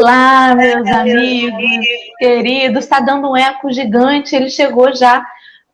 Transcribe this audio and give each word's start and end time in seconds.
Olá, 0.00 0.54
meus 0.54 0.88
amigos 0.88 1.86
queridos. 2.18 2.84
Está 2.84 3.00
dando 3.00 3.32
um 3.32 3.36
eco 3.36 3.70
gigante. 3.70 4.34
Ele 4.34 4.48
chegou 4.48 4.96
já 4.96 5.22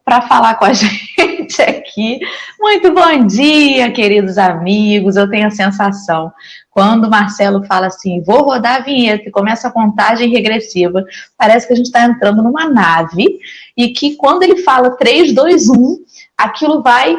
para 0.05 0.23
falar 0.23 0.57
com 0.57 0.65
a 0.65 0.73
gente 0.75 1.63
aqui. 1.63 2.19
Muito 2.59 2.93
bom 2.93 3.25
dia, 3.25 3.89
queridos 3.93 4.37
amigos. 4.37 5.15
Eu 5.15 5.31
tenho 5.31 5.47
a 5.47 5.53
sensação, 5.53 6.33
quando 6.73 7.05
o 7.05 7.11
Marcelo 7.11 7.65
fala 7.67 7.87
assim, 7.87 8.21
vou 8.21 8.43
rodar 8.43 8.79
a 8.81 8.85
vinheta 8.85 9.29
e 9.29 9.31
começa 9.31 9.69
a 9.69 9.73
contagem 9.73 10.29
regressiva, 10.29 11.05
parece 11.39 11.69
que 11.69 11.75
a 11.75 11.77
gente 11.77 11.87
está 11.87 12.03
entrando 12.03 12.43
numa 12.43 12.69
nave 12.69 13.39
e 13.77 13.91
que 13.91 14.17
quando 14.17 14.43
ele 14.43 14.57
fala 14.57 14.97
3, 14.97 15.33
2, 15.35 15.69
1, 15.69 15.99
aquilo 16.37 16.83
vai 16.83 17.17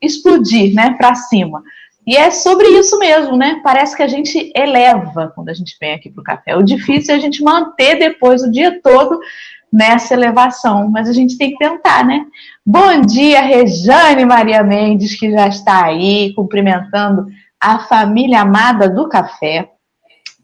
explodir, 0.00 0.74
né, 0.74 0.94
para 0.96 1.14
cima. 1.14 1.62
E 2.10 2.16
é 2.16 2.28
sobre 2.32 2.66
isso 2.70 2.98
mesmo, 2.98 3.36
né? 3.36 3.60
Parece 3.62 3.96
que 3.96 4.02
a 4.02 4.08
gente 4.08 4.50
eleva 4.56 5.30
quando 5.32 5.48
a 5.48 5.54
gente 5.54 5.76
vem 5.80 5.94
aqui 5.94 6.10
para 6.10 6.20
o 6.20 6.24
café. 6.24 6.56
O 6.56 6.62
difícil 6.64 7.14
é 7.14 7.16
a 7.16 7.20
gente 7.20 7.40
manter 7.40 8.00
depois 8.00 8.42
o 8.42 8.50
dia 8.50 8.80
todo 8.82 9.20
nessa 9.72 10.12
elevação, 10.12 10.90
mas 10.90 11.08
a 11.08 11.12
gente 11.12 11.38
tem 11.38 11.52
que 11.52 11.58
tentar, 11.58 12.04
né? 12.04 12.26
Bom 12.66 13.00
dia, 13.02 13.40
Rejane 13.40 14.24
Maria 14.24 14.64
Mendes, 14.64 15.16
que 15.16 15.30
já 15.30 15.46
está 15.46 15.84
aí 15.84 16.34
cumprimentando 16.34 17.26
a 17.60 17.78
família 17.78 18.40
amada 18.40 18.88
do 18.88 19.08
café, 19.08 19.70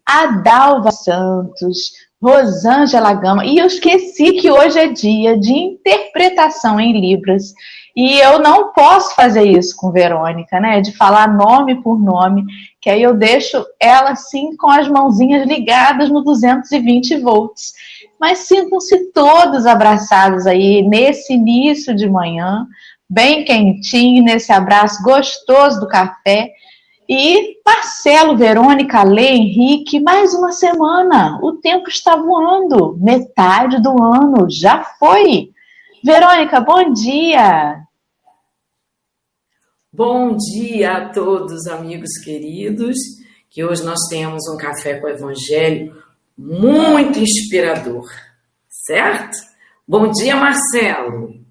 a 0.07 0.27
Dalva 0.27 0.93
Santos, 0.93 1.91
Rosângela 2.23 3.13
Gama, 3.13 3.45
e 3.45 3.59
eu 3.59 3.67
esqueci 3.67 4.33
que 4.33 4.51
hoje 4.51 4.79
é 4.79 4.89
dia 4.89 5.39
de 5.39 5.53
interpretação 5.53 6.81
em 6.81 6.99
Libras. 6.99 7.53
E 7.95 8.19
eu 8.19 8.39
não 8.39 8.75
posso 8.75 9.15
fazer 9.15 9.45
isso 9.45 9.75
com 9.75 9.91
Verônica, 9.91 10.61
né? 10.61 10.83
De 10.83 10.93
falar 10.95 11.35
nome 11.35 11.83
por 11.83 11.99
nome, 11.99 12.45
que 12.79 12.91
aí 12.91 13.03
eu 13.03 13.15
deixo 13.15 13.65
ela 13.81 14.11
assim 14.11 14.55
com 14.57 14.69
as 14.69 14.87
mãozinhas 14.87 15.47
ligadas 15.47 16.11
no 16.11 16.23
220 16.23 17.17
volts. 17.17 17.73
Mas 18.21 18.41
sintam-se 18.41 19.13
todos 19.13 19.65
abraçados 19.65 20.47
aí 20.47 20.83
nesse 20.83 21.33
início 21.33 21.95
de 21.97 22.07
manhã, 22.07 22.67
bem 23.09 23.45
quentinho, 23.45 24.23
nesse 24.23 24.53
abraço 24.53 25.03
gostoso 25.03 25.81
do 25.81 25.89
café. 25.89 26.51
E 27.09 27.61
Marcelo, 27.65 28.37
Verônica, 28.37 29.03
Lê, 29.05 29.29
Henrique, 29.29 30.01
mais 30.01 30.35
uma 30.35 30.51
semana. 30.51 31.39
O 31.41 31.53
tempo 31.53 31.89
está 31.89 32.17
voando. 32.17 32.97
Metade 32.99 33.81
do 33.81 34.03
ano 34.03 34.51
já 34.51 34.83
foi. 34.99 35.51
Verônica, 36.03 36.61
bom 36.61 36.93
dia. 36.93 37.81
Bom 39.93 40.37
dia 40.37 40.97
a 40.97 41.09
todos, 41.09 41.67
amigos 41.69 42.19
queridos, 42.25 42.97
que 43.49 43.65
hoje 43.65 43.85
nós 43.85 44.01
temos 44.11 44.43
um 44.49 44.57
café 44.57 44.99
com 45.01 45.07
o 45.07 45.11
Evangelho 45.11 45.97
muito 46.37 47.19
inspirador, 47.21 48.05
certo? 48.69 49.39
Bom 49.87 50.11
dia, 50.11 50.37
Marcelo. 50.37 51.46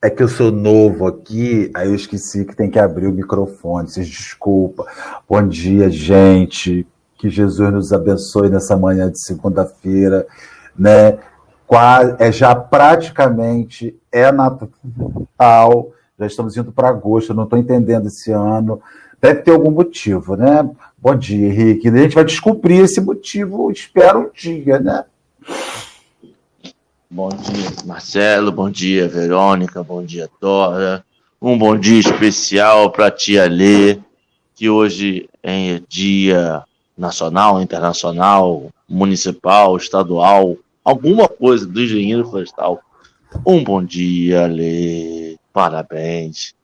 É 0.00 0.08
que 0.08 0.22
eu 0.22 0.28
sou 0.28 0.52
novo 0.52 1.08
aqui, 1.08 1.72
aí 1.74 1.88
eu 1.88 1.94
esqueci 1.96 2.44
que 2.44 2.54
tem 2.54 2.70
que 2.70 2.78
abrir 2.78 3.08
o 3.08 3.12
microfone. 3.12 3.88
Vocês 3.88 4.06
desculpa. 4.06 4.86
Bom 5.28 5.44
dia, 5.48 5.90
gente. 5.90 6.86
Que 7.16 7.28
Jesus 7.28 7.72
nos 7.72 7.92
abençoe 7.92 8.48
nessa 8.48 8.76
manhã 8.76 9.10
de 9.10 9.20
segunda-feira, 9.20 10.24
né? 10.78 11.18
É 12.20 12.30
já 12.30 12.54
praticamente 12.54 13.98
é 14.12 14.30
Natal, 14.30 15.90
já 16.16 16.26
estamos 16.26 16.56
indo 16.56 16.70
para 16.70 16.90
agosto, 16.90 17.30
eu 17.30 17.36
não 17.36 17.42
estou 17.42 17.58
entendendo 17.58 18.06
esse 18.06 18.30
ano. 18.30 18.80
Deve 19.20 19.42
ter 19.42 19.50
algum 19.50 19.72
motivo, 19.72 20.36
né? 20.36 20.70
Bom 20.96 21.16
dia, 21.16 21.48
Henrique. 21.48 21.88
A 21.88 21.96
gente 21.96 22.14
vai 22.14 22.24
descobrir 22.24 22.78
esse 22.78 23.00
motivo, 23.00 23.68
espero 23.72 24.20
um 24.20 24.30
dia, 24.32 24.78
né? 24.78 25.04
Bom 27.10 27.30
dia, 27.30 27.70
Marcelo. 27.86 28.52
Bom 28.52 28.68
dia, 28.68 29.08
Verônica. 29.08 29.82
Bom 29.82 30.04
dia, 30.04 30.28
Dora. 30.38 31.02
Um 31.40 31.56
bom 31.56 31.74
dia 31.74 31.98
especial 31.98 32.90
para 32.90 33.06
a 33.06 33.10
tia 33.10 33.48
Lê, 33.48 33.98
que 34.54 34.68
hoje 34.68 35.26
é 35.42 35.80
dia 35.88 36.62
nacional, 36.98 37.62
internacional, 37.62 38.70
municipal, 38.86 39.74
estadual, 39.78 40.58
alguma 40.84 41.26
coisa 41.26 41.66
do 41.66 41.80
engenheiro 41.80 42.28
florestal. 42.28 42.82
Um 43.46 43.64
bom 43.64 43.82
dia, 43.82 44.46
Lê. 44.46 45.38
Parabéns. 45.50 46.54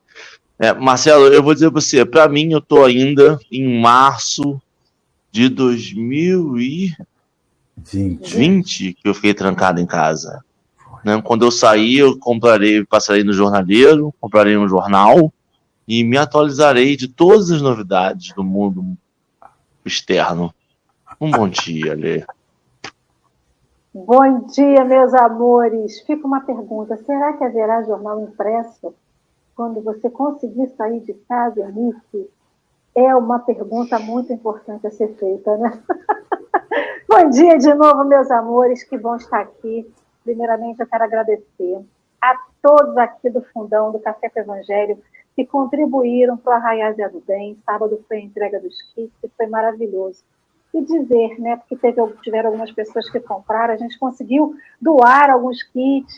É, 0.59 0.71
Marcelo, 0.71 1.25
eu 1.25 1.41
vou 1.41 1.55
dizer 1.55 1.71
para 1.71 1.81
você, 1.81 2.05
para 2.05 2.29
mim, 2.29 2.51
eu 2.51 2.59
estou 2.59 2.85
ainda 2.85 3.39
em 3.51 3.81
março 3.81 4.61
de 5.31 5.49
2020 7.85 8.93
que 8.93 9.07
eu 9.07 9.13
fiquei 9.13 9.33
trancado 9.33 9.79
em 9.79 9.85
casa. 9.85 10.43
Né? 11.03 11.21
Quando 11.21 11.45
eu 11.45 11.51
sair, 11.51 11.99
eu 11.99 12.17
comprarei, 12.17 12.83
passarei 12.83 13.23
no 13.23 13.31
jornaleiro, 13.31 14.13
comprarei 14.19 14.57
um 14.57 14.67
jornal 14.67 15.31
e 15.87 16.03
me 16.03 16.17
atualizarei 16.17 16.95
de 16.95 17.07
todas 17.07 17.51
as 17.51 17.61
novidades 17.61 18.33
do 18.33 18.43
mundo 18.43 18.97
externo. 19.85 20.53
Um 21.21 21.29
bom 21.29 21.47
dia, 21.47 21.93
Lê. 21.93 22.25
Bom 23.93 24.47
dia, 24.47 24.83
meus 24.83 25.13
amores. 25.13 26.01
Fica 26.01 26.25
uma 26.27 26.41
pergunta: 26.41 26.97
será 27.05 27.33
que 27.33 27.43
haverá 27.43 27.83
jornal 27.83 28.21
impresso 28.23 28.93
quando 29.55 29.79
você 29.81 30.09
conseguir 30.09 30.69
sair 30.75 30.99
de 31.01 31.13
casa, 31.29 31.61
Henrique? 31.61 32.29
É 32.95 33.13
uma 33.13 33.39
pergunta 33.39 33.99
muito 33.99 34.31
importante 34.31 34.87
a 34.87 34.91
ser 34.91 35.09
feita, 35.15 35.57
né? 35.57 35.83
bom 37.09 37.29
dia 37.29 37.57
de 37.57 37.73
novo, 37.73 38.05
meus 38.05 38.31
amores. 38.31 38.85
Que 38.85 38.97
bom 38.97 39.17
estar 39.17 39.41
aqui. 39.41 39.85
Primeiramente, 40.23 40.79
eu 40.79 40.87
quero 40.87 41.03
agradecer 41.03 41.85
a 42.21 42.39
todos 42.61 42.95
aqui 42.97 43.29
do 43.29 43.41
Fundão 43.53 43.91
do 43.91 43.99
Café 43.99 44.29
com 44.29 44.39
Evangelho 44.39 44.97
que 45.35 45.45
contribuíram 45.45 46.37
para 46.37 46.53
o 46.53 46.55
Arraial 46.55 46.93
do 47.11 47.21
Bem. 47.27 47.57
Sábado 47.65 48.01
foi 48.07 48.17
a 48.17 48.21
entrega 48.21 48.61
dos 48.61 48.81
kits 48.93 49.13
e 49.21 49.27
foi 49.35 49.47
maravilhoso. 49.47 50.23
E 50.73 50.81
dizer, 50.81 51.37
né, 51.39 51.57
porque 51.57 51.75
teve, 51.75 52.01
tiveram 52.23 52.47
algumas 52.51 52.71
pessoas 52.71 53.09
que 53.09 53.19
compraram, 53.19 53.73
a 53.73 53.77
gente 53.77 53.99
conseguiu 53.99 54.55
doar 54.81 55.29
alguns 55.29 55.61
kits 55.63 56.17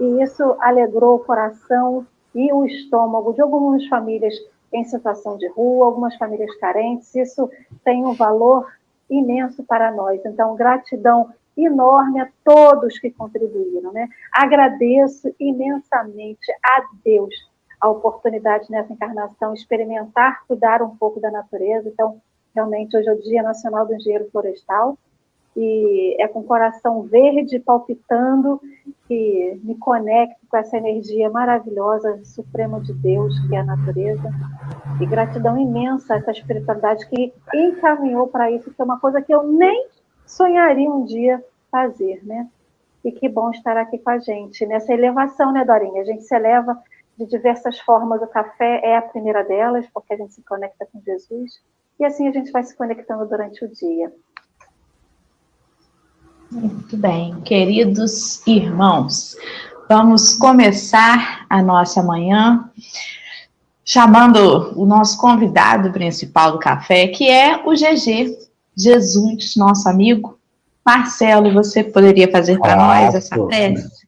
e 0.00 0.22
isso 0.22 0.56
alegrou 0.60 1.16
o 1.16 1.24
coração 1.24 2.06
e 2.34 2.50
o 2.52 2.64
estômago 2.64 3.34
de 3.34 3.42
algumas 3.42 3.86
famílias 3.86 4.34
em 4.72 4.84
situação 4.84 5.36
de 5.38 5.48
rua, 5.48 5.86
algumas 5.86 6.16
famílias 6.16 6.54
carentes. 6.56 7.14
Isso 7.14 7.50
tem 7.84 8.04
um 8.04 8.14
valor 8.14 8.66
imenso 9.08 9.62
para 9.64 9.92
nós. 9.92 10.20
Então, 10.24 10.56
gratidão 10.56 11.32
enorme 11.56 12.20
a 12.20 12.28
todos 12.44 12.98
que 12.98 13.10
contribuíram. 13.10 13.92
Né? 13.92 14.08
Agradeço 14.32 15.34
imensamente 15.38 16.52
a 16.62 16.82
Deus 17.04 17.34
a 17.80 17.88
oportunidade 17.88 18.70
nessa 18.70 18.92
encarnação, 18.92 19.54
experimentar, 19.54 20.44
cuidar 20.46 20.82
um 20.82 20.96
pouco 20.96 21.20
da 21.20 21.30
natureza. 21.30 21.88
Então, 21.88 22.20
realmente, 22.54 22.96
hoje 22.96 23.08
é 23.08 23.12
o 23.12 23.22
Dia 23.22 23.42
Nacional 23.42 23.86
do 23.86 23.94
Engenheiro 23.94 24.28
Florestal, 24.30 24.98
e 25.56 26.16
é 26.20 26.28
com 26.28 26.40
o 26.40 26.44
coração 26.44 27.02
verde 27.02 27.58
palpitando 27.58 28.60
que 29.08 29.58
me 29.64 29.74
conecto 29.76 30.46
com 30.48 30.56
essa 30.56 30.76
energia 30.76 31.30
maravilhosa, 31.30 32.20
suprema 32.24 32.80
de 32.80 32.92
Deus, 32.92 33.38
que 33.48 33.56
é 33.56 33.60
a 33.60 33.64
natureza. 33.64 34.30
E 35.00 35.06
gratidão 35.06 35.56
imensa 35.56 36.14
a 36.14 36.16
essa 36.18 36.32
espiritualidade 36.32 37.08
que 37.08 37.32
encaminhou 37.54 38.28
para 38.28 38.50
isso, 38.50 38.70
que 38.70 38.82
é 38.82 38.84
uma 38.84 39.00
coisa 39.00 39.22
que 39.22 39.32
eu 39.32 39.44
nem 39.44 39.88
sonharia 40.26 40.90
um 40.90 41.04
dia 41.04 41.42
fazer, 41.70 42.20
né? 42.24 42.48
E 43.04 43.12
que 43.12 43.28
bom 43.28 43.50
estar 43.50 43.76
aqui 43.76 43.98
com 43.98 44.10
a 44.10 44.18
gente 44.18 44.66
nessa 44.66 44.92
elevação, 44.92 45.52
né, 45.52 45.64
Dorinha? 45.64 46.02
A 46.02 46.04
gente 46.04 46.24
se 46.24 46.34
eleva 46.34 46.76
de 47.16 47.24
diversas 47.24 47.78
formas. 47.80 48.20
O 48.20 48.26
café 48.26 48.80
é 48.82 48.96
a 48.96 49.02
primeira 49.02 49.42
delas, 49.42 49.86
porque 49.94 50.12
a 50.12 50.16
gente 50.16 50.34
se 50.34 50.42
conecta 50.42 50.86
com 50.92 51.00
Jesus. 51.00 51.62
E 51.98 52.04
assim 52.04 52.28
a 52.28 52.32
gente 52.32 52.50
vai 52.50 52.62
se 52.62 52.76
conectando 52.76 53.24
durante 53.26 53.64
o 53.64 53.68
dia. 53.68 54.12
Muito 56.50 56.96
bem, 56.96 57.40
queridos 57.40 58.46
irmãos, 58.46 59.36
vamos 59.88 60.32
começar 60.34 61.44
a 61.50 61.60
nossa 61.60 62.02
manhã 62.02 62.70
chamando 63.84 64.72
o 64.80 64.86
nosso 64.86 65.18
convidado 65.18 65.90
principal 65.90 66.52
do 66.52 66.58
café, 66.58 67.08
que 67.08 67.28
é 67.28 67.56
o 67.66 67.72
GG, 67.72 68.36
Jesus, 68.76 69.56
nosso 69.56 69.88
amigo. 69.88 70.38
Marcelo, 70.84 71.52
você 71.52 71.82
poderia 71.82 72.30
fazer 72.30 72.58
para 72.60 72.76
nós 72.76 73.14
essa 73.16 73.36
prece? 73.46 74.06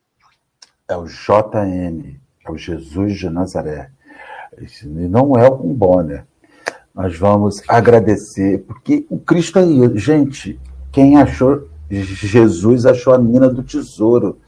É 0.88 0.96
o 0.96 1.06
JN, 1.06 2.17
é 2.46 2.50
o 2.50 2.56
Jesus 2.56 3.19
de 3.19 3.29
Nazaré. 3.29 3.91
Esse 4.58 4.87
não 4.87 5.37
é 5.37 5.50
um 5.50 5.75
Bonner. 5.75 6.25
Nós 6.94 7.17
vamos 7.19 7.62
agradecer, 7.69 8.58
porque 8.58 9.05
o 9.11 9.19
Cristo 9.19 9.58
aí, 9.58 9.99
gente, 9.99 10.58
quem 10.93 11.17
achou 11.17 11.69
Jesus 11.90 12.87
achou 12.87 13.14
a 13.14 13.19
mina 13.19 13.49
do 13.49 13.62
tesouro. 13.62 14.38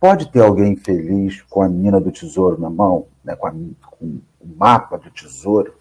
Pode 0.00 0.30
ter 0.30 0.40
alguém 0.40 0.74
feliz 0.76 1.42
com 1.42 1.62
a 1.62 1.68
mina 1.68 2.00
do 2.00 2.10
tesouro 2.10 2.60
na 2.60 2.68
mão, 2.68 3.06
né, 3.24 3.36
com, 3.36 3.46
a, 3.46 3.52
com 3.52 4.06
o 4.40 4.56
mapa 4.56 4.98
do 4.98 5.10
tesouro? 5.10 5.72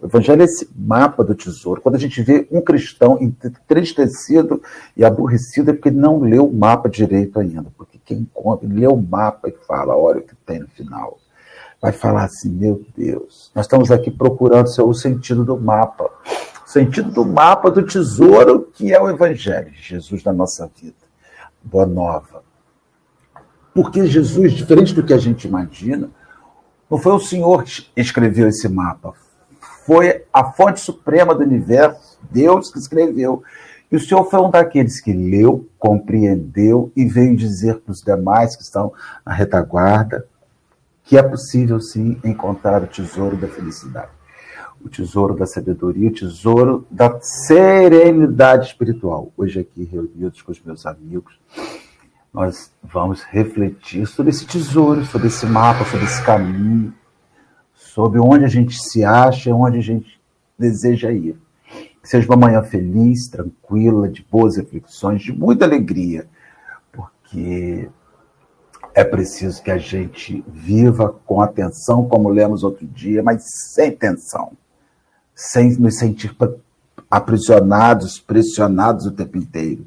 O 0.00 0.06
evangelho 0.06 0.42
é 0.42 0.44
esse 0.44 0.68
mapa 0.74 1.22
do 1.22 1.34
tesouro. 1.34 1.80
Quando 1.80 1.94
a 1.94 1.98
gente 1.98 2.20
vê 2.22 2.48
um 2.50 2.60
cristão 2.60 3.18
entristecido 3.20 4.60
e 4.96 5.04
aborrecido, 5.04 5.70
é 5.70 5.74
porque 5.74 5.90
não 5.90 6.18
leu 6.18 6.46
o 6.46 6.52
mapa 6.52 6.88
direito 6.88 7.38
ainda. 7.38 7.66
Porque 7.76 7.98
quem 8.04 8.18
encontra, 8.18 8.68
lê 8.68 8.86
o 8.86 8.96
mapa 8.96 9.48
e 9.48 9.52
fala, 9.66 9.96
olha 9.96 10.18
o 10.18 10.22
que 10.22 10.34
tem 10.44 10.60
no 10.60 10.68
final. 10.68 11.18
Vai 11.80 11.92
falar 11.92 12.24
assim, 12.24 12.50
meu 12.50 12.82
Deus, 12.96 13.50
nós 13.54 13.64
estamos 13.64 13.90
aqui 13.90 14.10
procurando 14.10 14.66
o 14.66 14.94
sentido 14.94 15.44
do 15.44 15.58
mapa. 15.58 16.10
Sentido 16.70 17.10
do 17.10 17.24
mapa 17.24 17.68
do 17.68 17.84
tesouro 17.84 18.70
que 18.72 18.92
é 18.94 19.02
o 19.02 19.10
evangelho, 19.10 19.72
Jesus 19.74 20.22
na 20.22 20.32
nossa 20.32 20.70
vida. 20.80 20.94
Boa 21.60 21.84
nova. 21.84 22.44
Porque 23.74 24.06
Jesus, 24.06 24.52
diferente 24.52 24.94
do 24.94 25.02
que 25.02 25.12
a 25.12 25.18
gente 25.18 25.48
imagina, 25.48 26.08
não 26.88 26.96
foi 26.96 27.12
o 27.12 27.18
Senhor 27.18 27.64
que 27.64 27.90
escreveu 27.96 28.46
esse 28.46 28.68
mapa, 28.68 29.14
foi 29.84 30.24
a 30.32 30.44
fonte 30.52 30.78
suprema 30.78 31.34
do 31.34 31.42
universo, 31.42 32.16
Deus 32.30 32.70
que 32.70 32.78
escreveu. 32.78 33.42
E 33.90 33.96
o 33.96 34.00
Senhor 34.00 34.22
foi 34.30 34.38
um 34.38 34.48
daqueles 34.48 35.00
que 35.00 35.12
leu, 35.12 35.68
compreendeu 35.76 36.92
e 36.94 37.04
veio 37.04 37.36
dizer 37.36 37.80
para 37.80 37.90
os 37.90 38.00
demais 38.00 38.54
que 38.54 38.62
estão 38.62 38.92
na 39.26 39.32
retaguarda 39.32 40.24
que 41.02 41.18
é 41.18 41.22
possível 41.24 41.80
sim 41.80 42.16
encontrar 42.22 42.80
o 42.80 42.86
tesouro 42.86 43.36
da 43.36 43.48
felicidade, 43.48 44.12
o 44.84 44.88
tesouro 44.88 45.34
da 45.34 45.46
sabedoria, 45.46 46.08
o 46.08 46.14
tesouro 46.14 46.86
da 46.90 47.20
serenidade 47.20 48.68
espiritual. 48.68 49.32
Hoje, 49.36 49.60
aqui 49.60 49.84
reunidos 49.84 50.42
com 50.42 50.52
os 50.52 50.60
meus 50.62 50.86
amigos, 50.86 51.38
nós 52.32 52.72
vamos 52.82 53.22
refletir 53.22 54.06
sobre 54.06 54.30
esse 54.30 54.46
tesouro, 54.46 55.04
sobre 55.04 55.28
esse 55.28 55.46
mapa, 55.46 55.84
sobre 55.84 56.06
esse 56.06 56.22
caminho, 56.24 56.94
sobre 57.74 58.20
onde 58.20 58.44
a 58.44 58.48
gente 58.48 58.80
se 58.80 59.04
acha, 59.04 59.54
onde 59.54 59.78
a 59.78 59.82
gente 59.82 60.20
deseja 60.58 61.10
ir. 61.10 61.36
Que 62.02 62.08
seja 62.08 62.26
uma 62.26 62.36
manhã 62.36 62.62
feliz, 62.62 63.28
tranquila, 63.28 64.08
de 64.08 64.24
boas 64.30 64.56
reflexões, 64.56 65.22
de 65.22 65.32
muita 65.32 65.64
alegria, 65.64 66.26
porque 66.92 67.90
é 68.94 69.04
preciso 69.04 69.62
que 69.62 69.70
a 69.70 69.78
gente 69.78 70.42
viva 70.48 71.14
com 71.26 71.42
atenção, 71.42 72.08
como 72.08 72.28
lemos 72.28 72.64
outro 72.64 72.86
dia, 72.86 73.22
mas 73.22 73.42
sem 73.74 73.92
tensão, 73.92 74.52
sem 75.40 75.74
nos 75.78 75.96
sentir 75.96 76.36
aprisionados, 77.10 78.18
pressionados 78.18 79.06
o 79.06 79.10
tempo 79.10 79.38
inteiro. 79.38 79.86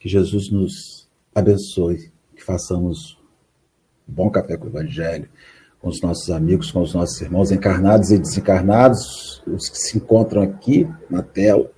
Que 0.00 0.08
Jesus 0.08 0.50
nos 0.50 1.08
abençoe, 1.32 2.10
que 2.34 2.42
façamos 2.42 3.16
um 4.08 4.12
bom 4.12 4.28
café 4.28 4.56
com 4.56 4.66
o 4.66 4.68
Evangelho, 4.68 5.28
com 5.80 5.88
os 5.88 6.00
nossos 6.02 6.28
amigos, 6.30 6.72
com 6.72 6.82
os 6.82 6.92
nossos 6.92 7.20
irmãos 7.20 7.52
encarnados 7.52 8.10
e 8.10 8.18
desencarnados, 8.18 9.42
os 9.46 9.68
que 9.68 9.78
se 9.78 9.98
encontram 9.98 10.42
aqui 10.42 10.88
na 11.08 11.22
tela, 11.22 11.70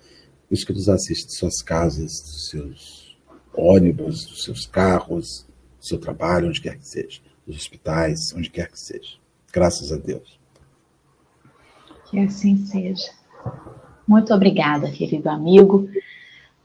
os 0.51 0.65
que 0.65 0.73
nos 0.73 0.89
assistem 0.89 1.27
de 1.27 1.37
suas 1.37 1.63
casas, 1.63 2.11
dos 2.23 2.49
seus 2.49 3.19
ônibus, 3.53 4.25
dos 4.25 4.45
seus 4.45 4.65
carros, 4.65 5.47
do 5.79 5.87
seu 5.87 5.99
trabalho, 5.99 6.49
onde 6.49 6.63
quer 6.63 6.79
que 6.79 6.89
seja, 6.89 7.21
dos 7.47 7.57
hospitais, 7.57 8.33
onde 8.35 8.49
quer 8.49 8.71
que 8.71 8.81
seja. 8.81 9.19
Graças 9.53 9.93
a 9.93 9.97
Deus. 9.97 10.40
Que 12.11 12.19
assim 12.19 12.57
seja. 12.67 13.11
Muito 14.07 14.35
obrigada, 14.35 14.91
querido 14.91 15.31
amigo. 15.31 15.89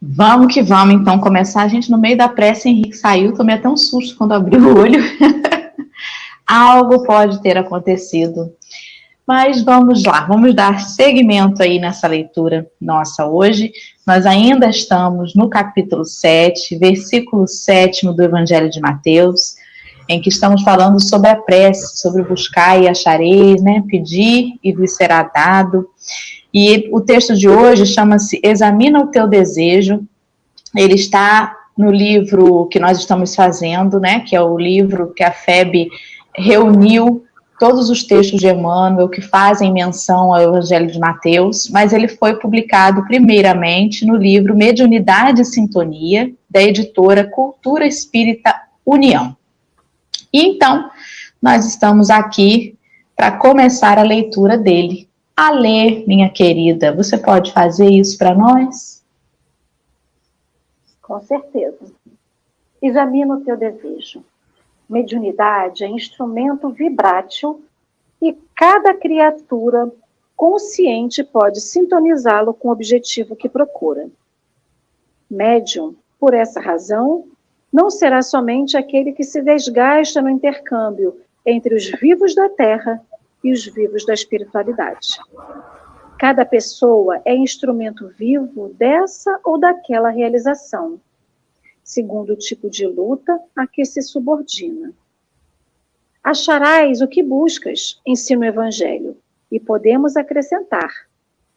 Vamos 0.02 0.54
que 0.54 0.62
vamos, 0.62 0.96
então, 0.96 1.20
começar. 1.20 1.62
A 1.62 1.68
gente, 1.68 1.92
no 1.92 1.98
meio 1.98 2.18
da 2.18 2.28
pressa, 2.28 2.68
Henrique 2.68 2.98
saiu, 2.98 3.34
tomei 3.34 3.56
até 3.56 3.70
um 3.70 3.78
susto 3.78 4.18
quando 4.18 4.34
abriu 4.34 4.60
o 4.60 4.80
olho. 4.80 5.04
Algo 6.46 7.04
pode 7.04 7.42
ter 7.42 7.58
acontecido. 7.58 8.52
Mas 9.28 9.64
vamos 9.64 10.04
lá, 10.04 10.26
vamos 10.26 10.54
dar 10.54 10.82
seguimento 10.82 11.64
aí 11.64 11.80
nessa 11.80 12.08
leitura 12.08 12.68
nossa 12.80 13.26
hoje. 13.26 13.72
Nós 14.06 14.26
ainda 14.26 14.70
estamos 14.70 15.34
no 15.34 15.50
capítulo 15.50 16.06
7, 16.06 16.78
versículo 16.78 17.48
7 17.48 18.06
do 18.14 18.22
Evangelho 18.22 18.70
de 18.70 18.80
Mateus, 18.80 19.56
em 20.08 20.22
que 20.22 20.30
estamos 20.30 20.62
falando 20.62 21.00
sobre 21.02 21.30
a 21.30 21.36
prece, 21.36 22.00
sobre 22.00 22.24
buscar 22.24 22.82
e 22.82 22.88
achareis, 22.88 23.62
né? 23.62 23.84
Pedir 23.88 24.60
e 24.64 24.72
vos 24.72 24.96
será 24.96 25.24
dado. 25.24 25.90
E 26.54 26.90
o 26.92 27.02
texto 27.02 27.36
de 27.36 27.50
hoje 27.50 27.86
chama-se 27.86 28.40
Examina 28.44 29.00
o 29.00 29.08
teu 29.08 29.28
desejo. 29.28 30.02
Ele 30.76 30.96
está 30.96 31.56
no 31.78 31.92
livro 31.92 32.68
que 32.68 32.80
nós 32.80 32.98
estamos 32.98 33.36
fazendo, 33.36 34.00
né? 34.00 34.22
Que 34.22 34.36
é 34.36 34.42
o 34.42 34.58
livro 34.58 35.14
que 35.14 35.24
a 35.24 35.32
FEB 35.32 35.90
reuniu 36.36 37.24
todos 37.60 37.90
os 37.90 38.04
textos 38.04 38.40
de 38.40 38.48
Emmanuel 38.48 39.10
que 39.10 39.22
fazem 39.22 39.72
menção 39.72 40.34
ao 40.34 40.42
Evangelho 40.42 40.88
de 40.88 41.00
Mateus, 41.00 41.70
mas 41.70 41.94
ele 41.94 42.08
foi 42.08 42.36
publicado 42.36 43.06
primeiramente 43.06 44.06
no 44.06 44.16
livro 44.16 44.56
Mediunidade 44.56 45.42
e 45.42 45.46
Sintonia, 45.46 46.32
da 46.50 46.62
editora 46.62 47.24
Cultura 47.24 47.86
Espírita 47.86 48.54
União. 48.86 49.36
E 50.36 50.48
então, 50.48 50.90
nós 51.42 51.66
estamos 51.66 52.10
aqui 52.10 52.78
para 53.16 53.38
começar 53.38 53.98
a 53.98 54.04
leitura 54.04 54.58
dele. 54.58 55.10
A 55.36 55.52
ler, 55.52 56.06
minha 56.08 56.30
querida, 56.30 56.94
você 56.94 57.18
pode 57.18 57.52
fazer 57.52 57.90
isso 57.90 58.18
para 58.18 58.34
nós? 58.36 59.04
Com 61.02 61.20
certeza. 61.22 61.92
Examina 62.82 63.36
o 63.36 63.42
teu 63.42 63.58
desejo 63.58 64.24
mediunidade 64.90 65.84
é 65.84 65.88
instrumento 65.88 66.70
vibrátil 66.70 67.64
e 68.22 68.34
cada 68.56 68.94
criatura 68.94 69.92
consciente 70.36 71.24
pode 71.24 71.62
sintonizá-lo 71.62 72.54
com 72.54 72.70
o 72.70 72.72
objetivo 72.72 73.36
que 73.36 73.50
procura. 73.50 74.10
Médium, 75.30 75.96
por 76.20 76.34
essa 76.34 76.60
razão, 76.60 77.26
não 77.76 77.90
será 77.90 78.22
somente 78.22 78.78
aquele 78.78 79.12
que 79.12 79.26
se 79.26 79.42
desgasta 79.42 80.22
no 80.22 80.30
intercâmbio 80.30 81.20
entre 81.46 81.76
os 81.76 81.86
vivos 82.00 82.34
da 82.34 82.48
terra 82.48 83.06
e 83.44 83.52
os 83.52 83.66
vivos 83.66 84.06
da 84.06 84.14
espiritualidade. 84.14 85.20
Cada 86.18 86.46
pessoa 86.46 87.22
é 87.26 87.36
instrumento 87.36 88.08
vivo 88.18 88.74
dessa 88.80 89.42
ou 89.44 89.60
daquela 89.60 90.10
realização 90.10 91.02
segundo 91.84 92.32
o 92.32 92.38
tipo 92.38 92.70
de 92.70 92.88
luta 92.88 93.38
a 93.54 93.68
que 93.68 93.84
se 93.84 94.02
subordina. 94.02 94.94
Acharás 96.24 97.02
o 97.02 97.10
que 97.10 97.22
buscas, 97.22 98.02
ensina 98.06 98.46
o 98.46 98.50
Evangelho, 98.50 99.18
e 99.52 99.60
podemos 99.60 100.16
acrescentar: 100.16 100.90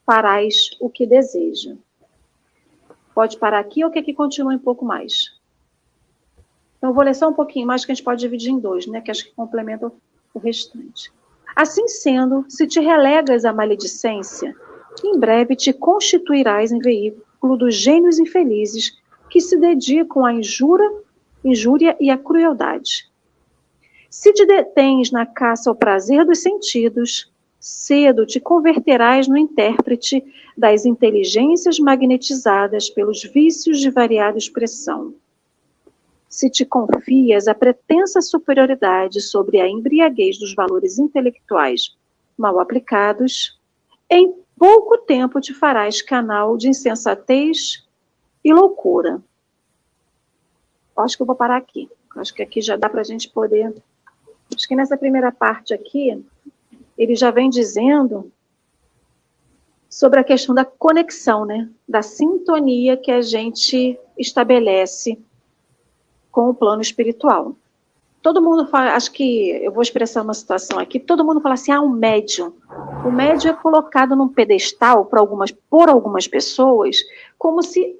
farás 0.04 0.70
o 0.80 0.90
que 0.90 1.06
deseja. 1.06 1.76
Pode 3.14 3.38
parar 3.38 3.60
aqui 3.60 3.84
ou 3.84 3.90
quer 3.92 4.02
que 4.02 4.12
continue 4.12 4.56
um 4.56 4.58
pouco 4.58 4.84
mais? 4.84 5.37
Então, 6.78 6.94
vou 6.94 7.04
ler 7.04 7.14
só 7.14 7.28
um 7.28 7.34
pouquinho 7.34 7.66
mais, 7.66 7.84
que 7.84 7.92
a 7.92 7.94
gente 7.94 8.04
pode 8.04 8.20
dividir 8.20 8.50
em 8.50 8.58
dois, 8.58 8.86
né? 8.86 9.00
Que 9.00 9.10
acho 9.10 9.24
que 9.24 9.34
complementa 9.34 9.92
o 10.32 10.38
restante. 10.38 11.12
Assim 11.54 11.88
sendo, 11.88 12.44
se 12.48 12.66
te 12.66 12.80
relegas 12.80 13.44
à 13.44 13.52
maledicência, 13.52 14.54
em 15.04 15.18
breve 15.18 15.56
te 15.56 15.72
constituirás 15.72 16.70
em 16.70 16.78
veículo 16.78 17.56
dos 17.56 17.74
gênios 17.74 18.18
infelizes 18.18 18.96
que 19.28 19.40
se 19.40 19.56
dedicam 19.58 20.24
à 20.24 20.32
injúria, 20.32 20.90
injúria 21.44 21.96
e 22.00 22.10
à 22.10 22.16
crueldade. 22.16 23.08
Se 24.10 24.32
te 24.32 24.46
detens 24.46 25.10
na 25.10 25.26
caça 25.26 25.68
ao 25.68 25.76
prazer 25.76 26.24
dos 26.24 26.38
sentidos, 26.38 27.30
cedo 27.60 28.24
te 28.24 28.40
converterás 28.40 29.28
no 29.28 29.36
intérprete 29.36 30.24
das 30.56 30.86
inteligências 30.86 31.78
magnetizadas 31.78 32.88
pelos 32.88 33.22
vícios 33.22 33.80
de 33.80 33.90
variada 33.90 34.38
expressão. 34.38 35.14
Se 36.28 36.50
te 36.50 36.64
confias 36.64 37.48
a 37.48 37.54
pretensa 37.54 38.20
superioridade 38.20 39.20
sobre 39.20 39.60
a 39.60 39.68
embriaguez 39.68 40.38
dos 40.38 40.54
valores 40.54 40.98
intelectuais 40.98 41.96
mal 42.36 42.60
aplicados, 42.60 43.58
em 44.10 44.34
pouco 44.58 44.98
tempo 44.98 45.40
te 45.40 45.54
farás 45.54 46.02
canal 46.02 46.56
de 46.56 46.68
insensatez 46.68 47.86
e 48.44 48.52
loucura. 48.52 49.22
Acho 50.96 51.16
que 51.16 51.22
eu 51.22 51.26
vou 51.26 51.36
parar 51.36 51.56
aqui. 51.56 51.88
Acho 52.16 52.34
que 52.34 52.42
aqui 52.42 52.60
já 52.60 52.76
dá 52.76 52.88
para 52.88 53.00
a 53.00 53.04
gente 53.04 53.28
poder. 53.30 53.74
Acho 54.54 54.66
que 54.66 54.74
nessa 54.74 54.96
primeira 54.96 55.30
parte 55.30 55.72
aqui, 55.72 56.24
ele 56.96 57.14
já 57.14 57.30
vem 57.30 57.48
dizendo 57.48 58.32
sobre 59.88 60.20
a 60.20 60.24
questão 60.24 60.54
da 60.54 60.64
conexão, 60.64 61.44
né? 61.44 61.70
Da 61.88 62.02
sintonia 62.02 62.96
que 62.96 63.10
a 63.10 63.22
gente 63.22 63.98
estabelece 64.18 65.18
com 66.38 66.50
o 66.50 66.54
plano 66.54 66.80
espiritual. 66.80 67.56
Todo 68.22 68.40
mundo 68.40 68.68
fala, 68.68 68.92
acho 68.92 69.10
que 69.10 69.50
eu 69.50 69.72
vou 69.72 69.82
expressar 69.82 70.22
uma 70.22 70.34
situação 70.34 70.78
aqui, 70.78 71.00
todo 71.00 71.24
mundo 71.24 71.40
fala 71.40 71.54
assim, 71.54 71.72
ah, 71.72 71.80
um 71.80 71.88
médium. 71.88 72.52
O 73.04 73.10
médium 73.10 73.50
é 73.50 73.54
colocado 73.54 74.14
num 74.14 74.28
pedestal 74.28 75.06
por 75.06 75.18
algumas, 75.18 75.50
por 75.50 75.88
algumas 75.88 76.28
pessoas, 76.28 76.98
como 77.36 77.60
se 77.60 77.98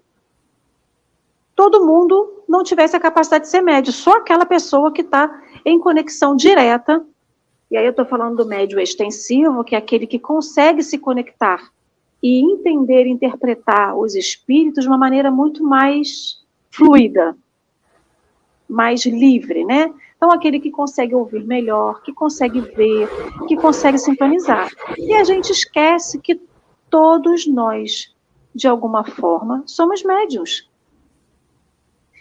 todo 1.57 1.85
mundo 1.85 2.45
não 2.49 2.63
tivesse 2.63 2.95
a 2.95 3.01
capacidade 3.01 3.47
de 3.47 3.51
ser 3.51 3.61
médio, 3.61 3.93
só 3.93 4.19
aquela 4.19 4.47
pessoa 4.47 4.93
que 4.93 5.01
está 5.01 5.43
em 5.65 5.81
conexão 5.81 6.37
direta. 6.37 7.05
E 7.69 7.77
aí 7.77 7.87
eu 7.87 7.91
estou 7.91 8.07
falando 8.07 8.37
do 8.37 8.47
médio 8.49 8.79
extensivo, 8.79 9.65
que 9.65 9.75
é 9.75 9.79
aquele 9.79 10.07
que 10.07 10.21
consegue 10.21 10.85
se 10.85 10.97
conectar 10.97 11.73
e 12.23 12.41
entender 12.41 13.05
interpretar 13.09 13.99
os 13.99 14.15
espíritos 14.15 14.85
de 14.85 14.89
uma 14.89 14.97
maneira 14.97 15.29
muito 15.29 15.65
mais 15.65 16.39
fluida, 16.71 17.37
mais 18.69 19.07
livre, 19.07 19.65
né? 19.65 19.93
Então, 20.17 20.31
aquele 20.31 20.61
que 20.61 20.71
consegue 20.71 21.15
ouvir 21.15 21.45
melhor, 21.45 22.03
que 22.03 22.13
consegue 22.13 22.61
ver, 22.61 23.09
que 23.47 23.57
consegue 23.57 23.99
sintonizar. 23.99 24.69
E 24.97 25.15
a 25.15 25.25
gente 25.25 25.51
esquece 25.51 26.21
que 26.21 26.41
todos 26.91 27.47
nós, 27.47 28.15
de 28.55 28.67
alguma 28.67 29.05
forma, 29.05 29.63
somos 29.67 30.03
médios. 30.03 30.69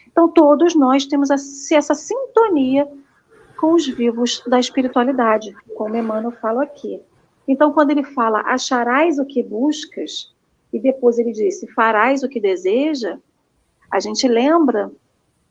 Então, 0.07 0.29
todos 0.29 0.75
nós 0.75 1.05
temos 1.05 1.29
essa 1.29 1.93
sintonia 1.93 2.87
com 3.59 3.73
os 3.73 3.87
vivos 3.87 4.43
da 4.47 4.59
espiritualidade, 4.59 5.55
como 5.75 5.95
Emmanuel 5.95 6.31
fala 6.39 6.63
aqui. 6.63 7.01
Então, 7.47 7.73
quando 7.73 7.91
ele 7.91 8.03
fala, 8.03 8.41
acharás 8.41 9.19
o 9.19 9.25
que 9.25 9.41
buscas, 9.41 10.33
e 10.71 10.79
depois 10.79 11.17
ele 11.17 11.31
disse, 11.31 11.65
farás 11.73 12.23
o 12.23 12.29
que 12.29 12.39
deseja, 12.39 13.17
a 13.89 13.99
gente 13.99 14.27
lembra 14.27 14.91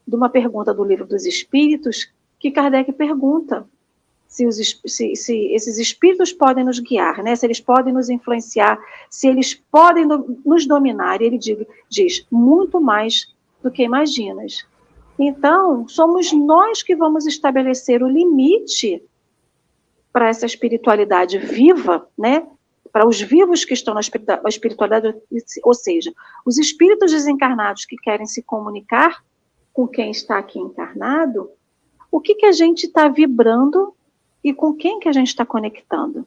de 0.06 0.16
uma 0.16 0.28
pergunta 0.28 0.72
do 0.72 0.84
livro 0.84 1.06
dos 1.06 1.26
Espíritos 1.26 2.10
que 2.38 2.50
Kardec 2.50 2.92
pergunta 2.92 3.66
se, 4.28 4.46
os, 4.46 4.80
se, 4.86 5.16
se 5.16 5.46
esses 5.52 5.78
espíritos 5.78 6.32
podem 6.32 6.64
nos 6.64 6.78
guiar, 6.78 7.22
né? 7.22 7.34
se 7.34 7.46
eles 7.46 7.60
podem 7.60 7.92
nos 7.92 8.10
influenciar, 8.10 8.78
se 9.08 9.26
eles 9.28 9.54
podem 9.54 10.06
nos 10.44 10.66
dominar. 10.66 11.22
Ele 11.22 11.38
diz, 11.38 11.58
diz 11.88 12.26
muito 12.30 12.80
mais 12.80 13.34
do 13.62 13.70
que 13.70 13.82
imaginas. 13.82 14.66
Então, 15.18 15.88
somos 15.88 16.32
nós 16.32 16.82
que 16.82 16.94
vamos 16.94 17.26
estabelecer 17.26 18.02
o 18.02 18.08
limite 18.08 19.02
para 20.12 20.28
essa 20.28 20.44
espiritualidade 20.44 21.38
viva, 21.38 22.06
né? 22.18 22.46
Para 22.92 23.06
os 23.06 23.20
vivos 23.20 23.64
que 23.64 23.75
estão 23.75 23.94
na 23.94 24.00
espiritualidade, 24.48 25.16
ou 25.62 25.75
seja, 25.75 26.12
os 26.44 26.58
espíritos 26.58 27.12
desencarnados 27.12 27.84
que 27.84 27.96
querem 27.96 28.26
se 28.26 28.42
comunicar 28.42 29.22
com 29.76 29.87
quem 29.87 30.11
está 30.11 30.38
aqui 30.38 30.59
encarnado, 30.59 31.50
o 32.11 32.18
que, 32.18 32.35
que 32.35 32.47
a 32.47 32.52
gente 32.52 32.87
está 32.87 33.09
vibrando 33.09 33.95
e 34.42 34.54
com 34.54 34.73
quem 34.73 34.99
que 34.99 35.06
a 35.06 35.12
gente 35.12 35.28
está 35.28 35.45
conectando. 35.45 36.26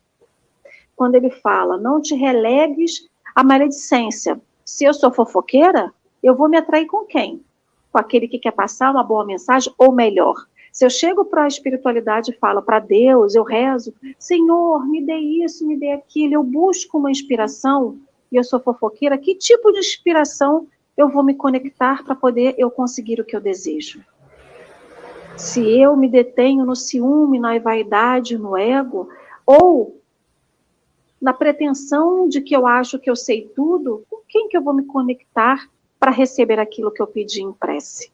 Quando 0.96 1.15
ele 1.15 1.32
fala, 1.32 1.75
não 1.75 2.00
te 2.00 2.13
relegues 2.13 3.10
à 3.36 3.44
maledicência. 3.44 4.39
Se 4.63 4.84
eu 4.84 4.94
sou 4.94 5.12
fofoqueira, 5.12 5.91
eu 6.22 6.36
vou 6.36 6.48
me 6.48 6.58
atrair 6.58 6.86
com 6.86 7.06
quem? 7.06 7.44
Com 7.91 7.98
aquele 7.98 8.27
que 8.27 8.38
quer 8.38 8.51
passar 8.51 8.91
uma 8.91 9.03
boa 9.03 9.25
mensagem, 9.25 9.74
ou 9.79 9.91
melhor, 9.91 10.36
se 10.72 10.86
eu 10.86 10.89
chego 10.91 11.25
para 11.25 11.46
a 11.46 11.48
espiritualidade 11.48 12.29
e 12.29 12.38
falo 12.38 12.62
para 12.62 12.77
Deus, 12.77 13.34
eu 13.34 13.44
rezo, 13.44 13.91
Senhor, 14.20 14.86
me 14.86 15.03
dê 15.03 15.18
isso, 15.18 15.65
me 15.65 15.75
dê 15.75 15.94
aquilo, 15.94 16.36
eu 16.36 16.44
busco 16.44 17.00
uma 17.00 17.10
inspiração 17.10 17.98
e 18.32 18.36
eu 18.36 18.44
sou 18.44 18.60
fofoqueira, 18.60 19.18
que 19.18 19.34
tipo 19.34 19.72
de 19.72 19.79
inspiração 19.79 20.68
eu 21.00 21.08
vou 21.08 21.24
me 21.24 21.34
conectar 21.34 22.03
para 22.03 22.13
poder 22.13 22.56
eu 22.58 22.70
conseguir 22.70 23.22
o 23.22 23.24
que 23.24 23.34
eu 23.34 23.39
desejo? 23.39 24.03
Se 25.38 25.62
eu 25.62 25.96
me 25.96 26.10
detenho 26.10 26.65
no 26.65 26.75
ciúme, 26.75 27.39
na 27.39 27.58
vaidade, 27.58 28.38
no 28.38 28.58
ego, 28.58 29.08
ou 29.46 30.01
na 31.22 31.32
pretensão 31.32 32.27
de 32.27 32.41
que 32.41 32.53
eu 32.53 32.68
acho 32.68 33.00
que 33.00 33.10
eu 33.10 33.15
sei 33.15 33.50
tudo, 33.56 34.03
com 34.10 34.22
quem 34.27 34.50
que 34.50 34.58
eu 34.58 34.62
vou 34.62 34.74
me 34.74 34.84
conectar 34.84 35.70
para 35.98 36.12
receber 36.12 36.60
aquilo 36.60 36.91
que 36.91 37.01
eu 37.01 37.08
pedi 37.08 37.41
em 37.41 37.53
prece? 37.53 38.12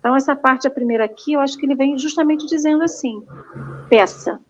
Então, 0.00 0.16
essa 0.16 0.34
parte, 0.34 0.66
a 0.66 0.70
primeira 0.70 1.04
aqui, 1.04 1.34
eu 1.34 1.40
acho 1.40 1.56
que 1.56 1.64
ele 1.64 1.76
vem 1.76 1.96
justamente 1.96 2.44
dizendo 2.46 2.82
assim: 2.82 3.22
peça 3.88 4.40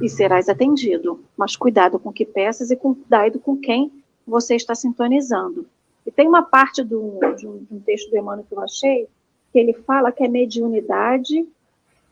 e 0.00 0.08
serás 0.08 0.48
atendido, 0.48 1.24
mas 1.36 1.56
cuidado 1.56 1.98
com 1.98 2.10
o 2.10 2.12
que 2.12 2.24
peças 2.24 2.70
e 2.70 2.76
cuidado 2.76 3.40
com 3.40 3.56
quem 3.56 3.92
você 4.24 4.54
está 4.54 4.76
sintonizando. 4.76 5.66
E 6.10 6.12
tem 6.12 6.26
uma 6.26 6.42
parte 6.42 6.82
do, 6.82 7.20
de, 7.36 7.46
um, 7.46 7.58
de 7.58 7.72
um 7.72 7.78
texto 7.78 8.10
do 8.10 8.18
Emmanuel 8.18 8.44
que 8.48 8.52
eu 8.52 8.60
achei, 8.60 9.08
que 9.52 9.58
ele 9.60 9.72
fala 9.72 10.10
que 10.10 10.24
a 10.24 10.28
mediunidade 10.28 11.46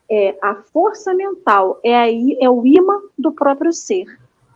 é 0.08 0.38
a 0.40 0.54
força 0.54 1.12
mental, 1.12 1.80
é, 1.82 1.96
a, 1.96 2.06
é 2.08 2.48
o 2.48 2.64
imã 2.64 3.00
do 3.18 3.32
próprio 3.32 3.72
ser. 3.72 4.06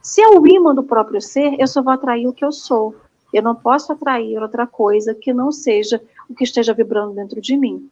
Se 0.00 0.22
é 0.22 0.28
o 0.28 0.46
imã 0.46 0.72
do 0.72 0.84
próprio 0.84 1.20
ser, 1.20 1.60
eu 1.60 1.66
só 1.66 1.82
vou 1.82 1.92
atrair 1.92 2.28
o 2.28 2.32
que 2.32 2.44
eu 2.44 2.52
sou. 2.52 2.94
Eu 3.32 3.42
não 3.42 3.56
posso 3.56 3.92
atrair 3.92 4.40
outra 4.40 4.64
coisa 4.64 5.12
que 5.12 5.34
não 5.34 5.50
seja 5.50 6.00
o 6.30 6.34
que 6.36 6.44
esteja 6.44 6.72
vibrando 6.72 7.14
dentro 7.14 7.40
de 7.40 7.56
mim. 7.56 7.90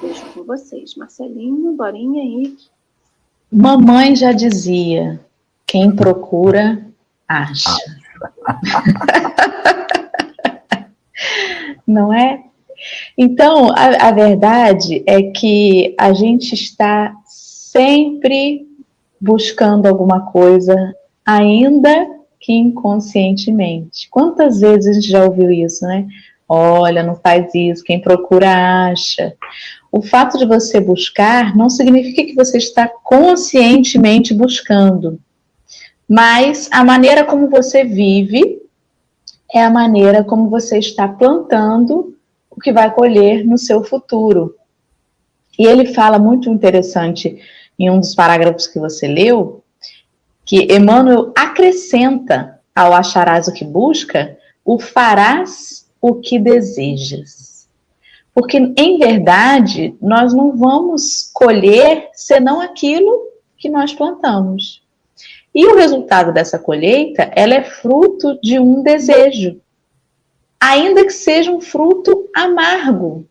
Deixo 0.00 0.24
com 0.34 0.44
vocês, 0.44 0.94
Marcelinho, 0.94 1.76
Dorinha, 1.76 2.22
Henrique. 2.22 2.68
Mamãe 3.50 4.14
já 4.14 4.30
dizia: 4.30 5.20
quem 5.66 5.90
procura, 5.90 6.86
acha. 7.28 7.76
Não 11.86 12.12
é? 12.12 12.42
Então, 13.16 13.70
a, 13.70 14.08
a 14.08 14.12
verdade 14.12 15.02
é 15.06 15.22
que 15.22 15.94
a 15.98 16.12
gente 16.12 16.54
está 16.54 17.14
sempre 17.24 18.66
buscando 19.20 19.86
alguma 19.86 20.30
coisa, 20.30 20.94
ainda 21.24 22.06
que 22.38 22.52
inconscientemente. 22.52 24.08
Quantas 24.10 24.60
vezes 24.60 24.86
a 24.86 24.92
gente 24.92 25.08
já 25.08 25.24
ouviu 25.24 25.50
isso, 25.50 25.84
né? 25.84 26.06
Olha, 26.48 27.02
não 27.02 27.16
faz 27.16 27.52
isso, 27.54 27.82
quem 27.82 28.00
procura 28.00 28.90
acha. 28.90 29.34
O 29.90 30.00
fato 30.00 30.38
de 30.38 30.46
você 30.46 30.78
buscar 30.78 31.56
não 31.56 31.68
significa 31.68 32.24
que 32.24 32.34
você 32.34 32.58
está 32.58 32.88
conscientemente 33.02 34.32
buscando, 34.32 35.18
mas 36.08 36.68
a 36.70 36.84
maneira 36.84 37.24
como 37.24 37.48
você 37.48 37.84
vive 37.84 38.62
é 39.52 39.62
a 39.62 39.70
maneira 39.70 40.22
como 40.22 40.48
você 40.48 40.78
está 40.78 41.08
plantando 41.08 42.16
o 42.50 42.60
que 42.60 42.72
vai 42.72 42.92
colher 42.92 43.44
no 43.44 43.58
seu 43.58 43.82
futuro. 43.82 44.56
E 45.58 45.66
ele 45.66 45.92
fala 45.94 46.18
muito 46.18 46.50
interessante 46.50 47.40
em 47.78 47.90
um 47.90 48.00
dos 48.00 48.14
parágrafos 48.14 48.66
que 48.66 48.78
você 48.78 49.06
leu, 49.06 49.62
que 50.44 50.72
Emmanuel 50.72 51.32
acrescenta 51.36 52.60
ao 52.74 52.92
acharás 52.92 53.48
o 53.48 53.52
que 53.52 53.64
busca, 53.64 54.38
o 54.64 54.78
farás 54.78 55.88
o 56.00 56.14
que 56.14 56.38
desejas. 56.38 57.68
Porque, 58.34 58.58
em 58.76 58.98
verdade, 58.98 59.96
nós 60.00 60.34
não 60.34 60.56
vamos 60.56 61.30
colher 61.32 62.10
senão 62.12 62.60
aquilo 62.60 63.28
que 63.56 63.68
nós 63.68 63.94
plantamos. 63.94 64.85
E 65.56 65.64
o 65.64 65.74
resultado 65.74 66.34
dessa 66.34 66.58
colheita, 66.58 67.32
ela 67.34 67.54
é 67.54 67.62
fruto 67.62 68.38
de 68.42 68.58
um 68.58 68.82
desejo, 68.82 69.58
ainda 70.60 71.02
que 71.02 71.14
seja 71.14 71.50
um 71.50 71.62
fruto 71.62 72.28
amargo. 72.36 73.26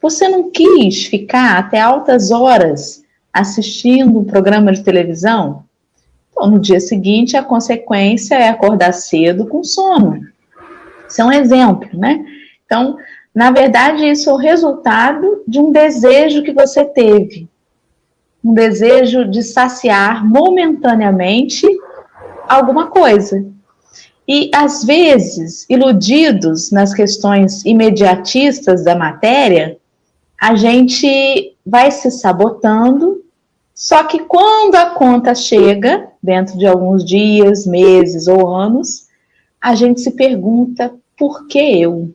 Você 0.00 0.26
não 0.26 0.50
quis 0.50 1.04
ficar 1.04 1.58
até 1.58 1.78
altas 1.78 2.30
horas 2.30 3.04
assistindo 3.30 4.18
um 4.18 4.24
programa 4.24 4.72
de 4.72 4.82
televisão? 4.82 5.64
Então, 6.32 6.50
no 6.50 6.58
dia 6.58 6.80
seguinte, 6.80 7.36
a 7.36 7.44
consequência 7.44 8.34
é 8.34 8.48
acordar 8.48 8.94
cedo 8.94 9.46
com 9.46 9.62
sono. 9.62 10.22
Isso 11.06 11.20
é 11.20 11.24
um 11.26 11.32
exemplo, 11.32 11.90
né? 11.92 12.24
Então, 12.64 12.96
na 13.34 13.50
verdade, 13.50 14.08
isso 14.08 14.30
é 14.30 14.32
o 14.32 14.36
resultado 14.36 15.42
de 15.46 15.60
um 15.60 15.70
desejo 15.70 16.42
que 16.42 16.54
você 16.54 16.86
teve. 16.86 17.46
Um 18.46 18.54
desejo 18.54 19.24
de 19.24 19.42
saciar 19.42 20.24
momentaneamente 20.24 21.66
alguma 22.48 22.86
coisa. 22.86 23.44
E, 24.28 24.50
às 24.54 24.84
vezes, 24.84 25.66
iludidos 25.68 26.70
nas 26.70 26.94
questões 26.94 27.64
imediatistas 27.64 28.84
da 28.84 28.94
matéria, 28.94 29.78
a 30.40 30.54
gente 30.54 31.56
vai 31.64 31.90
se 31.90 32.10
sabotando 32.10 33.24
só 33.76 34.04
que 34.04 34.20
quando 34.20 34.74
a 34.74 34.88
conta 34.88 35.34
chega, 35.34 36.10
dentro 36.22 36.56
de 36.56 36.66
alguns 36.66 37.04
dias, 37.04 37.66
meses 37.66 38.26
ou 38.26 38.48
anos, 38.48 39.06
a 39.60 39.74
gente 39.74 40.00
se 40.00 40.12
pergunta: 40.12 40.94
por 41.14 41.46
que 41.46 41.82
eu? 41.82 42.10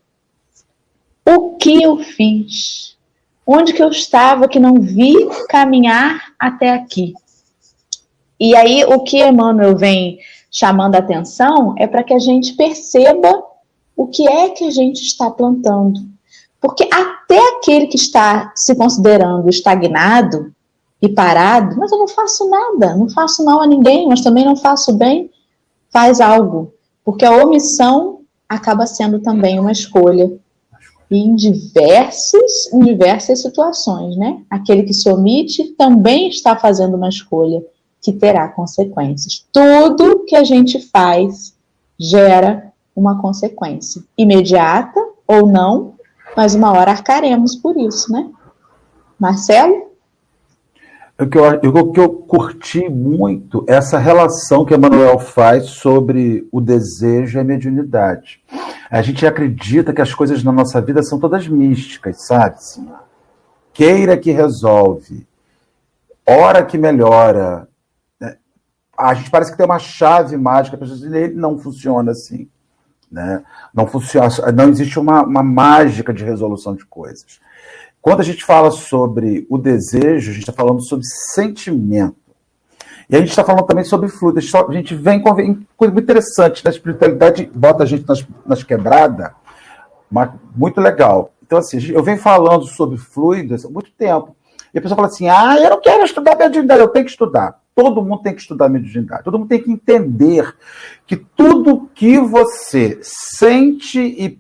O 1.24 1.56
que 1.58 1.84
eu 1.84 2.00
fiz? 2.00 2.98
Onde 3.46 3.74
que 3.74 3.82
eu 3.82 3.90
estava 3.90 4.48
que 4.48 4.60
não 4.60 4.76
vi 4.76 5.14
caminhar 5.50 6.34
até 6.40 6.72
aqui? 6.72 7.14
E 8.40 8.56
aí 8.56 8.84
o 8.86 9.04
que 9.04 9.24
Emmanuel 9.24 9.76
vem 9.76 10.20
chamando 10.50 10.96
a 10.96 11.00
atenção 11.00 11.76
é 11.78 11.88
para 11.88 12.04
que 12.04 12.14
a 12.14 12.20
gente 12.20 12.54
perceba 12.54 13.44
o 13.96 14.08
que 14.08 14.28
é 14.28 14.50
que 14.50 14.66
a 14.66 14.72
gente 14.72 15.02
está 15.02 15.30
plantando. 15.30 16.00
Porque 16.60 16.88
até 16.92 17.58
aquele 17.58 17.88
que 17.88 17.96
está 17.96 18.52
se 18.56 18.76
considerando 18.76 19.50
estagnado, 19.50 20.54
e 21.02 21.10
parado, 21.10 21.76
mas 21.78 21.92
eu 21.92 21.98
não 21.98 22.08
faço 22.08 22.48
nada, 22.48 22.96
não 22.96 23.10
faço 23.10 23.44
mal 23.44 23.62
a 23.62 23.68
ninguém, 23.68 24.08
mas 24.08 24.22
também 24.22 24.46
não 24.46 24.56
faço 24.56 24.94
bem, 24.94 25.32
faz 25.90 26.22
algo. 26.22 26.74
Porque 27.04 27.26
a 27.26 27.32
omissão 27.32 28.22
acaba 28.48 28.86
sendo 28.86 29.20
também 29.20 29.60
uma 29.60 29.72
escolha. 29.72 30.32
Em 31.12 31.36
diversas, 31.36 32.72
em 32.74 32.80
diversas 32.80 33.42
situações, 33.42 34.16
né? 34.16 34.42
Aquele 34.50 34.84
que 34.84 34.94
se 34.94 35.10
omite 35.10 35.76
também 35.78 36.30
está 36.30 36.56
fazendo 36.56 36.96
uma 36.96 37.10
escolha 37.10 37.62
que 38.02 38.14
terá 38.14 38.48
consequências. 38.48 39.46
Tudo 39.52 40.24
que 40.26 40.36
a 40.36 40.44
gente 40.44 40.80
faz 40.90 41.54
gera 42.00 42.72
uma 42.96 43.22
consequência, 43.22 44.02
imediata 44.18 45.00
ou 45.28 45.48
não, 45.48 45.96
mas 46.36 46.56
uma 46.56 46.72
hora 46.72 46.92
arcaremos 46.92 47.56
por 47.56 47.78
isso, 47.78 48.12
né? 48.12 48.30
Marcelo? 49.20 49.92
O 51.20 51.28
que, 51.28 51.38
eu, 51.38 51.44
o 51.44 51.92
que 51.92 52.00
eu 52.00 52.10
curti 52.10 52.90
muito 52.90 53.64
é 53.68 53.76
essa 53.76 54.00
relação 54.00 54.66
que 54.66 54.74
Emmanuel 54.74 55.20
faz 55.20 55.66
sobre 55.66 56.48
o 56.52 56.60
desejo 56.60 57.38
e 57.38 57.42
a 57.42 57.44
mediunidade. 57.44 58.42
A 58.92 59.02
gente 59.02 59.26
acredita 59.26 59.94
que 59.94 60.02
as 60.02 60.14
coisas 60.14 60.44
na 60.44 60.52
nossa 60.52 60.82
vida 60.82 61.02
são 61.02 61.18
todas 61.18 61.48
místicas, 61.48 62.28
sabe? 62.28 62.56
Assim, 62.56 62.92
queira 63.72 64.18
que 64.18 64.32
resolve, 64.32 65.26
hora 66.28 66.66
que 66.66 66.78
melhora. 66.78 67.70
Né? 68.20 68.36
A 68.98 69.14
gente 69.14 69.32
parece 69.32 69.52
que 69.52 69.58
tem 69.58 69.66
uma 69.66 69.80
chave 69.80 70.36
mágica 70.36 70.76
para 70.76 70.88
ele 70.88 71.34
não 71.36 71.58
funciona 71.58 72.12
assim. 72.12 72.50
Né? 73.10 73.42
Não 73.74 73.88
funciona, 73.88 74.28
não 74.54 74.68
existe 74.70 75.00
uma, 75.00 75.24
uma 75.24 75.44
mágica 75.44 76.14
de 76.14 76.26
resolução 76.26 76.76
de 76.76 76.86
coisas. 76.86 77.40
Quando 78.02 78.20
a 78.20 78.24
gente 78.24 78.44
fala 78.44 78.72
sobre 78.72 79.48
o 79.50 79.58
desejo, 79.58 80.32
a 80.32 80.34
gente 80.34 80.44
está 80.44 80.54
falando 80.54 80.82
sobre 80.82 81.06
sentimento. 81.34 82.18
E 83.12 83.16
a 83.16 83.20
gente 83.20 83.30
está 83.30 83.44
falando 83.44 83.66
também 83.66 83.84
sobre 83.84 84.08
fluido. 84.08 84.40
A 84.40 84.74
gente 84.74 84.96
vem 84.96 85.22
com 85.22 85.36
coisa 85.76 85.94
muito 85.94 86.06
interessante. 86.06 86.64
Na 86.64 86.72
espiritualidade, 86.72 87.52
bota 87.54 87.84
a 87.84 87.86
gente 87.86 88.08
nas, 88.08 88.26
nas 88.46 88.64
quebradas. 88.64 89.32
Muito 90.56 90.80
legal. 90.80 91.34
Então, 91.44 91.60
assim, 91.60 91.78
eu 91.92 92.02
venho 92.02 92.18
falando 92.18 92.66
sobre 92.66 92.98
fluidos 92.98 93.66
há 93.66 93.70
muito 93.70 93.92
tempo. 93.92 94.36
E 94.74 94.80
a 94.80 94.82
pessoa 94.82 94.96
fala 94.96 95.10
assim: 95.10 95.28
ah, 95.28 95.58
eu 95.60 95.70
não 95.70 95.82
quero 95.82 96.06
estudar 96.06 96.38
mediunidade, 96.38 96.80
eu 96.80 96.88
tenho 96.88 97.06
que 97.06 97.12
estudar. 97.12 97.60
Todo 97.76 98.02
mundo 98.02 98.22
tem 98.22 98.34
que 98.34 98.42
estudar 98.42 98.70
mediunidade. 98.70 99.24
Todo 99.24 99.38
mundo 99.38 99.50
tem 99.50 99.62
que 99.62 99.72
entender 99.72 100.56
que 101.06 101.18
tudo 101.18 101.90
que 101.94 102.18
você 102.18 102.98
sente 103.02 104.00
e 104.00 104.40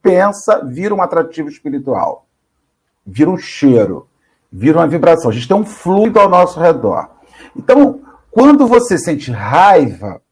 pensa 0.00 0.64
vira 0.64 0.94
um 0.94 1.02
atrativo 1.02 1.48
espiritual 1.48 2.26
vira 3.10 3.30
um 3.30 3.36
cheiro, 3.36 4.06
vira 4.50 4.78
uma 4.78 4.86
vibração. 4.86 5.30
A 5.30 5.34
gente 5.34 5.48
tem 5.48 5.56
um 5.56 5.64
fluido 5.64 6.20
ao 6.20 6.28
nosso 6.28 6.60
redor. 6.60 7.10
Então, 7.56 8.02
quando 8.30 8.66
você 8.66 8.96
sente 8.96 9.30
raiva, 9.30 10.22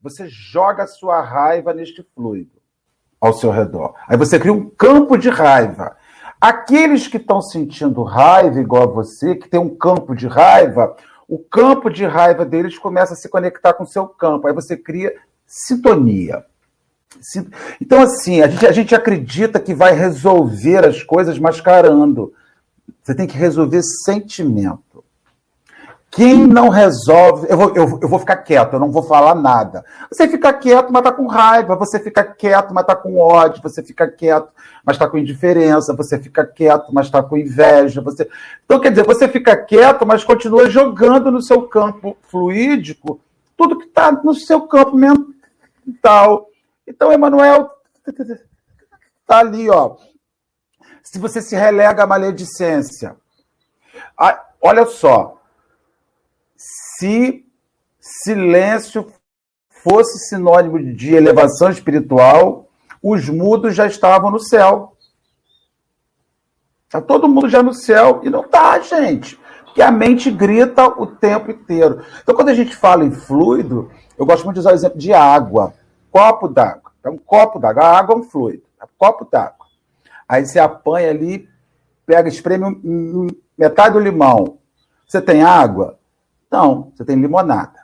você 0.00 0.26
joga 0.28 0.84
a 0.84 0.88
sua 0.88 1.22
raiva 1.22 1.72
neste 1.72 2.06
fluido 2.14 2.60
ao 3.20 3.32
seu 3.32 3.50
redor. 3.50 3.94
Aí 4.08 4.16
você 4.16 4.38
cria 4.38 4.52
um 4.52 4.68
campo 4.68 5.16
de 5.16 5.28
raiva. 5.28 5.96
Aqueles 6.40 7.06
que 7.06 7.18
estão 7.18 7.40
sentindo 7.40 8.02
raiva 8.02 8.60
igual 8.60 8.82
a 8.82 8.92
você, 8.92 9.36
que 9.36 9.48
tem 9.48 9.60
um 9.60 9.76
campo 9.76 10.12
de 10.14 10.26
raiva, 10.26 10.96
o 11.28 11.38
campo 11.38 11.88
de 11.88 12.04
raiva 12.04 12.44
deles 12.44 12.76
começa 12.76 13.14
a 13.14 13.16
se 13.16 13.28
conectar 13.28 13.74
com 13.74 13.84
o 13.84 13.86
seu 13.86 14.08
campo. 14.08 14.48
Aí 14.48 14.52
você 14.52 14.76
cria 14.76 15.14
sintonia. 15.46 16.44
Então, 17.80 18.02
assim, 18.02 18.42
a 18.42 18.48
gente, 18.48 18.66
a 18.66 18.72
gente 18.72 18.94
acredita 18.94 19.60
que 19.60 19.72
vai 19.72 19.92
resolver 19.92 20.84
as 20.84 21.02
coisas 21.04 21.38
mascarando. 21.38 22.32
Você 23.02 23.14
tem 23.14 23.26
que 23.26 23.36
resolver 23.36 23.80
sentimento. 24.04 24.91
Quem 26.14 26.46
não 26.46 26.68
resolve. 26.68 27.46
Eu 27.48 27.56
vou, 27.56 27.68
eu, 27.74 27.98
eu 28.02 28.08
vou 28.08 28.18
ficar 28.18 28.36
quieto, 28.36 28.74
eu 28.74 28.78
não 28.78 28.92
vou 28.92 29.02
falar 29.02 29.34
nada. 29.34 29.82
Você 30.10 30.28
fica 30.28 30.52
quieto, 30.52 30.92
mas 30.92 31.02
tá 31.02 31.10
com 31.10 31.26
raiva. 31.26 31.74
Você 31.76 31.98
fica 31.98 32.22
quieto, 32.22 32.74
mas 32.74 32.84
tá 32.84 32.94
com 32.94 33.16
ódio. 33.16 33.62
Você 33.62 33.82
fica 33.82 34.06
quieto, 34.06 34.48
mas 34.84 34.98
tá 34.98 35.08
com 35.08 35.16
indiferença. 35.16 35.96
Você 35.96 36.18
fica 36.18 36.44
quieto, 36.44 36.92
mas 36.92 37.08
tá 37.08 37.22
com 37.22 37.38
inveja. 37.38 38.02
Você... 38.02 38.28
Então, 38.62 38.78
quer 38.78 38.90
dizer, 38.90 39.06
você 39.06 39.26
fica 39.26 39.56
quieto, 39.56 40.06
mas 40.06 40.22
continua 40.22 40.68
jogando 40.68 41.30
no 41.30 41.42
seu 41.42 41.62
campo 41.62 42.14
fluídico 42.28 43.18
tudo 43.56 43.78
que 43.78 43.86
está 43.86 44.12
no 44.12 44.34
seu 44.34 44.66
campo 44.66 44.94
mental. 44.94 46.48
Então, 46.86 47.10
Emanuel 47.10 47.70
está 48.06 49.38
ali, 49.38 49.70
ó. 49.70 49.96
Se 51.02 51.18
você 51.18 51.40
se 51.40 51.56
relega 51.56 52.02
à 52.02 52.06
maledicência, 52.06 53.16
olha 54.60 54.84
só, 54.84 55.41
se 57.02 57.44
silêncio 58.00 59.12
fosse 59.68 60.28
sinônimo 60.28 60.78
de 60.94 61.14
elevação 61.14 61.68
espiritual, 61.68 62.68
os 63.02 63.28
mudos 63.28 63.74
já 63.74 63.86
estavam 63.86 64.30
no 64.30 64.38
céu. 64.38 64.96
Está 66.84 67.00
todo 67.00 67.28
mundo 67.28 67.48
já 67.48 67.60
no 67.60 67.74
céu 67.74 68.20
e 68.22 68.30
não 68.30 68.42
está, 68.42 68.78
gente. 68.78 69.36
Porque 69.64 69.82
a 69.82 69.90
mente 69.90 70.30
grita 70.30 70.86
o 70.86 71.06
tempo 71.06 71.50
inteiro. 71.50 72.04
Então, 72.22 72.36
quando 72.36 72.50
a 72.50 72.54
gente 72.54 72.76
fala 72.76 73.04
em 73.04 73.10
fluido, 73.10 73.90
eu 74.16 74.24
gosto 74.24 74.44
muito 74.44 74.54
de 74.54 74.60
usar 74.60 74.70
o 74.70 74.74
exemplo 74.74 74.98
de 74.98 75.12
água 75.12 75.74
copo 76.10 76.46
d'água. 76.46 76.92
É 77.02 77.08
um 77.08 77.18
copo 77.18 77.58
d'água. 77.58 77.82
A 77.82 77.98
água 77.98 78.14
é 78.14 78.18
um 78.18 78.22
fluido. 78.22 78.62
É 78.80 78.84
um 78.84 78.88
copo 78.96 79.26
d'água. 79.28 79.66
Aí 80.28 80.46
você 80.46 80.60
apanha 80.60 81.10
ali, 81.10 81.48
pega, 82.06 82.28
espreme 82.28 82.80
metade 83.58 83.94
do 83.94 84.00
limão. 84.00 84.58
Você 85.08 85.20
tem 85.20 85.42
água? 85.42 85.98
Não, 86.52 86.92
você 86.94 87.04
tem 87.04 87.16
limonada. 87.16 87.80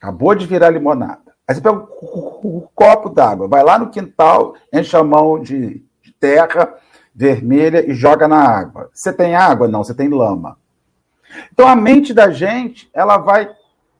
Acabou 0.00 0.32
de 0.34 0.46
virar 0.46 0.70
limonada. 0.70 1.34
Aí 1.46 1.54
você 1.54 1.60
pega 1.60 1.76
um, 1.76 2.66
copo 2.74 3.08
d'água, 3.08 3.48
vai 3.48 3.64
lá 3.64 3.76
no 3.78 3.90
quintal, 3.90 4.54
enche 4.72 4.96
a 4.96 5.02
mão 5.02 5.40
de, 5.40 5.84
terra 6.20 6.74
vermelha 7.14 7.88
e 7.88 7.94
joga 7.94 8.28
na 8.28 8.38
água. 8.38 8.90
Você 8.92 9.12
tem 9.12 9.34
água? 9.34 9.68
Não, 9.68 9.82
você 9.82 9.94
tem 9.94 10.08
lama. 10.08 10.56
Então 11.52 11.66
a 11.66 11.74
mente 11.74 12.12
da 12.12 12.30
gente, 12.30 12.88
ela 12.92 13.18
vai 13.18 13.50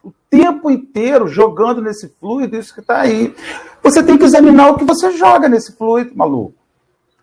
o 0.03 0.13
tempo 0.31 0.71
inteiro 0.71 1.27
jogando 1.27 1.83
nesse 1.83 2.09
fluido, 2.21 2.57
isso 2.57 2.75
que 2.75 2.81
está 2.81 3.01
aí. 3.01 3.35
Você 3.83 4.03
tem 4.03 4.19
que 4.19 4.25
examinar 4.25 4.71
o 4.71 4.77
que 4.77 4.85
você 4.85 5.13
joga 5.13 5.49
nesse 5.49 5.77
fluido, 5.77 6.17
maluco. 6.17 6.55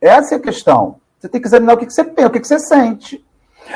Essa 0.02 0.36
é 0.36 0.38
a 0.38 0.42
questão. 0.42 1.00
Você 1.20 1.30
tem 1.30 1.42
que 1.42 1.48
examinar 1.48 1.74
o 1.74 1.78
que 1.78 1.90
você 1.90 2.04
pensa, 2.04 2.28
o 2.28 2.32
que 2.32 2.44
você 2.44 2.60
sente. 2.60 3.26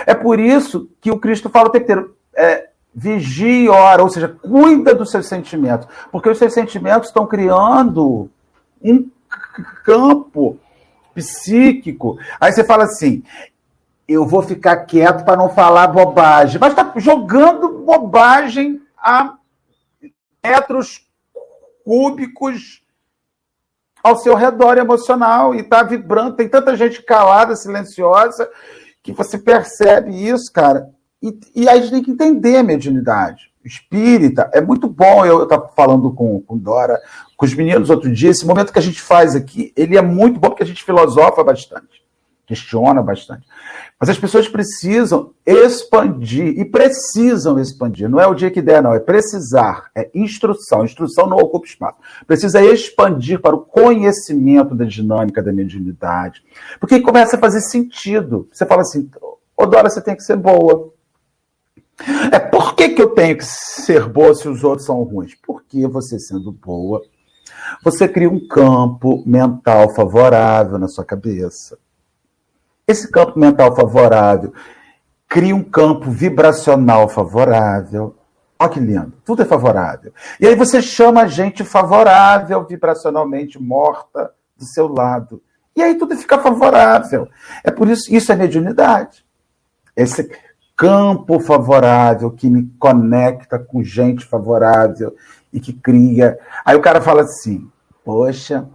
É 0.06 0.14
por 0.14 0.40
isso 0.40 0.90
que 1.02 1.12
o 1.12 1.20
Cristo 1.20 1.50
fala 1.50 1.70
o 1.70 1.72
tempo 1.72 1.84
inteiro: 1.84 2.16
é, 2.36 2.69
vigie 2.94 3.66
e 3.66 3.70
ora, 3.70 4.04
ou 4.04 4.10
seja, 4.10 4.28
cuida 4.28 4.94
dos 4.94 5.12
seus 5.12 5.28
sentimentos. 5.28 5.88
Porque 6.12 6.30
os 6.30 6.38
seus 6.38 6.54
sentimentos 6.54 7.10
estão 7.10 7.28
criando 7.28 8.30
um 8.82 9.10
campo 9.84 10.58
psíquico. 11.14 12.18
Aí 12.40 12.52
você 12.52 12.64
fala 12.64 12.84
assim: 12.86 13.24
eu 14.08 14.26
vou 14.26 14.42
ficar 14.42 14.78
quieto 14.86 15.24
para 15.24 15.38
não 15.38 15.50
falar 15.50 15.88
bobagem. 15.88 16.60
Mas 16.60 16.72
está 16.72 16.92
jogando 16.98 17.84
bobagem 17.86 18.82
a 18.98 19.36
metros 20.44 21.08
cúbicos 21.84 22.82
ao 24.02 24.18
seu 24.18 24.34
redor 24.34 24.78
emocional 24.78 25.54
e 25.54 25.60
está 25.60 25.84
vibrando. 25.84 26.36
Tem 26.36 26.50
tanta 26.50 26.76
gente 26.76 27.02
calada, 27.04 27.56
silenciosa, 27.56 28.50
que 29.04 29.12
você 29.12 29.38
percebe 29.38 30.12
isso, 30.12 30.52
cara. 30.52 30.90
E, 31.22 31.38
e 31.56 31.70
aí 31.70 31.80
a 31.80 31.82
gente 31.82 31.92
tem 31.92 32.04
que 32.04 32.12
entender 32.12 32.58
a 32.58 32.64
mediunidade. 32.64 33.50
Espírita, 33.64 34.50
é 34.54 34.62
muito 34.62 34.88
bom. 34.88 35.26
Eu 35.26 35.44
estava 35.44 35.68
falando 35.76 36.12
com, 36.14 36.42
com 36.42 36.58
Dora, 36.58 37.00
com 37.36 37.46
os 37.46 37.54
meninos 37.54 37.90
outro 37.90 38.12
dia. 38.12 38.30
Esse 38.30 38.46
momento 38.46 38.72
que 38.72 38.80
a 38.80 38.82
gente 38.82 39.02
faz 39.02 39.36
aqui, 39.36 39.74
ele 39.76 39.98
é 39.98 40.02
muito 40.02 40.40
bom 40.40 40.50
porque 40.50 40.64
a 40.64 40.66
gente 40.66 40.84
filosofa 40.84 41.44
bastante, 41.44 42.04
questiona 42.48 43.02
bastante. 43.02 43.46
Mas 44.00 44.10
as 44.10 44.18
pessoas 44.18 44.48
precisam 44.48 45.34
expandir 45.46 46.58
e 46.58 46.64
precisam 46.64 47.60
expandir. 47.60 48.08
Não 48.08 48.20
é 48.20 48.26
o 48.26 48.34
dia 48.34 48.50
que 48.50 48.62
der, 48.62 48.82
não. 48.82 48.94
É 48.94 49.00
precisar. 49.00 49.92
É 49.94 50.10
instrução. 50.16 50.86
Instrução 50.86 51.28
não 51.28 51.36
ocupa 51.36 51.68
espaço. 51.68 51.98
Precisa 52.26 52.64
expandir 52.64 53.42
para 53.42 53.58
o 53.58 53.60
conhecimento 53.60 54.74
da 54.74 54.86
dinâmica 54.86 55.44
da 55.44 55.52
mediunidade. 55.52 56.42
Porque 56.80 57.02
começa 57.02 57.36
a 57.36 57.40
fazer 57.40 57.60
sentido. 57.60 58.48
Você 58.54 58.66
fala 58.66 58.84
assim, 58.84 59.10
ô 59.56 59.66
Dora, 59.66 59.90
você 59.90 60.00
tem 60.00 60.16
que 60.16 60.24
ser 60.24 60.38
boa. 60.38 60.94
É 62.32 62.40
por 62.40 62.76
que, 62.76 62.90
que 62.90 63.02
eu 63.02 63.10
tenho 63.10 63.38
que 63.38 63.46
ser 63.46 64.08
boa 64.08 64.34
se 64.34 64.48
os 64.48 64.64
outros 64.64 64.86
são 64.86 65.04
ruins? 65.04 65.36
Porque 65.46 65.88
você 65.88 66.20
sendo 66.20 66.52
boa, 66.52 67.02
você 67.84 68.08
cria 68.08 68.30
um 68.30 68.48
campo 68.48 69.24
mental 69.26 69.94
favorável 69.94 70.78
na 70.78 70.88
sua 70.88 71.04
cabeça 71.04 71.78
esse 72.90 73.08
campo 73.08 73.38
mental 73.38 73.76
favorável 73.76 74.52
cria 75.28 75.56
um 75.56 75.64
campo 75.64 76.10
vibracional 76.10 77.08
favorável. 77.08 78.16
Olha 78.58 78.70
que 78.72 78.80
lindo, 78.80 79.14
tudo 79.24 79.44
é 79.44 79.46
favorável. 79.46 80.12
E 80.40 80.48
aí 80.48 80.56
você 80.56 80.82
chama 80.82 81.22
a 81.22 81.28
gente 81.28 81.64
favorável, 81.64 82.66
vibracionalmente 82.66 83.62
morta 83.62 84.34
do 84.58 84.66
seu 84.66 84.88
lado. 84.88 85.40
E 85.76 85.84
aí 85.84 86.00
tudo 86.00 86.18
fica 86.18 86.40
favorável. 86.40 87.30
É 87.64 87.70
por 87.70 87.88
isso, 87.88 88.12
isso 88.14 88.32
é 88.32 88.36
mediunidade. 88.36 89.24
Esse 89.96 90.28
campo 90.80 91.42
favorável 91.42 92.32
que 92.32 92.50
me 92.50 92.66
conecta 92.80 93.60
com 93.60 93.84
gente 93.84 94.26
favorável 94.26 95.14
e 95.52 95.60
que 95.60 95.74
cria. 95.74 96.40
Aí 96.64 96.74
o 96.78 96.82
cara 96.82 97.02
fala 97.02 97.24
assim: 97.24 97.70
Poxa, 98.06 98.66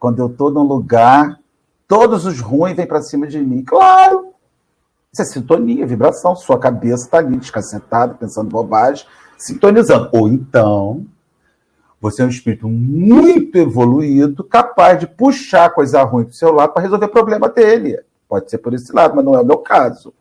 quando 0.00 0.18
eu 0.18 0.26
estou 0.26 0.50
num 0.50 0.64
lugar, 0.64 1.38
todos 1.86 2.26
os 2.26 2.40
ruins 2.40 2.74
vêm 2.74 2.84
para 2.84 3.00
cima 3.00 3.28
de 3.28 3.38
mim. 3.38 3.62
Claro! 3.62 4.32
Isso 5.12 5.22
é 5.22 5.24
sintonia, 5.24 5.86
vibração. 5.86 6.34
Sua 6.34 6.58
cabeça 6.58 7.04
está 7.04 7.18
ali, 7.18 7.36
descacetada, 7.36 8.14
pensando 8.14 8.50
bobagem, 8.50 9.06
sintonizando. 9.38 10.10
Ou 10.12 10.28
então, 10.28 11.06
você 12.00 12.22
é 12.22 12.24
um 12.24 12.28
espírito 12.28 12.68
muito 12.68 13.56
evoluído, 13.56 14.42
capaz 14.42 14.98
de 14.98 15.06
puxar 15.06 15.70
coisa 15.70 16.02
ruim 16.02 16.24
para 16.24 16.32
o 16.32 16.34
seu 16.34 16.50
lado 16.50 16.72
para 16.72 16.82
resolver 16.82 17.06
o 17.06 17.10
problema 17.10 17.48
dele. 17.48 18.00
Pode 18.28 18.50
ser 18.50 18.58
por 18.58 18.74
esse 18.74 18.92
lado, 18.92 19.14
mas 19.14 19.24
não 19.24 19.36
é 19.36 19.40
o 19.40 19.46
meu 19.46 19.58
caso 19.58 20.12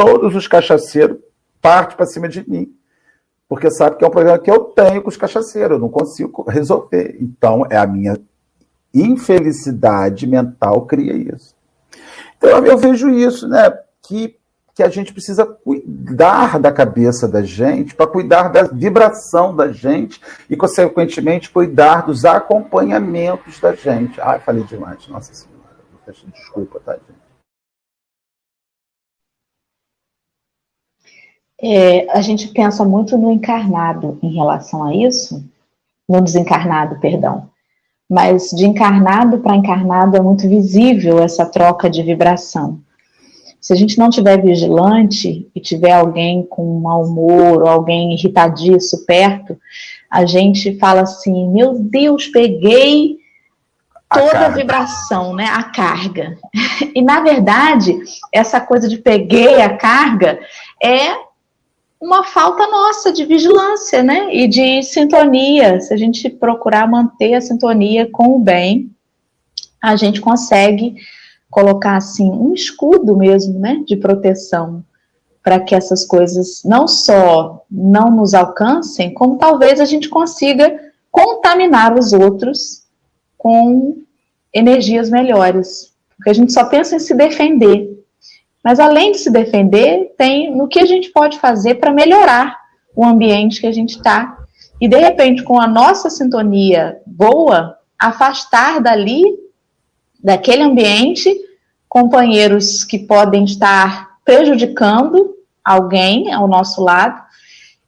todos 0.00 0.34
os 0.34 0.48
cachaceiros 0.48 1.18
partem 1.60 1.94
para 1.94 2.06
cima 2.06 2.26
de 2.26 2.48
mim. 2.48 2.74
Porque 3.46 3.70
sabe 3.70 3.96
que 3.96 4.04
é 4.04 4.08
um 4.08 4.10
problema 4.10 4.38
que 4.38 4.50
eu 4.50 4.60
tenho 4.64 5.02
com 5.02 5.08
os 5.08 5.16
cachaceiros, 5.16 5.72
eu 5.72 5.78
não 5.78 5.90
consigo 5.90 6.48
resolver. 6.48 7.16
Então, 7.20 7.66
é 7.68 7.76
a 7.76 7.86
minha 7.86 8.16
infelicidade 8.94 10.26
mental 10.26 10.86
cria 10.86 11.12
isso. 11.12 11.54
Então, 12.38 12.64
eu 12.64 12.78
vejo 12.78 13.10
isso, 13.10 13.46
né? 13.46 13.70
Que, 14.02 14.36
que 14.74 14.82
a 14.82 14.88
gente 14.88 15.12
precisa 15.12 15.44
cuidar 15.44 16.58
da 16.58 16.72
cabeça 16.72 17.28
da 17.28 17.42
gente, 17.42 17.94
para 17.94 18.06
cuidar 18.06 18.48
da 18.48 18.62
vibração 18.62 19.54
da 19.54 19.70
gente 19.70 20.20
e, 20.48 20.56
consequentemente, 20.56 21.50
cuidar 21.50 22.06
dos 22.06 22.24
acompanhamentos 22.24 23.60
da 23.60 23.74
gente. 23.74 24.18
Ai, 24.20 24.38
falei 24.40 24.64
demais, 24.64 25.06
nossa 25.08 25.34
senhora. 25.34 25.60
Desculpa, 26.32 26.80
tá, 26.80 26.94
gente? 26.94 27.19
É, 31.62 32.06
a 32.10 32.20
gente 32.20 32.48
pensa 32.48 32.84
muito 32.84 33.18
no 33.18 33.30
encarnado 33.30 34.18
em 34.22 34.34
relação 34.34 34.84
a 34.84 34.94
isso, 34.94 35.44
no 36.08 36.20
desencarnado, 36.20 36.98
perdão. 37.00 37.48
Mas 38.08 38.50
de 38.50 38.66
encarnado 38.66 39.38
para 39.38 39.56
encarnado 39.56 40.16
é 40.16 40.20
muito 40.20 40.48
visível 40.48 41.22
essa 41.22 41.46
troca 41.46 41.88
de 41.88 42.02
vibração. 42.02 42.80
Se 43.60 43.74
a 43.74 43.76
gente 43.76 43.98
não 43.98 44.08
tiver 44.08 44.40
vigilante 44.40 45.48
e 45.54 45.60
tiver 45.60 45.92
alguém 45.92 46.42
com 46.42 46.80
mau 46.80 47.04
humor 47.04 47.62
ou 47.62 47.68
alguém 47.68 48.14
irritadiço 48.14 49.04
perto, 49.04 49.56
a 50.10 50.24
gente 50.24 50.78
fala 50.78 51.02
assim: 51.02 51.46
meu 51.48 51.78
Deus, 51.78 52.26
peguei 52.28 53.18
toda 54.08 54.38
a, 54.38 54.46
a 54.46 54.48
vibração, 54.48 55.34
né? 55.34 55.44
A 55.44 55.62
carga. 55.62 56.36
E 56.92 57.02
na 57.02 57.20
verdade, 57.20 57.96
essa 58.32 58.58
coisa 58.58 58.88
de 58.88 58.98
peguei 58.98 59.60
a 59.62 59.76
carga 59.76 60.40
é 60.82 61.14
uma 62.00 62.24
falta 62.24 62.66
nossa 62.66 63.12
de 63.12 63.24
vigilância, 63.26 64.02
né? 64.02 64.34
E 64.34 64.48
de 64.48 64.82
sintonia. 64.82 65.80
Se 65.80 65.92
a 65.92 65.96
gente 65.96 66.30
procurar 66.30 66.88
manter 66.88 67.34
a 67.34 67.40
sintonia 67.40 68.08
com 68.10 68.36
o 68.36 68.38
bem, 68.38 68.90
a 69.82 69.96
gente 69.96 70.20
consegue 70.20 70.94
colocar 71.50 71.96
assim 71.96 72.30
um 72.30 72.54
escudo 72.54 73.16
mesmo, 73.16 73.58
né, 73.58 73.82
de 73.84 73.96
proteção 73.96 74.84
para 75.42 75.58
que 75.58 75.74
essas 75.74 76.06
coisas 76.06 76.62
não 76.64 76.86
só 76.86 77.64
não 77.70 78.10
nos 78.10 78.34
alcancem, 78.34 79.12
como 79.12 79.38
talvez 79.38 79.80
a 79.80 79.84
gente 79.84 80.08
consiga 80.08 80.78
contaminar 81.10 81.98
os 81.98 82.12
outros 82.12 82.84
com 83.36 84.02
energias 84.52 85.08
melhores, 85.10 85.92
porque 86.16 86.30
a 86.30 86.34
gente 86.34 86.52
só 86.52 86.66
pensa 86.66 86.94
em 86.94 86.98
se 86.98 87.14
defender. 87.14 87.99
Mas 88.62 88.78
além 88.78 89.12
de 89.12 89.18
se 89.18 89.30
defender, 89.30 90.14
tem 90.16 90.54
no 90.54 90.68
que 90.68 90.78
a 90.78 90.86
gente 90.86 91.10
pode 91.10 91.38
fazer 91.38 91.76
para 91.76 91.92
melhorar 91.92 92.56
o 92.94 93.04
ambiente 93.04 93.60
que 93.60 93.66
a 93.66 93.72
gente 93.72 93.96
está. 93.96 94.36
E 94.80 94.88
de 94.88 94.96
repente, 94.96 95.42
com 95.42 95.60
a 95.60 95.66
nossa 95.66 96.10
sintonia 96.10 97.00
boa, 97.06 97.76
afastar 97.98 98.80
dali, 98.80 99.22
daquele 100.22 100.62
ambiente, 100.62 101.34
companheiros 101.88 102.84
que 102.84 102.98
podem 102.98 103.44
estar 103.44 104.10
prejudicando 104.24 105.34
alguém 105.64 106.32
ao 106.32 106.46
nosso 106.46 106.82
lado. 106.82 107.20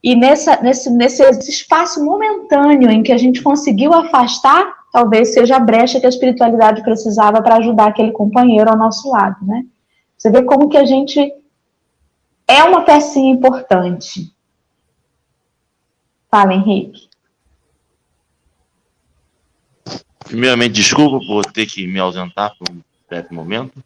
E 0.02 0.16
nessa, 0.16 0.60
nesse, 0.60 0.90
nesse 0.90 1.22
espaço 1.48 2.04
momentâneo 2.04 2.90
em 2.90 3.02
que 3.02 3.12
a 3.12 3.18
gente 3.18 3.42
conseguiu 3.42 3.92
afastar, 3.92 4.74
talvez 4.92 5.32
seja 5.32 5.56
a 5.56 5.60
brecha 5.60 6.00
que 6.00 6.06
a 6.06 6.08
espiritualidade 6.08 6.82
precisava 6.82 7.40
para 7.40 7.56
ajudar 7.56 7.86
aquele 7.86 8.10
companheiro 8.10 8.70
ao 8.70 8.76
nosso 8.76 9.10
lado, 9.10 9.36
né? 9.42 9.64
Você 10.22 10.30
vê 10.30 10.40
como 10.44 10.68
que 10.68 10.76
a 10.76 10.84
gente 10.84 11.34
é 12.46 12.62
uma 12.62 12.82
pecinha 12.82 13.34
importante. 13.34 14.32
Fala, 16.30 16.54
Henrique. 16.54 17.08
Primeiramente, 20.20 20.74
desculpa 20.74 21.18
por 21.26 21.44
ter 21.46 21.66
que 21.66 21.88
me 21.88 21.98
ausentar 21.98 22.56
por 22.56 22.70
um 22.70 22.80
breve 23.10 23.34
momento. 23.34 23.82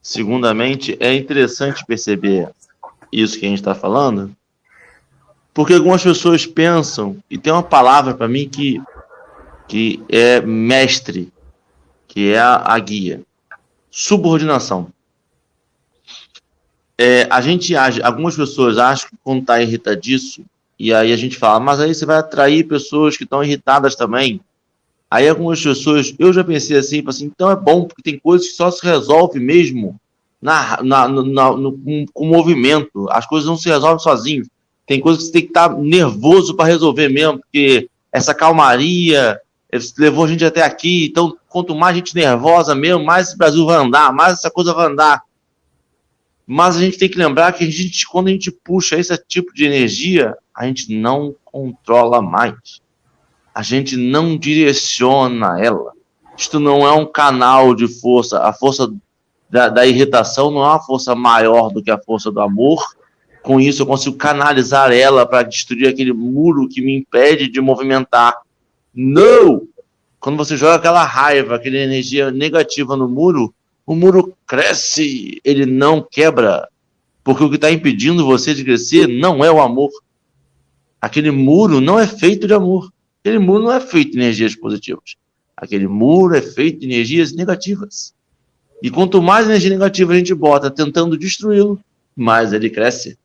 Segundamente, 0.00 0.96
é 1.00 1.12
interessante 1.12 1.84
perceber 1.84 2.48
isso 3.10 3.36
que 3.36 3.44
a 3.44 3.48
gente 3.48 3.58
está 3.58 3.74
falando, 3.74 4.32
porque 5.52 5.74
algumas 5.74 6.04
pessoas 6.04 6.46
pensam, 6.46 7.16
e 7.28 7.36
tem 7.36 7.52
uma 7.52 7.64
palavra 7.64 8.14
para 8.14 8.28
mim 8.28 8.48
que, 8.48 8.80
que 9.66 10.04
é 10.08 10.40
mestre, 10.40 11.32
que 12.06 12.32
é 12.32 12.38
a, 12.38 12.62
a 12.64 12.78
guia: 12.78 13.22
subordinação 13.90 14.93
é, 16.98 17.26
a 17.30 17.40
gente 17.40 17.74
age, 17.74 18.02
algumas 18.02 18.36
pessoas 18.36 18.78
acham 18.78 19.10
que 19.10 19.16
quando 19.22 19.40
está 19.40 19.60
irritadiço, 19.60 20.44
e 20.78 20.92
aí 20.92 21.12
a 21.12 21.16
gente 21.16 21.36
fala, 21.36 21.60
mas 21.60 21.80
aí 21.80 21.94
você 21.94 22.04
vai 22.04 22.18
atrair 22.18 22.64
pessoas 22.64 23.16
que 23.16 23.24
estão 23.24 23.42
irritadas 23.42 23.94
também. 23.94 24.40
Aí 25.10 25.28
algumas 25.28 25.62
pessoas, 25.62 26.14
eu 26.18 26.32
já 26.32 26.42
pensei 26.42 26.76
assim, 26.76 27.02
assim, 27.06 27.26
então 27.26 27.50
é 27.50 27.56
bom, 27.56 27.84
porque 27.84 28.02
tem 28.02 28.18
coisas 28.18 28.48
que 28.48 28.54
só 28.54 28.70
se 28.70 28.84
resolve 28.84 29.38
mesmo 29.38 29.98
na, 30.42 30.82
na, 30.82 31.08
na 31.08 31.52
no, 31.52 31.78
com 32.12 32.26
movimento. 32.26 33.06
As 33.10 33.24
coisas 33.26 33.48
não 33.48 33.56
se 33.56 33.68
resolvem 33.68 34.00
sozinhas. 34.00 34.48
Tem 34.86 35.00
coisas 35.00 35.22
que 35.22 35.26
você 35.28 35.32
tem 35.32 35.42
que 35.42 35.48
estar 35.48 35.68
tá 35.68 35.76
nervoso 35.76 36.54
para 36.54 36.66
resolver 36.66 37.08
mesmo, 37.08 37.38
porque 37.38 37.88
essa 38.12 38.34
calmaria 38.34 39.40
levou 39.96 40.24
a 40.24 40.28
gente 40.28 40.44
até 40.44 40.62
aqui. 40.62 41.06
Então, 41.06 41.36
quanto 41.48 41.74
mais 41.74 41.96
gente 41.96 42.14
nervosa 42.14 42.74
mesmo, 42.74 43.04
mais 43.04 43.28
esse 43.28 43.38
Brasil 43.38 43.64
vai 43.64 43.76
andar, 43.76 44.12
mais 44.12 44.34
essa 44.34 44.50
coisa 44.50 44.74
vai 44.74 44.86
andar. 44.86 45.22
Mas 46.46 46.76
a 46.76 46.80
gente 46.80 46.98
tem 46.98 47.08
que 47.08 47.18
lembrar 47.18 47.52
que 47.52 47.64
a 47.64 47.70
gente, 47.70 48.06
quando 48.06 48.28
a 48.28 48.30
gente 48.30 48.50
puxa 48.50 48.98
esse 48.98 49.16
tipo 49.26 49.54
de 49.54 49.64
energia, 49.64 50.36
a 50.54 50.66
gente 50.66 50.94
não 50.94 51.34
controla 51.44 52.20
mais. 52.20 52.82
A 53.54 53.62
gente 53.62 53.96
não 53.96 54.36
direciona 54.36 55.62
ela. 55.62 55.92
Isto 56.36 56.60
não 56.60 56.86
é 56.86 56.92
um 56.92 57.06
canal 57.06 57.74
de 57.74 57.86
força. 57.86 58.40
A 58.40 58.52
força 58.52 58.92
da, 59.48 59.68
da 59.68 59.86
irritação 59.86 60.50
não 60.50 60.62
é 60.62 60.68
uma 60.68 60.82
força 60.82 61.14
maior 61.14 61.70
do 61.70 61.82
que 61.82 61.90
a 61.90 61.98
força 61.98 62.30
do 62.30 62.40
amor. 62.40 62.82
Com 63.42 63.60
isso, 63.60 63.82
eu 63.82 63.86
consigo 63.86 64.16
canalizar 64.16 64.92
ela 64.92 65.24
para 65.24 65.42
destruir 65.42 65.88
aquele 65.88 66.12
muro 66.12 66.68
que 66.68 66.82
me 66.82 66.96
impede 66.96 67.48
de 67.48 67.60
movimentar. 67.60 68.34
Não! 68.92 69.62
Quando 70.18 70.36
você 70.36 70.56
joga 70.56 70.76
aquela 70.76 71.04
raiva, 71.04 71.54
aquela 71.54 71.76
energia 71.76 72.30
negativa 72.30 72.96
no 72.96 73.08
muro, 73.08 73.54
o 73.86 73.94
muro 73.94 74.34
cresce, 74.46 75.40
ele 75.44 75.66
não 75.66 76.00
quebra. 76.02 76.68
Porque 77.22 77.42
o 77.42 77.48
que 77.48 77.56
está 77.56 77.70
impedindo 77.70 78.24
você 78.24 78.54
de 78.54 78.64
crescer 78.64 79.06
não 79.06 79.44
é 79.44 79.50
o 79.50 79.60
amor. 79.60 79.90
Aquele 81.00 81.30
muro 81.30 81.80
não 81.80 81.98
é 81.98 82.06
feito 82.06 82.46
de 82.46 82.54
amor. 82.54 82.90
Aquele 83.20 83.38
muro 83.38 83.64
não 83.64 83.72
é 83.72 83.80
feito 83.80 84.12
de 84.12 84.18
energias 84.18 84.54
positivas. 84.54 85.16
Aquele 85.56 85.86
muro 85.86 86.34
é 86.34 86.42
feito 86.42 86.80
de 86.80 86.86
energias 86.86 87.32
negativas. 87.32 88.14
E 88.82 88.90
quanto 88.90 89.22
mais 89.22 89.46
energia 89.46 89.70
negativa 89.70 90.12
a 90.12 90.16
gente 90.16 90.34
bota 90.34 90.70
tentando 90.70 91.16
destruí-lo, 91.16 91.80
mais 92.14 92.52
ele 92.52 92.68
cresce. 92.68 93.18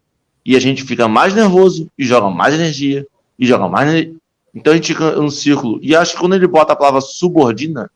E 0.45 0.55
a 0.55 0.59
gente 0.59 0.83
fica 0.83 1.07
mais 1.07 1.33
nervoso 1.33 1.89
e 1.97 2.05
joga 2.05 2.29
mais 2.29 2.53
energia 2.53 3.05
e 3.37 3.45
joga 3.45 3.67
mais. 3.67 4.09
Então 4.53 4.71
a 4.71 4.75
gente 4.75 4.93
fica 4.93 5.15
num 5.15 5.29
círculo. 5.29 5.79
E 5.81 5.95
acho 5.95 6.13
que 6.13 6.19
quando 6.19 6.35
ele 6.35 6.47
bota 6.47 6.73
a 6.73 6.75
palavra 6.75 7.01
subordina, 7.01 7.91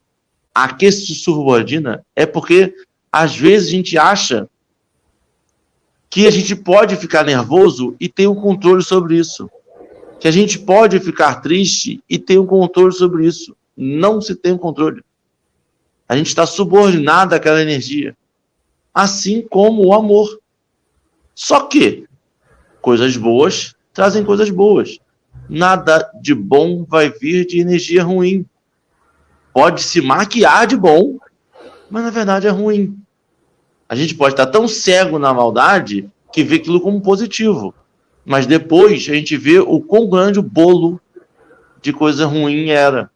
a 0.53 0.73
que 0.73 0.91
se 0.91 1.15
subordina 1.15 2.05
é 2.15 2.25
porque 2.25 2.73
às 3.11 3.35
vezes 3.35 3.67
a 3.69 3.71
gente 3.71 3.97
acha 3.97 4.49
que 6.09 6.27
a 6.27 6.31
gente 6.31 6.55
pode 6.55 6.95
ficar 6.95 7.23
nervoso 7.23 7.95
e 7.99 8.07
ter 8.07 8.27
o 8.27 8.33
um 8.33 8.35
controle 8.35 8.83
sobre 8.83 9.17
isso. 9.17 9.49
Que 10.19 10.27
a 10.27 10.31
gente 10.31 10.59
pode 10.59 10.99
ficar 10.99 11.41
triste 11.41 12.03
e 12.07 12.19
ter 12.19 12.37
o 12.37 12.43
um 12.43 12.45
controle 12.45 12.93
sobre 12.93 13.25
isso. 13.25 13.55
Não 13.75 14.21
se 14.21 14.35
tem 14.35 14.51
o 14.51 14.55
um 14.55 14.59
controle. 14.59 15.03
A 16.07 16.15
gente 16.15 16.27
está 16.27 16.45
subordinado 16.45 17.33
àquela 17.33 17.61
energia. 17.61 18.15
Assim 18.93 19.41
como 19.41 19.87
o 19.87 19.93
amor. 19.93 20.39
Só 21.33 21.61
que 21.61 22.07
coisas 22.79 23.17
boas 23.17 23.75
trazem 23.93 24.23
coisas 24.23 24.49
boas. 24.49 24.99
Nada 25.47 26.11
de 26.21 26.33
bom 26.33 26.83
vai 26.83 27.09
vir 27.09 27.45
de 27.45 27.59
energia 27.59 28.03
ruim 28.03 28.45
pode 29.53 29.81
se 29.83 30.01
maquiar 30.01 30.65
de 30.67 30.75
bom, 30.75 31.17
mas 31.89 32.03
na 32.03 32.09
verdade 32.09 32.47
é 32.47 32.49
ruim. 32.49 32.97
A 33.87 33.95
gente 33.95 34.15
pode 34.15 34.33
estar 34.33 34.47
tão 34.47 34.67
cego 34.67 35.19
na 35.19 35.33
maldade 35.33 36.09
que 36.31 36.43
vê 36.43 36.55
aquilo 36.55 36.81
como 36.81 37.01
positivo. 37.01 37.73
Mas 38.25 38.47
depois 38.47 39.07
a 39.09 39.13
gente 39.13 39.37
vê 39.37 39.59
o 39.59 39.79
quão 39.81 40.09
grande 40.09 40.39
o 40.39 40.43
bolo 40.43 40.99
de 41.81 41.93
coisa 41.93 42.25
ruim 42.25 42.69
era. 42.69 43.11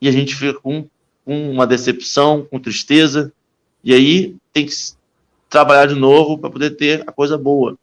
E 0.00 0.08
a 0.08 0.12
gente 0.12 0.34
fica 0.34 0.60
com, 0.60 0.86
com 1.24 1.50
uma 1.50 1.66
decepção, 1.66 2.46
com 2.48 2.60
tristeza. 2.60 3.32
E 3.82 3.92
aí 3.92 4.36
tem 4.52 4.66
que 4.66 4.74
trabalhar 5.48 5.86
de 5.86 5.94
novo 5.94 6.38
para 6.38 6.50
poder 6.50 6.70
ter 6.70 7.02
a 7.06 7.12
coisa 7.12 7.36
boa. 7.36 7.76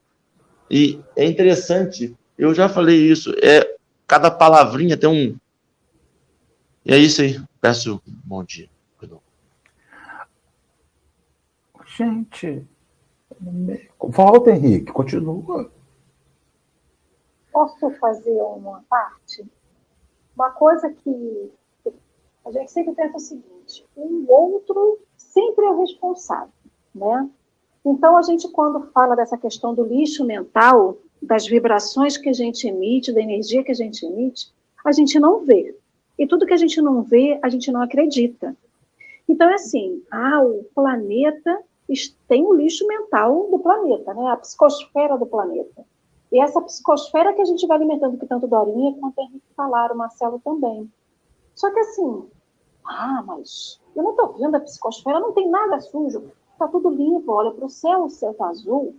E 0.70 1.00
é 1.16 1.26
interessante, 1.26 2.16
eu 2.38 2.54
já 2.54 2.68
falei 2.68 2.98
isso, 2.98 3.34
é 3.42 3.76
cada 4.08 4.32
palavrinha 4.32 4.98
tem 4.98 5.10
um. 5.10 5.36
E 6.86 6.94
é 6.94 6.98
isso 6.98 7.22
aí. 7.22 7.42
Peço 7.60 8.00
bom 8.24 8.44
dia. 8.44 8.70
Gente, 11.98 12.68
volta, 14.00 14.52
Henrique, 14.52 14.92
continua. 14.92 15.72
Posso 17.52 17.90
fazer 17.92 18.42
uma 18.42 18.84
parte? 18.90 19.46
Uma 20.36 20.52
coisa 20.52 20.90
que 20.90 21.52
a 22.46 22.52
gente 22.52 22.70
sempre 22.72 22.94
pensa 22.94 23.16
o 23.16 23.20
seguinte: 23.20 23.86
o 23.96 24.30
outro 24.30 25.00
sempre 25.16 25.66
é 25.66 25.70
o 25.70 25.80
responsável, 25.80 26.52
né? 26.94 27.30
Então, 27.86 28.18
a 28.18 28.22
gente, 28.22 28.50
quando 28.50 28.92
fala 28.92 29.16
dessa 29.16 29.38
questão 29.38 29.74
do 29.74 29.86
lixo 29.86 30.26
mental, 30.26 30.98
das 31.22 31.48
vibrações 31.48 32.18
que 32.18 32.28
a 32.28 32.34
gente 32.34 32.68
emite, 32.68 33.14
da 33.14 33.22
energia 33.22 33.64
que 33.64 33.72
a 33.72 33.76
gente 33.76 34.06
emite, 34.06 34.54
a 34.84 34.92
gente 34.92 35.20
não 35.20 35.46
vê. 35.46 35.78
E 36.18 36.28
tudo 36.28 36.46
que 36.46 36.54
a 36.54 36.58
gente 36.58 36.82
não 36.82 37.04
vê, 37.04 37.40
a 37.42 37.50
gente 37.50 37.72
não 37.72 37.82
acredita. 37.82 38.56
Então, 39.28 39.50
é 39.50 39.56
assim, 39.56 40.04
ah, 40.12 40.42
o 40.42 40.64
planeta 40.76 41.64
tem 42.28 42.46
o 42.46 42.54
lixo 42.54 42.88
mental 42.88 43.50
do 43.50 43.60
planeta, 43.60 44.14
né? 44.14 44.28
a 44.28 44.38
psicosfera 44.38 45.18
do 45.18 45.26
planeta. 45.26 45.86
E 46.32 46.40
essa 46.40 46.62
psicosfera 46.62 47.34
que 47.34 47.42
a 47.42 47.46
gente 47.46 47.66
vai 47.68 47.78
alimentando, 47.78 48.18
que 48.18 48.26
tanto 48.26 48.48
Dorinha 48.48 48.96
quanto 49.00 49.20
Henrique 49.20 49.46
falaram, 49.56 49.96
Marcelo 49.96 50.42
também. 50.44 50.90
Só 51.54 51.72
que 51.72 51.80
assim, 51.80 52.28
ah, 52.86 53.24
mas 53.26 53.80
eu 53.96 54.04
não 54.04 54.12
estou 54.12 54.34
vendo 54.34 54.56
a 54.56 54.60
psicosfera, 54.60 55.20
não 55.20 55.32
tem 55.32 55.50
nada 55.50 55.80
sujo 55.80 56.32
está 56.56 56.68
tudo 56.68 56.90
limpo, 56.90 57.32
olha 57.32 57.52
para 57.52 57.66
o 57.66 57.70
céu, 57.70 58.06
o 58.06 58.10
céu 58.10 58.32
está 58.32 58.48
azul, 58.48 58.96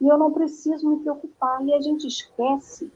e 0.00 0.06
eu 0.06 0.18
não 0.18 0.32
preciso 0.32 0.88
me 0.88 0.98
preocupar. 1.00 1.64
E 1.64 1.72
a 1.72 1.80
gente 1.80 2.06
esquece 2.06 2.92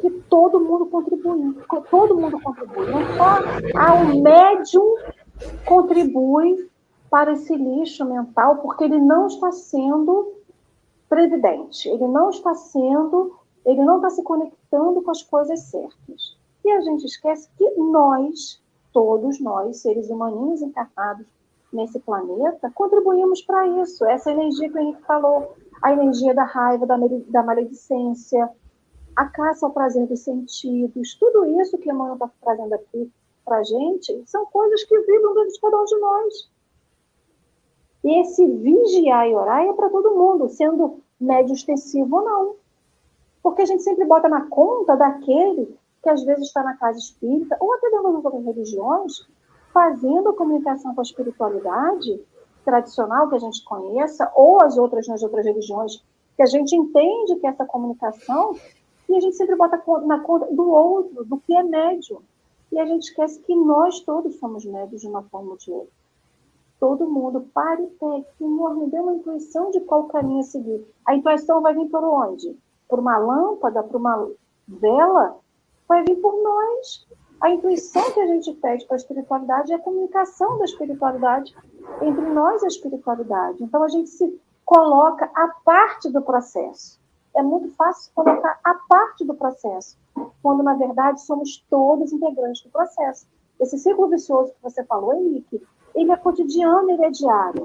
que 0.00 0.10
todo 0.28 0.60
mundo 0.60 0.86
contribui, 0.86 1.54
todo 1.90 2.18
mundo 2.18 2.40
contribui. 2.40 2.90
Não 2.90 3.04
só 3.16 3.38
ah, 3.76 3.94
o 3.94 4.22
médium 4.22 4.96
contribui 5.64 6.70
para 7.10 7.32
esse 7.32 7.54
lixo 7.54 8.04
mental, 8.04 8.58
porque 8.58 8.84
ele 8.84 8.98
não 8.98 9.26
está 9.26 9.50
sendo 9.52 10.34
previdente, 11.08 11.88
ele 11.88 12.06
não 12.06 12.30
está 12.30 12.54
sendo, 12.54 13.36
ele 13.66 13.82
não 13.84 13.96
está 13.96 14.10
se 14.10 14.22
conectando 14.22 15.02
com 15.02 15.10
as 15.10 15.22
coisas 15.22 15.60
certas. 15.62 16.38
E 16.64 16.70
a 16.70 16.80
gente 16.80 17.04
esquece 17.04 17.48
que 17.56 17.68
nós, 17.76 18.62
todos 18.92 19.40
nós, 19.40 19.78
seres 19.78 20.08
humanos 20.08 20.62
encarnados, 20.62 21.26
nesse 21.72 22.00
planeta, 22.00 22.70
contribuímos 22.74 23.42
para 23.42 23.66
isso. 23.82 24.04
Essa 24.04 24.30
energia 24.30 24.68
que 24.68 24.76
o 24.76 24.80
Henrique 24.80 25.02
falou, 25.02 25.54
a 25.82 25.92
energia 25.92 26.34
da 26.34 26.44
raiva, 26.44 26.86
da, 26.86 26.96
da 27.28 27.42
maledicência, 27.42 28.50
a 29.20 29.26
caça 29.26 29.66
ao 29.66 29.72
prazer 29.72 30.06
dos 30.06 30.20
sentidos, 30.20 31.14
tudo 31.16 31.44
isso 31.60 31.76
que 31.76 31.90
Emmanuel 31.90 32.14
está 32.14 32.30
trazendo 32.40 32.72
aqui 32.72 33.12
para 33.44 33.58
a 33.58 33.62
gente, 33.62 34.22
são 34.24 34.46
coisas 34.46 34.82
que 34.84 34.98
vibram 34.98 35.34
dentro 35.34 35.52
de 35.52 35.60
cada 35.60 35.78
um 35.78 35.84
de 35.84 35.98
nós. 35.98 36.50
E 38.02 38.20
esse 38.22 38.46
vigiar 38.46 39.28
e 39.28 39.34
orar 39.34 39.62
é 39.62 39.72
para 39.74 39.90
todo 39.90 40.16
mundo, 40.16 40.48
sendo 40.48 41.02
médio 41.20 41.52
extensivo 41.52 42.16
ou 42.16 42.24
não. 42.24 42.56
Porque 43.42 43.60
a 43.60 43.66
gente 43.66 43.82
sempre 43.82 44.06
bota 44.06 44.26
na 44.26 44.46
conta 44.46 44.96
daquele 44.96 45.76
que 46.02 46.08
às 46.08 46.24
vezes 46.24 46.46
está 46.46 46.62
na 46.62 46.78
casa 46.78 46.98
espírita, 46.98 47.58
ou 47.60 47.74
até 47.74 47.90
dentro 47.90 48.14
das 48.14 48.24
outras 48.24 48.42
religiões, 48.42 49.28
fazendo 49.70 50.30
a 50.30 50.34
comunicação 50.34 50.94
com 50.94 51.02
a 51.02 51.04
espiritualidade 51.04 52.18
tradicional 52.64 53.28
que 53.28 53.34
a 53.34 53.40
gente 53.40 53.62
conheça, 53.64 54.32
ou 54.34 54.62
as 54.62 54.78
outras 54.78 55.06
nas 55.06 55.22
outras 55.22 55.44
religiões, 55.44 56.02
que 56.38 56.42
a 56.42 56.46
gente 56.46 56.74
entende 56.74 57.36
que 57.36 57.46
essa 57.46 57.66
comunicação, 57.66 58.56
e 59.10 59.16
a 59.16 59.20
gente 59.20 59.36
sempre 59.36 59.56
bota 59.56 59.82
na 60.06 60.20
conta 60.20 60.46
do 60.46 60.70
outro, 60.70 61.24
do 61.24 61.38
que 61.38 61.54
é 61.54 61.62
médio. 61.62 62.22
E 62.70 62.78
a 62.78 62.86
gente 62.86 63.08
esquece 63.08 63.40
que 63.40 63.54
nós 63.54 64.00
todos 64.00 64.36
somos 64.36 64.64
médios 64.64 65.00
de 65.00 65.08
uma 65.08 65.22
forma 65.24 65.50
ou 65.50 65.56
de 65.56 65.72
outra. 65.72 65.92
Todo 66.78 67.10
mundo, 67.10 67.48
pare 67.52 67.82
e 67.82 67.86
pegue, 67.88 68.26
Senhor, 68.38 68.76
me 68.76 68.88
dê 68.88 69.00
uma 69.00 69.14
intuição 69.14 69.70
de 69.70 69.80
qual 69.80 70.04
caminho 70.04 70.42
seguir. 70.44 70.86
A 71.04 71.14
intuição 71.14 71.60
vai 71.60 71.74
vir 71.74 71.88
por 71.88 72.04
onde? 72.04 72.56
Por 72.88 73.00
uma 73.00 73.18
lâmpada, 73.18 73.82
por 73.82 73.96
uma 73.96 74.30
vela? 74.66 75.36
Vai 75.88 76.04
vir 76.04 76.16
por 76.20 76.40
nós. 76.42 77.06
A 77.40 77.50
intuição 77.50 78.12
que 78.12 78.20
a 78.20 78.26
gente 78.26 78.52
pede 78.52 78.86
para 78.86 78.94
a 78.94 78.98
espiritualidade 78.98 79.72
é 79.72 79.76
a 79.76 79.80
comunicação 79.80 80.58
da 80.58 80.64
espiritualidade 80.64 81.54
entre 82.00 82.26
nós 82.30 82.62
e 82.62 82.66
a 82.66 82.68
espiritualidade. 82.68 83.64
Então 83.64 83.82
a 83.82 83.88
gente 83.88 84.08
se 84.08 84.40
coloca 84.64 85.28
a 85.34 85.48
parte 85.64 86.08
do 86.10 86.22
processo. 86.22 86.99
É 87.34 87.42
muito 87.42 87.70
fácil 87.74 88.12
colocar 88.14 88.58
a 88.64 88.74
parte 88.88 89.24
do 89.24 89.34
processo, 89.34 89.96
quando 90.42 90.62
na 90.62 90.74
verdade 90.74 91.20
somos 91.22 91.64
todos 91.70 92.12
integrantes 92.12 92.62
do 92.62 92.70
processo. 92.70 93.26
Esse 93.58 93.78
ciclo 93.78 94.08
vicioso 94.08 94.52
que 94.52 94.62
você 94.62 94.82
falou, 94.84 95.14
Henrique, 95.14 95.62
ele 95.94 96.12
é 96.12 96.16
cotidiano, 96.16 96.90
ele 96.90 97.04
é 97.04 97.10
diário. 97.10 97.62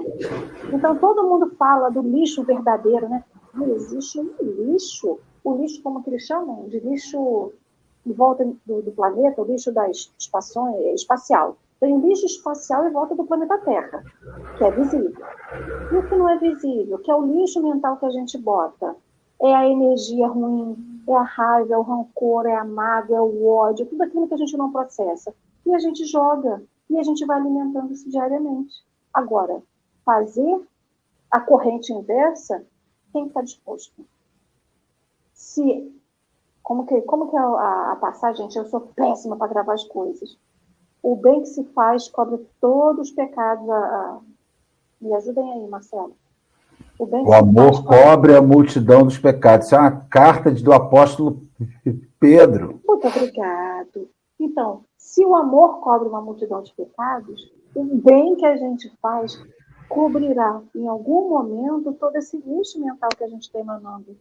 Então 0.72 0.96
todo 0.96 1.26
mundo 1.26 1.50
fala 1.58 1.90
do 1.90 2.02
lixo 2.02 2.44
verdadeiro, 2.44 3.08
né? 3.08 3.24
Não 3.54 3.68
existe 3.68 4.20
um 4.20 4.34
lixo. 4.40 5.18
O 5.42 5.54
lixo, 5.56 5.82
como 5.82 6.02
que 6.02 6.10
eles 6.10 6.22
chamam? 6.22 6.68
De 6.68 6.80
lixo 6.80 7.52
em 8.04 8.12
volta 8.12 8.44
do, 8.64 8.82
do 8.82 8.92
planeta, 8.92 9.42
o 9.42 9.44
lixo 9.44 9.72
da 9.72 9.88
espação, 9.90 10.74
é, 10.76 10.94
espacial. 10.94 11.56
Tem 11.80 11.98
lixo 11.98 12.26
espacial 12.26 12.86
em 12.86 12.92
volta 12.92 13.14
do 13.14 13.24
planeta 13.24 13.58
Terra, 13.58 14.02
que 14.56 14.64
é 14.64 14.70
visível. 14.70 15.12
E 15.92 15.96
o 15.96 16.08
que 16.08 16.16
não 16.16 16.28
é 16.28 16.38
visível, 16.38 16.98
que 16.98 17.10
é 17.10 17.14
o 17.14 17.26
lixo 17.26 17.62
mental 17.62 17.96
que 17.98 18.06
a 18.06 18.10
gente 18.10 18.38
bota, 18.38 18.96
é 19.40 19.54
a 19.54 19.68
energia 19.68 20.26
ruim, 20.28 21.02
é 21.06 21.14
a 21.14 21.22
raiva, 21.22 21.74
é 21.74 21.78
o 21.78 21.82
rancor, 21.82 22.46
é 22.46 22.54
a 22.54 22.64
mágoa, 22.64 23.16
é 23.16 23.20
o 23.20 23.46
ódio, 23.46 23.86
tudo 23.86 24.02
aquilo 24.02 24.28
que 24.28 24.34
a 24.34 24.38
gente 24.38 24.56
não 24.56 24.72
processa. 24.72 25.34
E 25.64 25.74
a 25.74 25.78
gente 25.78 26.04
joga, 26.04 26.62
e 26.88 26.98
a 26.98 27.02
gente 27.02 27.24
vai 27.26 27.38
alimentando 27.38 27.92
isso 27.92 28.08
diariamente. 28.08 28.84
Agora, 29.12 29.62
fazer 30.04 30.66
a 31.30 31.40
corrente 31.40 31.92
inversa, 31.92 32.64
quem 33.12 33.26
está 33.26 33.42
disposto? 33.42 34.04
Se 35.32 35.92
como 36.66 36.84
que, 36.84 37.00
como 37.02 37.30
que 37.30 37.36
é 37.36 37.38
a, 37.38 37.92
a 37.92 37.96
passagem, 38.00 38.42
gente? 38.42 38.58
Eu 38.58 38.66
sou 38.66 38.80
péssima 38.80 39.36
para 39.36 39.46
gravar 39.46 39.74
as 39.74 39.84
coisas. 39.84 40.36
O 41.00 41.14
bem 41.14 41.42
que 41.42 41.46
se 41.46 41.62
faz 41.66 42.08
cobre 42.08 42.44
todos 42.60 43.08
os 43.08 43.14
pecados. 43.14 43.70
A, 43.70 43.76
a... 43.76 44.20
Me 45.00 45.14
ajudem 45.14 45.52
aí, 45.52 45.68
Marcelo. 45.68 46.16
O, 46.98 47.34
amor 47.34 47.84
cobre 47.84 48.34
a 48.34 48.42
multidão 48.42 49.04
dos 49.04 49.18
pecados. 49.18 49.66
Isso 49.66 49.74
é 49.74 49.78
uma 49.78 50.06
carta 50.10 50.50
do 50.50 50.72
apóstolo 50.72 51.42
Pedro. 52.18 52.80
Muito 52.86 53.06
obrigado. 53.06 54.08
Então, 54.38 54.84
se 54.96 55.24
o 55.24 55.34
amor 55.34 55.80
cobre 55.80 56.08
uma 56.08 56.20
multidão 56.20 56.62
de 56.62 56.72
pecados, 56.74 57.52
o 57.74 57.84
bem 57.84 58.36
que 58.36 58.46
a 58.46 58.56
gente 58.56 58.90
faz 59.00 59.38
cobrirá 59.88 60.60
em 60.74 60.86
algum 60.86 61.28
momento 61.28 61.92
todo 61.92 62.16
esse 62.16 62.36
lixo 62.38 62.80
mental 62.80 63.08
que 63.16 63.24
a 63.24 63.28
gente 63.28 63.42
está 63.42 63.60
emanando 63.60 64.16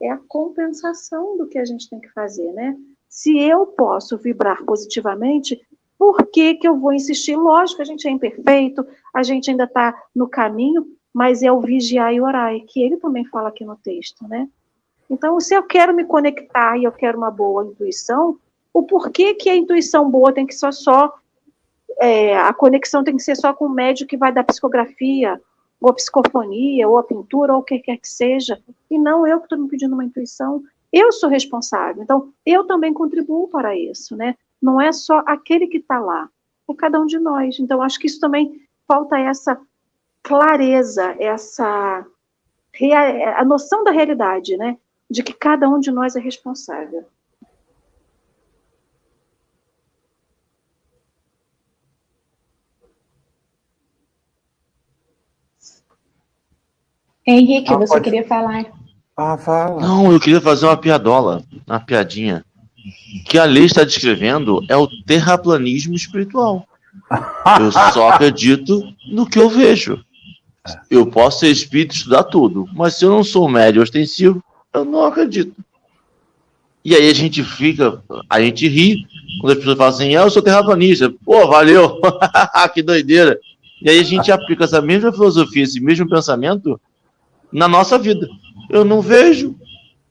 é 0.00 0.10
a 0.10 0.20
compensação 0.28 1.36
do 1.36 1.48
que 1.48 1.58
a 1.58 1.64
gente 1.64 1.88
tem 1.90 1.98
que 1.98 2.10
fazer, 2.10 2.52
né? 2.52 2.76
Se 3.08 3.36
eu 3.38 3.66
posso 3.66 4.16
vibrar 4.16 4.64
positivamente, 4.64 5.60
por 5.98 6.26
que, 6.26 6.54
que 6.54 6.68
eu 6.68 6.78
vou 6.78 6.92
insistir? 6.92 7.34
Lógico, 7.36 7.82
a 7.82 7.84
gente 7.84 8.06
é 8.06 8.10
imperfeito, 8.10 8.86
a 9.12 9.22
gente 9.22 9.50
ainda 9.50 9.64
está 9.64 9.94
no 10.14 10.28
caminho, 10.28 10.86
mas 11.12 11.42
é 11.42 11.50
o 11.50 11.60
vigiar 11.60 12.12
e 12.12 12.20
orar, 12.20 12.54
que 12.66 12.82
ele 12.82 12.96
também 12.96 13.24
fala 13.24 13.48
aqui 13.48 13.64
no 13.64 13.76
texto, 13.76 14.26
né? 14.28 14.48
Então, 15.10 15.40
se 15.40 15.54
eu 15.54 15.62
quero 15.62 15.94
me 15.94 16.04
conectar 16.04 16.76
e 16.76 16.84
eu 16.84 16.92
quero 16.92 17.16
uma 17.16 17.30
boa 17.30 17.64
intuição, 17.64 18.38
o 18.72 18.82
porquê 18.82 19.34
que 19.34 19.48
a 19.48 19.56
intuição 19.56 20.10
boa 20.10 20.32
tem 20.32 20.46
que 20.46 20.54
ser 20.54 20.72
só, 20.72 21.14
é, 21.98 22.36
a 22.36 22.52
conexão 22.52 23.02
tem 23.02 23.16
que 23.16 23.22
ser 23.22 23.36
só 23.36 23.52
com 23.52 23.66
o 23.66 23.70
médico 23.70 24.10
que 24.10 24.16
vai 24.16 24.32
dar 24.32 24.44
psicografia, 24.44 25.40
ou 25.80 25.90
a 25.90 25.94
psicofonia, 25.94 26.88
ou 26.88 26.98
a 26.98 27.04
pintura, 27.04 27.54
ou 27.54 27.60
o 27.60 27.62
que 27.62 27.78
quer 27.78 27.96
que 27.96 28.08
seja, 28.08 28.60
e 28.90 28.98
não 28.98 29.26
eu 29.26 29.38
que 29.38 29.46
estou 29.46 29.58
me 29.58 29.68
pedindo 29.68 29.94
uma 29.94 30.04
intuição, 30.04 30.62
eu 30.92 31.12
sou 31.12 31.28
responsável. 31.28 32.02
Então, 32.02 32.32
eu 32.44 32.66
também 32.66 32.92
contribuo 32.92 33.48
para 33.48 33.76
isso, 33.76 34.16
né? 34.16 34.34
Não 34.60 34.80
é 34.80 34.92
só 34.92 35.22
aquele 35.26 35.66
que 35.66 35.78
está 35.78 35.98
lá, 35.98 36.28
é 36.68 36.74
cada 36.74 37.00
um 37.00 37.06
de 37.06 37.18
nós. 37.18 37.58
Então, 37.58 37.82
acho 37.82 37.98
que 37.98 38.06
isso 38.06 38.20
também 38.20 38.60
falta 38.86 39.18
essa 39.18 39.60
clareza, 40.28 41.16
essa 41.18 42.04
a 43.36 43.44
noção 43.44 43.82
da 43.82 43.90
realidade, 43.90 44.56
né? 44.58 44.76
De 45.10 45.22
que 45.22 45.32
cada 45.32 45.66
um 45.68 45.80
de 45.80 45.90
nós 45.90 46.14
é 46.14 46.20
responsável. 46.20 47.08
Henrique, 57.26 57.72
ah, 57.72 57.78
você 57.78 57.94
pode... 57.94 58.04
queria 58.04 58.26
falar? 58.26 58.66
Ah, 59.16 59.36
fala. 59.36 59.80
Não, 59.80 60.12
eu 60.12 60.20
queria 60.20 60.40
fazer 60.40 60.66
uma 60.66 60.76
piadola, 60.76 61.42
uma 61.66 61.80
piadinha. 61.80 62.44
que 63.26 63.38
a 63.38 63.44
lei 63.44 63.64
está 63.64 63.82
descrevendo 63.82 64.64
é 64.68 64.76
o 64.76 64.86
terraplanismo 65.04 65.94
espiritual. 65.94 66.66
Eu 67.60 67.72
só 67.72 68.10
acredito 68.10 68.82
no 69.10 69.28
que 69.28 69.38
eu 69.38 69.48
vejo. 69.48 70.04
Eu 70.90 71.06
posso 71.06 71.40
ser 71.40 71.50
espírito 71.50 71.94
estudar 71.94 72.24
tudo, 72.24 72.68
mas 72.74 72.94
se 72.94 73.04
eu 73.04 73.10
não 73.10 73.24
sou 73.24 73.48
médio 73.48 73.82
ostensivo, 73.82 74.42
eu 74.72 74.84
não 74.84 75.04
acredito. 75.04 75.54
E 76.84 76.94
aí 76.94 77.10
a 77.10 77.14
gente 77.14 77.42
fica, 77.42 78.02
a 78.30 78.40
gente 78.40 78.66
ri 78.66 79.06
quando 79.40 79.52
as 79.52 79.58
pessoas 79.58 79.78
falam 79.78 79.94
assim, 79.94 80.16
ah, 80.16 80.22
eu 80.22 80.30
sou 80.30 80.42
terraplanista. 80.42 81.12
Pô, 81.24 81.46
valeu, 81.46 82.00
que 82.72 82.82
doideira. 82.82 83.38
E 83.82 83.90
aí 83.90 83.98
a 83.98 84.04
gente 84.04 84.32
aplica 84.32 84.64
essa 84.64 84.80
mesma 84.80 85.12
filosofia, 85.12 85.62
esse 85.62 85.80
mesmo 85.80 86.08
pensamento 86.08 86.80
na 87.52 87.68
nossa 87.68 87.98
vida 87.98 88.28
eu 88.68 88.84
não 88.84 89.00
vejo, 89.00 89.56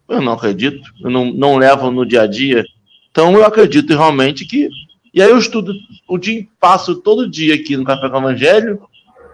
eu 0.10 0.22
não 0.22 0.34
acredito, 0.34 0.82
eu 1.02 1.10
não, 1.10 1.26
não 1.32 1.58
levo 1.58 1.92
no 1.92 2.06
dia 2.06 2.24
a 2.24 2.28
dia. 2.28 2.66
Então 3.12 3.34
eu 3.34 3.46
acredito 3.46 3.90
realmente 3.90 4.46
que. 4.46 4.70
E 5.14 5.22
aí 5.22 5.30
eu 5.30 5.38
estudo 5.38 5.74
o 6.08 6.18
dia, 6.18 6.46
passo 6.60 6.96
todo 6.96 7.30
dia 7.30 7.56
aqui 7.56 7.76
no 7.76 7.84
Café 7.84 8.10
com 8.10 8.18
o 8.18 8.20
Evangelho, 8.20 8.82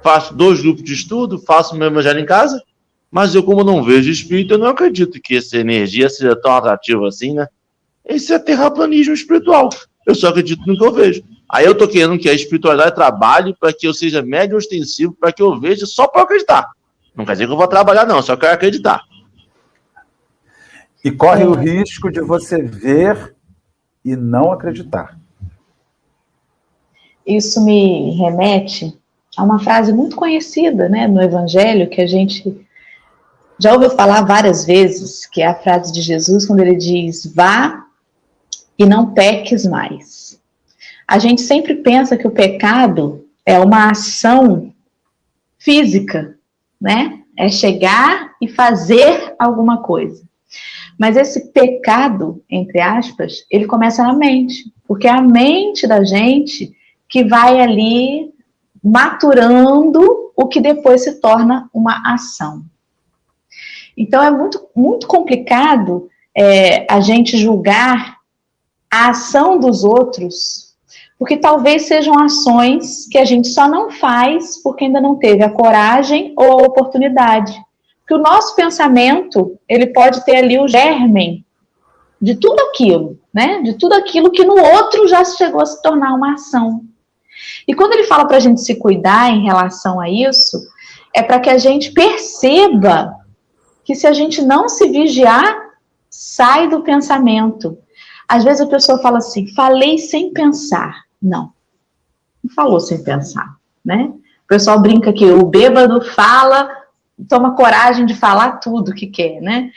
faço 0.04 0.36
dois 0.36 0.62
grupos 0.62 0.84
de 0.84 0.94
estudo, 0.94 1.39
faço 1.39 1.76
meu 1.76 1.88
Evangelho 1.88 2.20
em 2.20 2.26
casa, 2.26 2.62
mas 3.10 3.34
eu, 3.34 3.44
como 3.44 3.63
não 3.63 3.84
vejo 3.84 4.12
espírito, 4.12 4.56
eu 4.56 4.58
não 4.58 4.68
acredito 4.68 5.22
que 5.22 5.38
essa 5.38 5.58
energia 5.58 6.10
seja 6.10 6.36
tão 6.36 6.52
atrativa 6.52 7.08
assim, 7.08 7.34
né? 7.34 7.48
Esse 8.04 8.34
é 8.34 8.39
terraplanismo 8.39 9.13
espiritual. 9.13 9.70
Eu 10.06 10.13
só 10.13 10.28
acredito 10.28 10.66
no 10.68 10.78
que 10.78 10.84
eu 10.84 10.92
vejo. 10.92 11.24
Aí 11.48 11.66
eu 11.66 11.76
tô 11.76 11.88
querendo 11.88 12.20
que 12.20 12.28
a 12.28 12.34
espiritualidade 12.34 12.96
trabalhe 12.96 13.56
para 13.58 13.72
que 13.72 13.88
eu 13.88 13.94
seja 13.94 14.22
médio 14.22 14.58
ostensivo, 14.58 15.13
para 15.13 15.32
que 15.32 15.42
eu 15.42 15.58
veja 15.60 15.86
só 15.86 16.08
para 16.08 16.24
acreditar. 16.24 16.72
Não 17.16 17.26
quer 17.26 17.34
dizer 17.34 17.46
que 17.46 17.54
eu 17.54 17.58
vou 17.58 17.68
trabalhar, 17.68 18.06
não, 18.06 18.22
só 18.22 18.36
quero 18.36 18.54
acreditar. 18.54 19.02
E 21.06 21.12
corre 21.12 21.44
o 21.44 21.54
risco 21.54 22.12
de 22.12 22.22
você 22.22 22.62
ver 22.62 23.36
e 24.04 24.16
não 24.16 24.52
acreditar. 24.52 25.18
Isso 27.26 27.63
me 27.63 28.12
remete 28.16 28.98
a 29.38 29.43
uma 29.43 29.60
frase 29.60 29.91
muito 29.91 30.15
conhecida 30.15 30.88
né, 30.88 31.08
no 31.08 31.22
Evangelho, 31.22 31.89
que 31.89 32.02
a 32.02 32.08
gente 32.08 32.65
já 33.60 33.74
ouviu 33.74 33.89
falar 33.89 34.22
várias 34.26 34.65
vezes, 34.65 35.26
que 35.26 35.41
é 35.41 35.48
a 35.48 35.56
frase 35.56 35.91
de 35.91 36.02
Jesus, 36.02 36.46
quando 36.46 36.60
ele 36.60 36.76
diz: 36.76 37.26
Vá 37.34 37.86
e 38.78 38.86
não 38.86 39.13
peques 39.13 39.65
mais. 39.65 40.39
A 41.08 41.19
gente 41.19 41.41
sempre 41.41 41.76
pensa 41.76 42.17
que 42.17 42.28
o 42.28 42.32
pecado 42.32 43.26
é 43.46 43.60
uma 43.60 43.91
ação 43.91 44.74
física, 45.58 46.38
né? 46.80 47.19
É 47.38 47.50
chegar 47.50 48.34
e 48.41 48.48
fazer 48.48 49.36
alguma 49.39 49.82
coisa. 49.82 50.24
Mas 51.00 51.17
esse 51.17 51.52
pecado, 51.52 52.43
entre 52.50 52.80
aspas, 52.80 53.46
ele 53.50 53.65
começa 53.65 54.04
na 54.04 54.13
mente, 54.13 54.72
porque 54.88 55.08
é 55.08 55.12
a 55.12 55.22
mente 55.22 55.88
da 55.88 56.04
gente 56.04 56.76
que 57.10 57.24
vai 57.24 57.60
ali 57.60 58.33
maturando 58.84 60.32
o 60.36 60.48
que 60.48 60.60
depois 60.60 61.04
se 61.04 61.22
torna 61.22 61.69
uma 61.74 62.02
ação. 62.13 62.63
Então 63.96 64.22
é 64.22 64.32
muito, 64.32 64.67
muito 64.76 65.08
complicado 65.08 66.10
é, 66.36 66.86
a 66.91 67.00
gente 67.00 67.38
julgar 67.38 68.17
a 68.91 69.10
ação 69.10 69.60
dos 69.60 69.84
outros, 69.84 70.76
porque 71.17 71.38
talvez 71.38 71.84
sejam 71.84 72.17
ações 72.19 73.08
que 73.08 73.17
a 73.17 73.26
gente 73.26 73.48
só 73.48 73.67
não 73.67 73.91
faz 73.91 74.62
porque 74.62 74.86
ainda 74.86 75.00
não 75.00 75.15
teve 75.15 75.43
a 75.43 75.50
coragem 75.50 76.34
ou 76.36 76.52
a 76.52 76.67
oportunidade 76.67 77.54
que 78.08 78.13
o 78.13 78.22
nosso 78.22 78.56
pensamento 78.56 79.58
ele 79.67 79.88
pode 79.88 80.24
ter 80.26 80.38
ali 80.38 80.60
o 80.60 80.67
germen 80.67 81.46
de 82.22 82.36
tudo 82.36 82.60
aquilo, 82.62 83.19
né? 83.34 83.62
De 83.62 83.74
tudo 83.74 83.93
aquilo 83.93 84.32
que 84.32 84.46
no 84.46 84.56
outro 84.56 85.08
já 85.08 85.24
chegou 85.26 85.62
a 85.62 85.65
se 85.65 85.82
tornar 85.82 86.13
uma 86.13 86.34
ação. 86.34 86.86
E 87.67 87.74
quando 87.74 87.93
ele 87.93 88.06
fala 88.06 88.26
para 88.28 88.38
a 88.38 88.39
gente 88.39 88.62
se 88.62 88.76
cuidar 88.76 89.30
em 89.30 89.43
relação 89.43 90.00
a 90.00 90.10
isso, 90.10 90.62
é 91.13 91.22
para 91.22 91.39
que 91.39 91.50
a 91.50 91.58
gente 91.58 91.91
perceba 91.91 93.15
que 93.84 93.96
se 93.96 94.08
a 94.08 94.13
gente 94.13 94.41
não 94.41 94.67
se 94.69 94.89
vigiar, 94.89 95.56
sai 96.10 96.69
do 96.69 96.82
pensamento. 96.82 97.78
Às 98.28 98.43
vezes 98.43 98.62
a 98.62 98.67
pessoa 98.67 99.00
fala 99.00 99.17
assim, 99.17 99.48
falei 99.54 99.98
sem 99.98 100.32
pensar. 100.32 101.04
Não, 101.22 101.54
não 102.43 102.54
falou 102.54 102.80
sem 102.80 103.04
pensar, 103.04 103.56
né? 103.84 104.12
O 104.43 104.48
pessoal 104.48 104.80
brinca 104.80 105.13
que 105.13 105.26
o 105.26 105.46
bêbado 105.46 106.02
fala 106.02 106.69
toma 107.30 107.56
coragem 107.56 108.06
de 108.06 108.15
falar 108.15 108.54
tudo 108.54 108.93
que 108.93 109.08
quer, 109.08 109.41
né? 109.41 109.72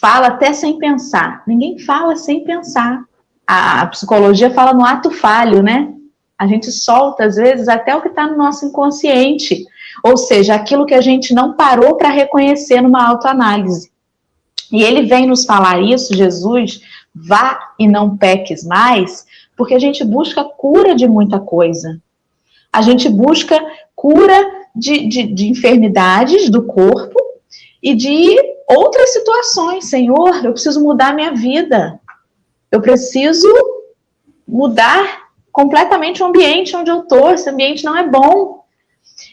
Fala 0.00 0.28
até 0.28 0.52
sem 0.52 0.78
pensar. 0.78 1.42
Ninguém 1.46 1.78
fala 1.78 2.16
sem 2.16 2.44
pensar. 2.44 3.04
A, 3.46 3.86
psicologia 3.86 4.50
fala 4.50 4.72
no 4.72 4.84
ato 4.84 5.10
falho, 5.10 5.62
né? 5.62 5.93
A 6.44 6.46
gente 6.46 6.70
solta, 6.70 7.24
às 7.24 7.36
vezes, 7.36 7.68
até 7.68 7.96
o 7.96 8.02
que 8.02 8.08
está 8.08 8.26
no 8.26 8.36
nosso 8.36 8.66
inconsciente. 8.66 9.64
Ou 10.02 10.14
seja, 10.14 10.54
aquilo 10.54 10.84
que 10.84 10.92
a 10.92 11.00
gente 11.00 11.32
não 11.32 11.54
parou 11.54 11.96
para 11.96 12.10
reconhecer 12.10 12.82
numa 12.82 13.08
autoanálise. 13.08 13.90
E 14.70 14.82
ele 14.82 15.06
vem 15.06 15.26
nos 15.26 15.46
falar 15.46 15.80
isso, 15.80 16.14
Jesus, 16.14 16.82
vá 17.14 17.72
e 17.78 17.88
não 17.88 18.14
peques 18.14 18.62
mais, 18.62 19.24
porque 19.56 19.72
a 19.72 19.78
gente 19.78 20.04
busca 20.04 20.44
cura 20.44 20.94
de 20.94 21.08
muita 21.08 21.40
coisa. 21.40 21.98
A 22.70 22.82
gente 22.82 23.08
busca 23.08 23.58
cura 23.96 24.36
de, 24.76 25.08
de, 25.08 25.22
de 25.22 25.48
enfermidades 25.48 26.50
do 26.50 26.64
corpo 26.64 27.18
e 27.82 27.94
de 27.94 28.36
outras 28.68 29.14
situações. 29.14 29.86
Senhor, 29.86 30.44
eu 30.44 30.52
preciso 30.52 30.82
mudar 30.82 31.14
minha 31.14 31.32
vida. 31.32 31.98
Eu 32.70 32.82
preciso 32.82 33.48
mudar 34.46 35.23
completamente 35.54 36.20
o 36.20 36.26
ambiente 36.26 36.76
onde 36.76 36.90
eu 36.90 37.02
estou. 37.02 37.30
Esse 37.30 37.48
ambiente 37.48 37.84
não 37.84 37.96
é 37.96 38.06
bom. 38.06 38.64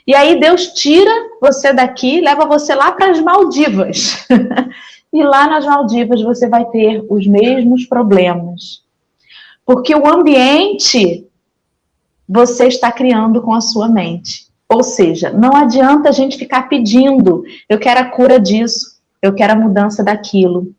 E 0.05 0.15
aí 0.15 0.39
Deus 0.39 0.67
tira 0.67 1.11
você 1.41 1.73
daqui, 1.73 2.21
leva 2.21 2.45
você 2.45 2.75
lá 2.75 2.91
para 2.91 3.09
as 3.09 3.19
Maldivas. 3.19 4.27
e 5.11 5.23
lá 5.23 5.47
nas 5.47 5.65
Maldivas 5.65 6.21
você 6.21 6.47
vai 6.47 6.63
ter 6.65 7.03
os 7.09 7.25
mesmos 7.25 7.85
problemas. 7.85 8.83
Porque 9.65 9.95
o 9.95 10.07
ambiente 10.07 11.27
você 12.29 12.67
está 12.67 12.91
criando 12.91 13.41
com 13.41 13.53
a 13.53 13.59
sua 13.59 13.89
mente. 13.89 14.47
Ou 14.69 14.83
seja, 14.83 15.31
não 15.31 15.55
adianta 15.55 16.09
a 16.09 16.13
gente 16.13 16.37
ficar 16.37 16.69
pedindo, 16.69 17.43
eu 17.67 17.77
quero 17.79 17.99
a 17.99 18.05
cura 18.05 18.39
disso, 18.39 19.01
eu 19.21 19.33
quero 19.33 19.53
a 19.53 19.55
mudança 19.55 20.03
daquilo. 20.03 20.73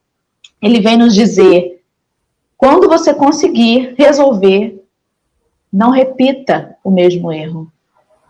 Ele 0.62 0.80
vem 0.80 0.96
nos 0.96 1.14
dizer: 1.14 1.82
quando 2.56 2.88
você 2.88 3.12
conseguir 3.12 3.94
resolver, 3.98 4.81
não 5.72 5.90
repita 5.90 6.76
o 6.84 6.90
mesmo 6.90 7.32
erro, 7.32 7.72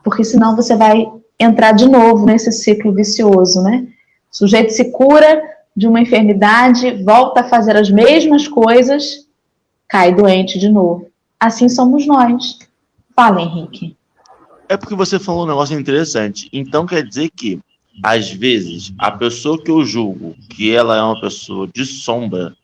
porque 0.04 0.22
senão 0.24 0.54
você 0.54 0.76
vai 0.76 1.10
entrar 1.38 1.72
de 1.72 1.88
novo 1.88 2.24
nesse 2.24 2.52
ciclo 2.52 2.92
vicioso, 2.92 3.62
né? 3.62 3.88
O 4.32 4.36
sujeito 4.36 4.72
se 4.72 4.92
cura 4.92 5.42
de 5.76 5.88
uma 5.88 6.00
enfermidade, 6.00 7.02
volta 7.02 7.40
a 7.40 7.48
fazer 7.48 7.76
as 7.76 7.90
mesmas 7.90 8.46
coisas, 8.46 9.26
cai 9.88 10.14
doente 10.14 10.58
de 10.58 10.68
novo. 10.68 11.10
Assim 11.40 11.68
somos 11.68 12.06
nós. 12.06 12.58
Fala, 13.14 13.42
Henrique. 13.42 13.96
É 14.68 14.76
porque 14.76 14.94
você 14.94 15.18
falou 15.18 15.44
um 15.44 15.48
negócio 15.48 15.78
interessante. 15.78 16.48
Então 16.52 16.86
quer 16.86 17.02
dizer 17.02 17.30
que, 17.30 17.60
às 18.02 18.30
vezes, 18.30 18.92
a 18.96 19.10
pessoa 19.10 19.62
que 19.62 19.70
eu 19.70 19.84
julgo 19.84 20.34
que 20.48 20.74
ela 20.74 20.96
é 20.96 21.02
uma 21.02 21.20
pessoa 21.20 21.66
de 21.66 21.84
sombra, 21.84 22.54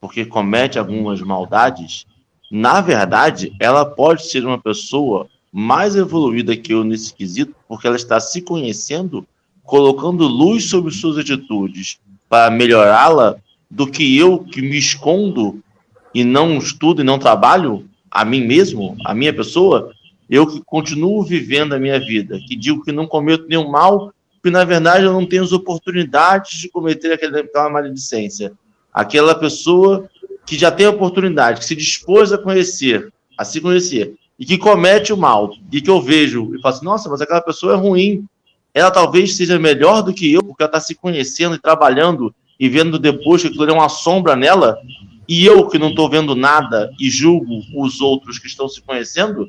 porque 0.00 0.24
comete 0.24 0.78
algumas 0.78 1.20
maldades, 1.20 2.06
na 2.50 2.80
verdade, 2.80 3.52
ela 3.60 3.84
pode 3.84 4.26
ser 4.26 4.44
uma 4.44 4.58
pessoa 4.58 5.28
mais 5.52 5.94
evoluída 5.94 6.56
que 6.56 6.72
eu 6.72 6.82
nesse 6.82 7.14
quesito, 7.14 7.54
porque 7.68 7.86
ela 7.86 7.96
está 7.96 8.18
se 8.18 8.42
conhecendo, 8.42 9.26
colocando 9.62 10.26
luz 10.26 10.68
sobre 10.68 10.92
suas 10.92 11.18
atitudes 11.18 11.98
para 12.28 12.50
melhorá-la, 12.50 13.36
do 13.70 13.86
que 13.86 14.18
eu 14.18 14.40
que 14.40 14.60
me 14.60 14.76
escondo 14.76 15.62
e 16.12 16.24
não 16.24 16.58
estudo 16.58 17.02
e 17.02 17.04
não 17.04 17.18
trabalho 17.18 17.88
a 18.10 18.24
mim 18.24 18.44
mesmo, 18.44 18.96
a 19.04 19.14
minha 19.14 19.32
pessoa, 19.32 19.92
eu 20.28 20.44
que 20.44 20.60
continuo 20.64 21.22
vivendo 21.22 21.72
a 21.72 21.78
minha 21.78 22.00
vida, 22.00 22.40
que 22.48 22.56
digo 22.56 22.82
que 22.82 22.90
não 22.90 23.06
cometo 23.06 23.46
nenhum 23.48 23.70
mal, 23.70 24.12
porque 24.34 24.50
na 24.50 24.64
verdade 24.64 25.04
eu 25.04 25.12
não 25.12 25.24
tenho 25.24 25.44
as 25.44 25.52
oportunidades 25.52 26.58
de 26.58 26.68
cometer 26.68 27.12
aquela 27.12 27.70
maledicência. 27.70 28.52
Aquela 28.92 29.36
pessoa 29.36 30.08
que 30.46 30.58
já 30.58 30.70
tem 30.70 30.86
a 30.86 30.90
oportunidade, 30.90 31.60
que 31.60 31.66
se 31.66 31.76
dispôs 31.76 32.32
a 32.32 32.38
conhecer, 32.38 33.12
a 33.36 33.44
se 33.44 33.60
conhecer, 33.60 34.14
e 34.38 34.44
que 34.44 34.56
comete 34.58 35.12
o 35.12 35.16
mal, 35.16 35.52
e 35.70 35.80
que 35.80 35.90
eu 35.90 36.00
vejo 36.00 36.54
e 36.54 36.60
falo 36.60 36.74
assim, 36.74 36.84
nossa, 36.84 37.08
mas 37.08 37.20
aquela 37.20 37.42
pessoa 37.42 37.74
é 37.74 37.76
ruim. 37.76 38.24
Ela 38.72 38.90
talvez 38.90 39.36
seja 39.36 39.58
melhor 39.58 40.02
do 40.02 40.14
que 40.14 40.32
eu, 40.32 40.42
porque 40.42 40.62
ela 40.62 40.68
está 40.68 40.80
se 40.80 40.94
conhecendo 40.94 41.56
e 41.56 41.60
trabalhando 41.60 42.34
e 42.58 42.68
vendo 42.68 42.98
depois 42.98 43.42
que 43.42 43.48
aquilo 43.48 43.68
é 43.68 43.72
uma 43.72 43.88
sombra 43.88 44.36
nela, 44.36 44.76
e 45.28 45.46
eu 45.46 45.68
que 45.68 45.78
não 45.78 45.90
estou 45.90 46.10
vendo 46.10 46.34
nada 46.34 46.90
e 46.98 47.08
julgo 47.08 47.60
os 47.76 48.00
outros 48.00 48.38
que 48.38 48.48
estão 48.48 48.68
se 48.68 48.80
conhecendo? 48.80 49.48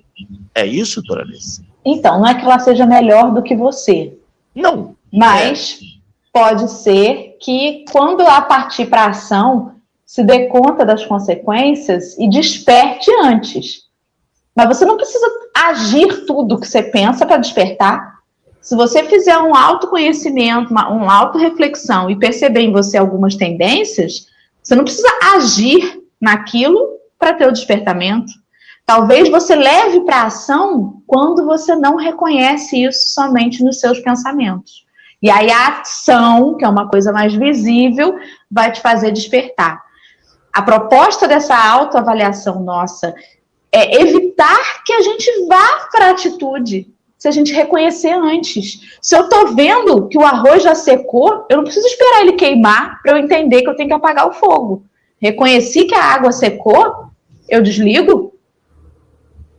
É 0.53 0.65
isso, 0.65 1.01
Doralice? 1.01 1.65
Então, 1.83 2.19
não 2.19 2.27
é 2.27 2.35
que 2.35 2.45
ela 2.45 2.59
seja 2.59 2.85
melhor 2.85 3.33
do 3.33 3.41
que 3.41 3.55
você. 3.55 4.13
Não. 4.53 4.95
Mas 5.11 5.79
pode 6.31 6.69
ser 6.69 7.37
que, 7.41 7.83
quando 7.91 8.21
a 8.21 8.41
partir 8.41 8.85
para 8.85 9.07
ação, 9.07 9.70
se 10.11 10.25
dê 10.25 10.47
conta 10.47 10.85
das 10.85 11.05
consequências 11.05 12.17
e 12.19 12.29
desperte 12.29 13.09
antes. 13.23 13.83
Mas 14.53 14.67
você 14.67 14.83
não 14.83 14.97
precisa 14.97 15.25
agir 15.55 16.25
tudo 16.25 16.59
que 16.59 16.67
você 16.67 16.83
pensa 16.83 17.25
para 17.25 17.37
despertar. 17.37 18.15
Se 18.59 18.75
você 18.75 19.05
fizer 19.05 19.37
um 19.37 19.55
autoconhecimento, 19.55 20.69
uma, 20.69 20.89
uma 20.89 21.17
autorreflexão 21.17 22.09
e 22.09 22.19
perceber 22.19 22.59
em 22.59 22.73
você 22.73 22.97
algumas 22.97 23.37
tendências, 23.37 24.27
você 24.61 24.75
não 24.75 24.83
precisa 24.83 25.07
agir 25.33 26.01
naquilo 26.19 26.89
para 27.17 27.33
ter 27.33 27.47
o 27.47 27.53
despertamento. 27.53 28.33
Talvez 28.85 29.29
você 29.29 29.55
leve 29.55 30.01
para 30.01 30.23
ação 30.23 31.01
quando 31.07 31.45
você 31.45 31.73
não 31.73 31.95
reconhece 31.95 32.83
isso 32.83 33.13
somente 33.13 33.63
nos 33.63 33.79
seus 33.79 33.97
pensamentos. 34.01 34.85
E 35.23 35.29
aí 35.29 35.49
a 35.49 35.79
ação, 35.79 36.57
que 36.57 36.65
é 36.65 36.67
uma 36.67 36.89
coisa 36.89 37.13
mais 37.13 37.33
visível, 37.33 38.13
vai 38.51 38.73
te 38.73 38.81
fazer 38.81 39.13
despertar. 39.13 39.89
A 40.53 40.61
proposta 40.61 41.27
dessa 41.27 41.55
autoavaliação 41.55 42.61
nossa 42.61 43.13
é 43.71 44.01
evitar 44.01 44.83
que 44.83 44.91
a 44.91 45.01
gente 45.01 45.47
vá 45.47 45.87
para 45.91 46.07
a 46.07 46.11
atitude, 46.11 46.89
se 47.17 47.27
a 47.27 47.31
gente 47.31 47.53
reconhecer 47.53 48.11
antes. 48.11 48.97
Se 49.01 49.15
eu 49.15 49.23
estou 49.23 49.55
vendo 49.55 50.07
que 50.09 50.17
o 50.17 50.25
arroz 50.25 50.63
já 50.63 50.75
secou, 50.75 51.45
eu 51.49 51.57
não 51.57 51.63
preciso 51.63 51.87
esperar 51.87 52.21
ele 52.21 52.33
queimar 52.33 53.01
para 53.01 53.13
eu 53.13 53.17
entender 53.17 53.61
que 53.61 53.69
eu 53.69 53.75
tenho 53.75 53.89
que 53.89 53.95
apagar 53.95 54.27
o 54.27 54.33
fogo. 54.33 54.83
Reconheci 55.21 55.85
que 55.85 55.95
a 55.95 56.03
água 56.03 56.31
secou, 56.31 57.05
eu 57.47 57.61
desligo. 57.61 58.33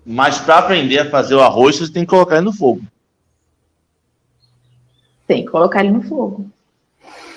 Mas 0.05 0.38
para 0.38 0.59
aprender 0.59 0.99
a 0.99 1.11
fazer 1.11 1.36
o 1.36 1.40
arroz, 1.40 1.76
você 1.76 1.90
tem 1.90 2.03
que 2.03 2.11
colocar 2.11 2.36
ele 2.36 2.45
no 2.45 2.53
fogo. 2.53 2.82
Tem 5.26 5.45
que 5.45 5.51
colocar 5.51 5.80
ele 5.80 5.93
no 5.93 6.03
fogo. 6.03 6.45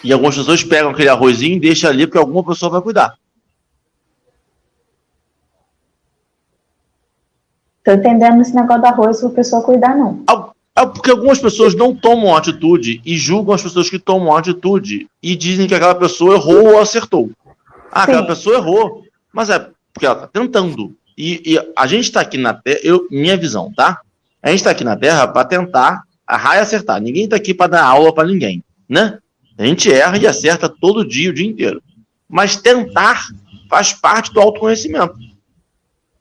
E 0.04 0.12
algumas 0.12 0.36
pessoas 0.36 0.64
pegam 0.64 0.92
aquele 0.92 1.10
arrozinho 1.10 1.56
e 1.56 1.60
deixam 1.60 1.90
ali 1.90 2.06
porque 2.06 2.18
alguma 2.18 2.44
pessoa 2.44 2.72
vai 2.72 2.82
cuidar. 2.82 3.16
Tô 7.86 7.92
entendendo 7.92 8.42
esse 8.42 8.56
negócio 8.56 8.82
do 8.82 8.88
arroz 8.88 9.20
para 9.20 9.30
a 9.30 9.34
pessoa 9.34 9.62
cuidar, 9.62 9.96
não. 9.96 10.24
É 10.76 10.86
porque 10.88 11.12
algumas 11.12 11.40
pessoas 11.40 11.76
não 11.76 11.96
tomam 11.96 12.36
atitude 12.36 13.00
e 13.06 13.16
julgam 13.16 13.54
as 13.54 13.62
pessoas 13.62 13.90
que 13.90 14.00
tomam 14.00 14.36
atitude 14.36 15.08
e 15.22 15.36
dizem 15.36 15.68
que 15.68 15.76
aquela 15.76 15.94
pessoa 15.94 16.36
errou 16.36 16.74
ou 16.74 16.82
acertou. 16.82 17.30
Ah, 17.92 18.04
Sim. 18.04 18.12
aquela 18.12 18.28
pessoa 18.28 18.58
errou, 18.58 19.04
mas 19.32 19.52
é 19.52 19.70
porque 19.94 20.06
ela 20.06 20.16
está 20.16 20.28
tentando. 20.28 20.96
E, 21.16 21.54
e, 21.54 21.74
a 21.78 21.86
gente 21.86 22.06
está 22.06 22.22
aqui 22.22 22.38
na 22.38 22.56
Terra, 22.56 22.80
eu, 22.84 23.08
minha 23.10 23.38
visão, 23.38 23.72
tá? 23.74 24.02
A 24.42 24.50
gente 24.50 24.58
está 24.58 24.72
aqui 24.72 24.84
na 24.84 24.98
Terra 24.98 25.28
para 25.28 25.48
tentar 25.48 26.02
errar 26.30 26.56
e 26.56 26.60
acertar. 26.60 27.00
Ninguém 27.00 27.26
está 27.26 27.36
aqui 27.36 27.54
para 27.54 27.72
dar 27.72 27.86
aula 27.86 28.12
para 28.12 28.28
ninguém, 28.28 28.64
né? 28.90 29.20
A 29.58 29.64
gente 29.64 29.90
erra 29.94 30.18
e 30.18 30.28
acerta 30.28 30.68
todo 30.68 31.08
dia, 31.08 31.30
o 31.30 31.34
dia 31.34 31.48
inteiro. 31.48 31.82
Mas 32.28 32.58
tentar 32.58 33.28
faz 33.70 33.94
parte 33.94 34.34
do 34.34 34.42
autoconhecimento. 34.42 35.16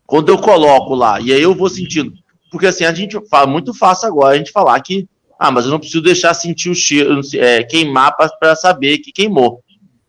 Quando 0.07 0.29
eu 0.29 0.39
coloco 0.39 0.95
lá, 0.95 1.21
e 1.21 1.33
aí 1.33 1.43
eu 1.43 1.55
vou 1.55 1.69
sentindo. 1.69 2.13
Porque 2.51 2.67
assim, 2.67 2.85
a 2.85 2.93
gente 2.93 3.19
fala 3.29 3.47
muito 3.47 3.75
fácil 3.75 4.09
agora 4.09 4.35
a 4.35 4.39
gente 4.39 4.53
falar 4.53 4.81
que, 4.81 5.09
ah, 5.39 5.51
mas 5.51 5.65
eu 5.65 5.71
não 5.71 5.79
preciso 5.79 6.03
deixar 6.03 6.35
sentir 6.35 6.71
o 6.71 6.75
cheiro, 6.75 7.21
é, 7.35 7.63
queimar 7.63 8.15
para 8.17 8.55
saber 8.55 8.99
que 8.99 9.13
queimou. 9.13 9.61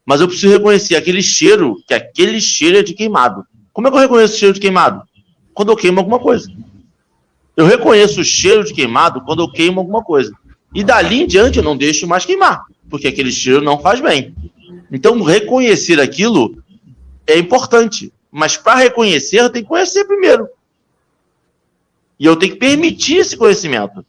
Mas 0.05 0.21
eu 0.21 0.27
preciso 0.27 0.53
reconhecer 0.53 0.95
aquele 0.95 1.21
cheiro, 1.21 1.77
que 1.87 1.93
aquele 1.93 2.39
cheiro 2.39 2.77
é 2.77 2.83
de 2.83 2.93
queimado. 2.93 3.43
Como 3.73 3.87
é 3.87 3.91
que 3.91 3.97
eu 3.97 4.01
reconheço 4.01 4.35
o 4.35 4.37
cheiro 4.37 4.53
de 4.53 4.59
queimado? 4.59 5.01
Quando 5.53 5.71
eu 5.71 5.75
queimo 5.75 5.99
alguma 5.99 6.19
coisa. 6.19 6.51
Eu 7.57 7.65
reconheço 7.65 8.21
o 8.21 8.23
cheiro 8.23 8.63
de 8.63 8.73
queimado 8.73 9.21
quando 9.21 9.41
eu 9.41 9.51
queimo 9.51 9.79
alguma 9.79 10.03
coisa. 10.03 10.31
E 10.73 10.83
dali 10.83 11.23
em 11.23 11.27
diante 11.27 11.57
eu 11.57 11.63
não 11.63 11.75
deixo 11.75 12.05
mais 12.05 12.25
queimar, 12.25 12.65
porque 12.89 13.07
aquele 13.07 13.31
cheiro 13.31 13.61
não 13.61 13.79
faz 13.79 14.01
bem. 14.01 14.35
Então, 14.91 15.21
reconhecer 15.23 15.99
aquilo 15.99 16.61
é 17.25 17.39
importante. 17.39 18.11
Mas 18.38 18.57
para 18.57 18.79
reconhecer, 18.79 19.39
eu 19.39 19.49
tenho 19.49 19.63
que 19.63 19.69
conhecer 19.69 20.03
primeiro. 20.03 20.49
E 22.19 22.25
eu 22.25 22.36
tenho 22.36 22.51
que 22.51 22.59
permitir 22.59 23.19
esse 23.19 23.38
conhecimento. 23.38 24.05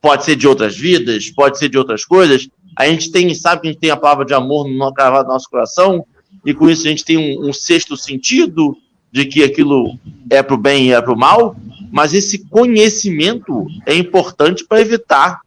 Pode 0.00 0.24
ser 0.24 0.34
de 0.34 0.48
outras 0.48 0.76
vidas, 0.76 1.30
pode 1.30 1.56
ser 1.56 1.68
de 1.68 1.78
outras 1.78 2.04
coisas. 2.04 2.48
A 2.76 2.88
gente 2.88 3.12
tem, 3.12 3.32
sabe 3.36 3.62
que 3.62 3.68
a 3.68 3.70
gente 3.70 3.80
tem 3.80 3.90
a 3.92 3.96
palavra 3.96 4.24
de 4.24 4.34
amor 4.34 4.68
no 4.68 4.76
nosso 4.76 5.48
coração, 5.48 6.04
e 6.44 6.52
com 6.52 6.68
isso 6.68 6.88
a 6.88 6.90
gente 6.90 7.04
tem 7.04 7.16
um, 7.16 7.48
um 7.48 7.52
sexto 7.52 7.96
sentido 7.96 8.76
de 9.12 9.24
que 9.24 9.44
aquilo 9.44 9.96
é 10.28 10.42
para 10.42 10.54
o 10.54 10.58
bem 10.58 10.88
e 10.88 10.92
é 10.92 11.00
para 11.00 11.12
o 11.12 11.16
mal, 11.16 11.54
mas 11.92 12.14
esse 12.14 12.38
conhecimento 12.48 13.68
é 13.86 13.94
importante 13.94 14.64
para 14.64 14.80
evitar 14.80 15.40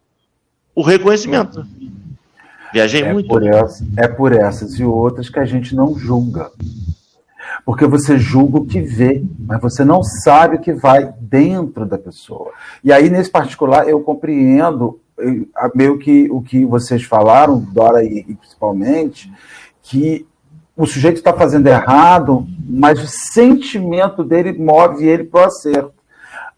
o 0.73 0.81
reconhecimento. 0.81 1.67
Viajei 2.71 3.01
é 3.01 3.11
muito. 3.11 3.27
Por 3.27 3.45
essa, 3.45 3.85
é 3.97 4.07
por 4.07 4.31
essas 4.31 4.79
e 4.79 4.85
outras 4.85 5.27
que 5.27 5.39
a 5.39 5.45
gente 5.45 5.75
não 5.75 5.99
julga. 5.99 6.49
Porque 7.65 7.85
você 7.85 8.17
julga 8.17 8.59
o 8.59 8.65
que 8.65 8.81
vê, 8.81 9.23
mas 9.39 9.61
você 9.61 9.83
não 9.85 10.03
sabe 10.03 10.57
o 10.57 10.59
que 10.59 10.73
vai 10.73 11.13
dentro 11.19 11.85
da 11.85 11.97
pessoa. 11.97 12.51
E 12.83 12.91
aí, 12.91 13.09
nesse 13.09 13.29
particular, 13.29 13.87
eu 13.87 14.01
compreendo 14.01 14.99
meio 15.75 15.97
que 15.97 16.29
o 16.31 16.41
que 16.41 16.65
vocês 16.65 17.03
falaram, 17.03 17.59
Dora 17.59 18.03
e, 18.03 18.25
e 18.27 18.35
principalmente, 18.35 19.31
que 19.81 20.25
o 20.75 20.85
sujeito 20.85 21.17
está 21.17 21.33
fazendo 21.33 21.67
errado, 21.67 22.47
mas 22.65 23.03
o 23.03 23.07
sentimento 23.07 24.23
dele 24.23 24.53
move 24.53 25.05
ele 25.05 25.25
para 25.25 25.41
o 25.41 25.45
acerto. 25.45 25.93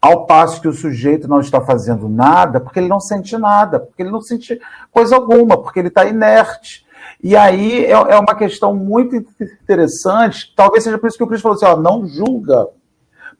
Ao 0.00 0.26
passo 0.26 0.60
que 0.60 0.68
o 0.68 0.72
sujeito 0.72 1.28
não 1.28 1.40
está 1.40 1.60
fazendo 1.60 2.08
nada 2.08 2.60
porque 2.60 2.78
ele 2.78 2.88
não 2.88 3.00
sente 3.00 3.36
nada, 3.36 3.80
porque 3.80 4.02
ele 4.02 4.10
não 4.10 4.20
sente 4.20 4.60
coisa 4.90 5.16
alguma, 5.16 5.56
porque 5.56 5.78
ele 5.78 5.88
está 5.88 6.04
inerte. 6.04 6.81
E 7.22 7.36
aí 7.36 7.84
é, 7.84 7.92
é, 7.92 8.18
uma 8.18 8.34
questão 8.34 8.74
muito 8.74 9.14
interessante, 9.14 10.52
talvez 10.56 10.82
seja 10.82 10.98
por 10.98 11.06
isso 11.06 11.16
que 11.16 11.22
o 11.22 11.26
Cristo 11.26 11.42
falou 11.42 11.56
assim: 11.56 11.66
ó, 11.66 11.76
não 11.76 12.06
julga, 12.06 12.66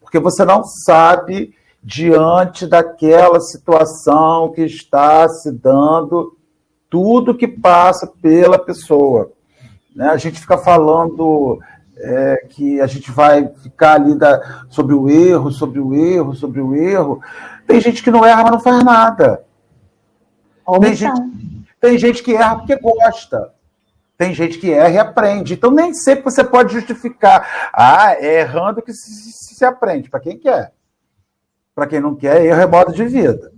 porque 0.01 0.21
você 0.21 0.45
não 0.45 0.63
sabe 0.63 1.53
diante 1.83 2.67
daquela 2.67 3.41
situação 3.41 4.53
que 4.53 4.63
está 4.63 5.29
se 5.29 5.51
dando 5.51 6.37
tudo 6.89 7.37
que 7.37 7.49
passa 7.49 8.07
pela 8.07 8.57
pessoa. 8.57 9.33
Né? 9.97 10.07
A 10.09 10.17
gente 10.17 10.41
fica 10.41 10.57
falando 10.59 11.59
é, 11.97 12.47
que 12.51 12.81
a 12.81 12.87
gente 12.87 13.11
vai 13.11 13.49
ficar 13.49 13.95
ali 13.95 14.15
da, 14.15 14.65
sobre 14.69 14.95
o 14.95 15.09
erro, 15.09 15.51
sobre 15.51 15.81
o 15.81 15.93
erro, 15.93 16.35
sobre 16.35 16.61
o 16.61 16.75
erro. 16.75 17.21
Tem 17.67 17.81
gente 17.81 18.03
que 18.03 18.13
não 18.13 18.25
erra, 18.25 18.43
mas 18.45 18.53
não 18.53 18.61
faz 18.61 18.85
nada. 18.85 19.45
Tem 20.81 20.95
gente, 20.95 21.21
tem 21.81 21.99
gente 21.99 22.23
que 22.23 22.35
erra 22.37 22.57
porque 22.59 22.77
gosta. 22.77 23.51
Tem 24.23 24.33
gente 24.33 24.57
que 24.59 24.73
erra 24.73 24.89
e 24.89 24.99
aprende. 24.99 25.55
Então, 25.55 25.73
nem 25.73 25.93
sempre 25.93 26.23
você 26.23 26.45
pode 26.45 26.73
justificar. 26.73 27.71
Ah, 27.73 28.13
é 28.13 28.39
errando 28.39 28.81
que 28.81 28.93
se, 28.93 29.57
se, 29.57 29.65
aprende. 29.65 30.09
Para 30.09 30.21
quem 30.21 30.39
quer. 30.39 30.73
Para 31.75 31.89
quem 31.89 32.01
não 32.01 32.15
quer, 32.15 32.47
erro 32.47 32.61
é 32.61 32.67
modo 32.67 32.93
de 32.93 33.05
vida. 33.05 33.51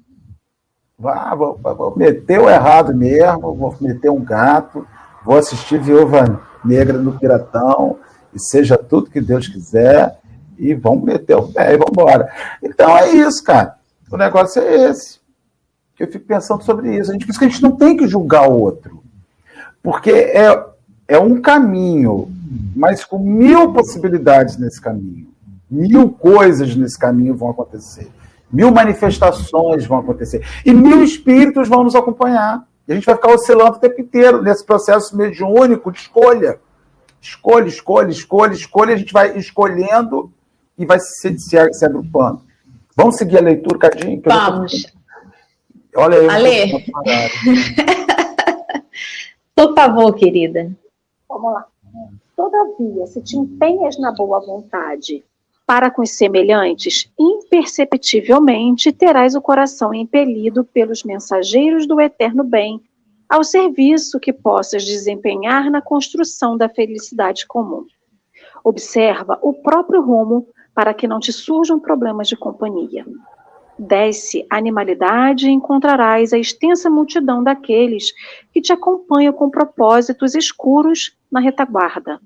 Ah, 1.05 1.35
vou, 1.35 1.61
vou 1.63 1.95
meter 1.95 2.41
o 2.41 2.49
errado 2.49 2.97
mesmo, 2.97 3.55
vou 3.55 3.77
meter 3.79 4.09
um 4.09 4.25
gato, 4.25 4.87
vou 5.23 5.37
assistir 5.37 5.79
Viúva 5.79 6.41
Negra 6.65 6.97
no 6.97 7.19
Piratão, 7.19 7.99
e 8.33 8.41
seja 8.41 8.79
tudo 8.79 9.11
que 9.11 9.21
Deus 9.21 9.47
quiser, 9.47 10.19
e 10.57 10.73
vamos 10.73 11.05
meter 11.05 11.37
o 11.37 11.53
pé 11.53 11.75
e 11.75 11.77
vamos 11.77 11.93
embora. 11.93 12.33
Então 12.63 12.97
é 12.97 13.11
isso, 13.11 13.45
cara. 13.45 13.75
O 14.11 14.17
negócio 14.17 14.63
é 14.63 14.89
esse. 14.89 15.21
Eu 15.99 16.11
fico 16.11 16.25
pensando 16.25 16.65
sobre 16.65 16.97
isso. 16.97 17.11
A 17.11 17.13
gente, 17.13 17.27
por 17.27 17.33
isso 17.33 17.39
que 17.39 17.45
a 17.45 17.49
gente 17.51 17.63
não 17.63 17.77
tem 17.77 17.99
que 17.99 18.09
julgar 18.09 18.49
o 18.49 18.59
outro. 18.59 19.04
Porque 19.85 20.11
é, 20.11 20.65
é 21.07 21.19
um 21.19 21.43
caminho, 21.43 22.33
mas 22.75 23.05
com 23.05 23.19
mil 23.19 23.71
possibilidades 23.75 24.57
nesse 24.57 24.81
caminho. 24.81 25.29
Mil 25.71 26.09
coisas 26.09 26.75
nesse 26.75 26.99
caminho 26.99 27.37
vão 27.37 27.51
acontecer. 27.51 28.11
Mil 28.51 28.71
manifestações 28.71 29.85
vão 29.85 29.99
acontecer. 29.99 30.43
E 30.65 30.73
mil 30.73 31.05
espíritos 31.05 31.69
vão 31.69 31.85
nos 31.85 31.95
acompanhar. 31.95 32.67
E 32.89 32.93
a 32.93 32.95
gente 32.95 33.05
vai 33.05 33.15
ficar 33.15 33.35
oscilando 33.35 33.77
o 33.77 33.79
tempo 33.79 34.01
inteiro 34.01 34.43
nesse 34.43 34.65
processo 34.65 35.15
mediúnico 35.15 35.93
de 35.93 35.99
escolha. 35.99 36.59
Escolha, 37.21 37.69
escolha, 37.69 38.11
escolha, 38.11 38.53
escolha. 38.55 38.95
A 38.95 38.97
gente 38.97 39.13
vai 39.13 39.37
escolhendo 39.37 40.33
e 40.79 40.87
vai 40.87 40.99
se, 40.99 41.39
se, 41.39 41.73
se 41.73 41.85
agrupando. 41.85 42.41
Vamos 42.97 43.17
seguir 43.17 43.37
a 43.37 43.43
leitura, 43.43 43.79
Cadinho? 43.79 44.23
Vamos. 44.25 44.87
Olha 45.95 46.21
aí. 46.21 46.29
Ale. 46.31 46.85
Por 49.55 49.75
favor, 49.75 50.15
querida. 50.15 50.77
Vamos 51.29 51.53
lá. 51.53 51.67
Todavia, 52.37 53.07
se 53.07 53.23
te 53.23 53.37
empenhas 53.37 53.99
na 53.99 54.13
boa 54.13 54.41
vontade 54.41 55.25
para 55.67 55.91
com 55.91 56.03
os 56.03 56.11
semelhantes, 56.11 57.11
imperceptivelmente 57.19 58.93
terás 58.93 59.35
o 59.35 59.41
coração 59.41 59.95
impelido 59.95 60.65
pelos 60.65 61.05
mensageiros 61.05 61.87
do 61.87 62.01
eterno 62.01 62.45
bem 62.45 62.83
ao 63.29 63.43
serviço 63.43 64.21
que 64.21 64.33
possas 64.33 64.85
desempenhar 64.85 65.71
na 65.71 65.81
construção 65.81 66.57
da 66.57 66.69
felicidade 66.69 67.47
comum. 67.47 67.87
Observa 68.63 69.39
o 69.41 69.55
próprio 69.55 70.03
rumo 70.03 70.47
para 70.75 70.93
que 70.93 71.09
não 71.09 71.21
te 71.21 71.33
surjam 71.33 71.81
problemas 71.81 72.29
de 72.29 72.37
companhia. 72.37 73.07
Desce 73.79 74.47
animalidade 74.49 75.49
e 75.49 75.51
encontrarás 75.51 76.33
a 76.33 76.39
extensa 76.39 76.89
multidão 76.89 77.43
daqueles 77.43 78.13
que 78.53 78.61
te 78.61 78.73
acompanham 78.73 79.33
com 79.33 79.51
propósitos 79.51 80.35
escuros 80.35 81.17
na 81.31 81.41
retaguarda. 81.41 82.21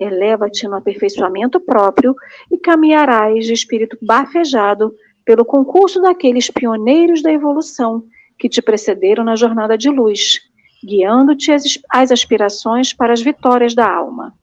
Eleva-te 0.00 0.66
no 0.66 0.74
aperfeiçoamento 0.74 1.60
próprio 1.60 2.16
e 2.50 2.58
caminharás 2.58 3.46
de 3.46 3.52
espírito 3.52 3.96
bafejado 4.02 4.92
pelo 5.24 5.44
concurso 5.44 6.02
daqueles 6.02 6.50
pioneiros 6.50 7.22
da 7.22 7.32
evolução 7.32 8.04
que 8.36 8.48
te 8.48 8.60
precederam 8.60 9.24
na 9.24 9.36
jornada 9.36 9.78
de 9.78 9.88
luz, 9.88 10.40
guiando-te 10.84 11.52
às 11.88 12.10
aspirações 12.10 12.92
para 12.92 13.12
as 13.12 13.22
vitórias 13.22 13.76
da 13.76 13.88
alma. 13.88 14.34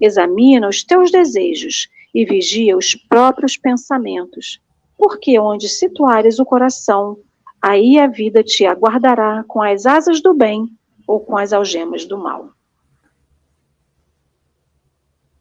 Examina 0.00 0.68
os 0.68 0.82
teus 0.82 1.12
desejos 1.12 1.88
e 2.12 2.24
vigia 2.24 2.76
os 2.76 2.96
próprios 2.96 3.56
pensamentos 3.56 4.60
porque 5.02 5.36
onde 5.36 5.68
situares 5.68 6.38
o 6.38 6.44
coração, 6.44 7.18
aí 7.60 7.98
a 7.98 8.06
vida 8.06 8.40
te 8.40 8.64
aguardará 8.64 9.44
com 9.48 9.60
as 9.60 9.84
asas 9.84 10.22
do 10.22 10.32
bem 10.32 10.68
ou 11.08 11.18
com 11.18 11.36
as 11.36 11.52
algemas 11.52 12.04
do 12.04 12.16
mal. 12.16 12.50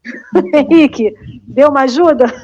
Henrique, 0.51 1.13
deu 1.43 1.69
uma 1.69 1.81
ajuda? 1.81 2.25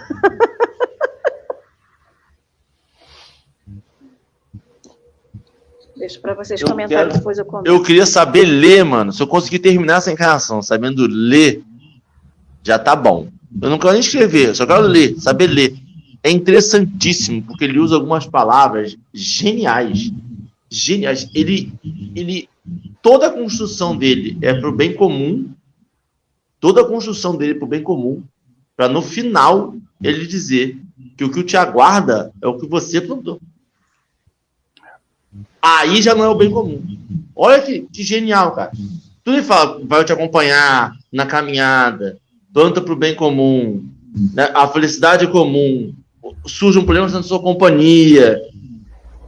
Deixa 5.97 6.19
para 6.19 6.35
vocês 6.35 6.61
eu 6.61 6.67
comentarem 6.67 7.07
quero, 7.07 7.17
depois 7.17 7.39
eu 7.39 7.45
comento. 7.45 7.67
Eu 7.67 7.81
queria 7.81 8.05
saber 8.05 8.45
ler, 8.45 8.85
mano. 8.85 9.11
Se 9.11 9.23
eu 9.23 9.25
conseguir 9.25 9.57
terminar 9.57 9.97
essa 9.97 10.11
encarnação 10.11 10.61
sabendo 10.61 11.07
ler, 11.07 11.63
já 12.61 12.77
tá 12.77 12.95
bom. 12.95 13.27
Eu 13.59 13.71
não 13.71 13.79
quero 13.79 13.93
nem 13.93 14.01
escrever, 14.01 14.55
só 14.55 14.67
quero 14.67 14.83
ler, 14.83 15.19
saber 15.19 15.47
ler 15.47 15.86
é 16.23 16.31
interessantíssimo, 16.31 17.43
porque 17.43 17.63
ele 17.63 17.79
usa 17.79 17.95
algumas 17.95 18.25
palavras 18.25 18.97
geniais. 19.13 20.11
Geniais. 20.69 21.29
Ele, 21.33 21.73
ele, 22.15 22.49
toda 23.01 23.27
a 23.27 23.31
construção 23.31 23.95
dele 23.95 24.37
é 24.41 24.53
para 24.53 24.69
o 24.69 24.75
bem 24.75 24.93
comum, 24.93 25.49
toda 26.59 26.81
a 26.81 26.85
construção 26.85 27.35
dele 27.35 27.51
é 27.51 27.55
para 27.55 27.65
o 27.65 27.69
bem 27.69 27.81
comum, 27.81 28.23
para 28.75 28.89
no 28.89 29.01
final 29.01 29.75
ele 30.01 30.27
dizer 30.27 30.77
que 31.15 31.23
o 31.23 31.31
que 31.31 31.43
te 31.43 31.57
aguarda 31.57 32.31
é 32.41 32.47
o 32.47 32.57
que 32.57 32.67
você 32.67 33.01
plantou. 33.01 33.39
Aí 35.61 36.01
já 36.01 36.13
não 36.13 36.23
é 36.23 36.29
o 36.29 36.35
bem 36.35 36.51
comum. 36.51 36.81
Olha 37.35 37.61
que, 37.61 37.81
que 37.81 38.03
genial, 38.03 38.53
cara. 38.53 38.71
Tudo 39.23 39.37
ele 39.37 39.43
fala, 39.43 39.81
vai 39.83 40.03
te 40.05 40.13
acompanhar 40.13 40.95
na 41.11 41.25
caminhada, 41.25 42.17
planta 42.53 42.81
para 42.81 42.93
o 42.93 42.97
bem 42.97 43.15
comum, 43.15 43.85
né? 44.33 44.49
a 44.53 44.67
felicidade 44.67 45.27
comum, 45.27 45.93
surge 46.45 46.79
um 46.79 46.85
problema 46.85 47.07
na 47.07 47.23
sua 47.23 47.41
companhia, 47.41 48.41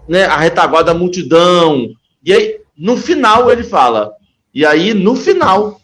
né, 0.08 0.26
a 0.26 0.38
retaguarda 0.38 0.94
da 0.94 1.00
multidão. 1.00 1.90
E 2.24 2.34
aí, 2.34 2.60
no 2.78 2.98
final, 2.98 3.52
ele 3.52 3.64
fala: 3.64 4.12
e 4.54 4.66
aí, 4.66 4.94
no 4.94 5.16
final, 5.16 5.80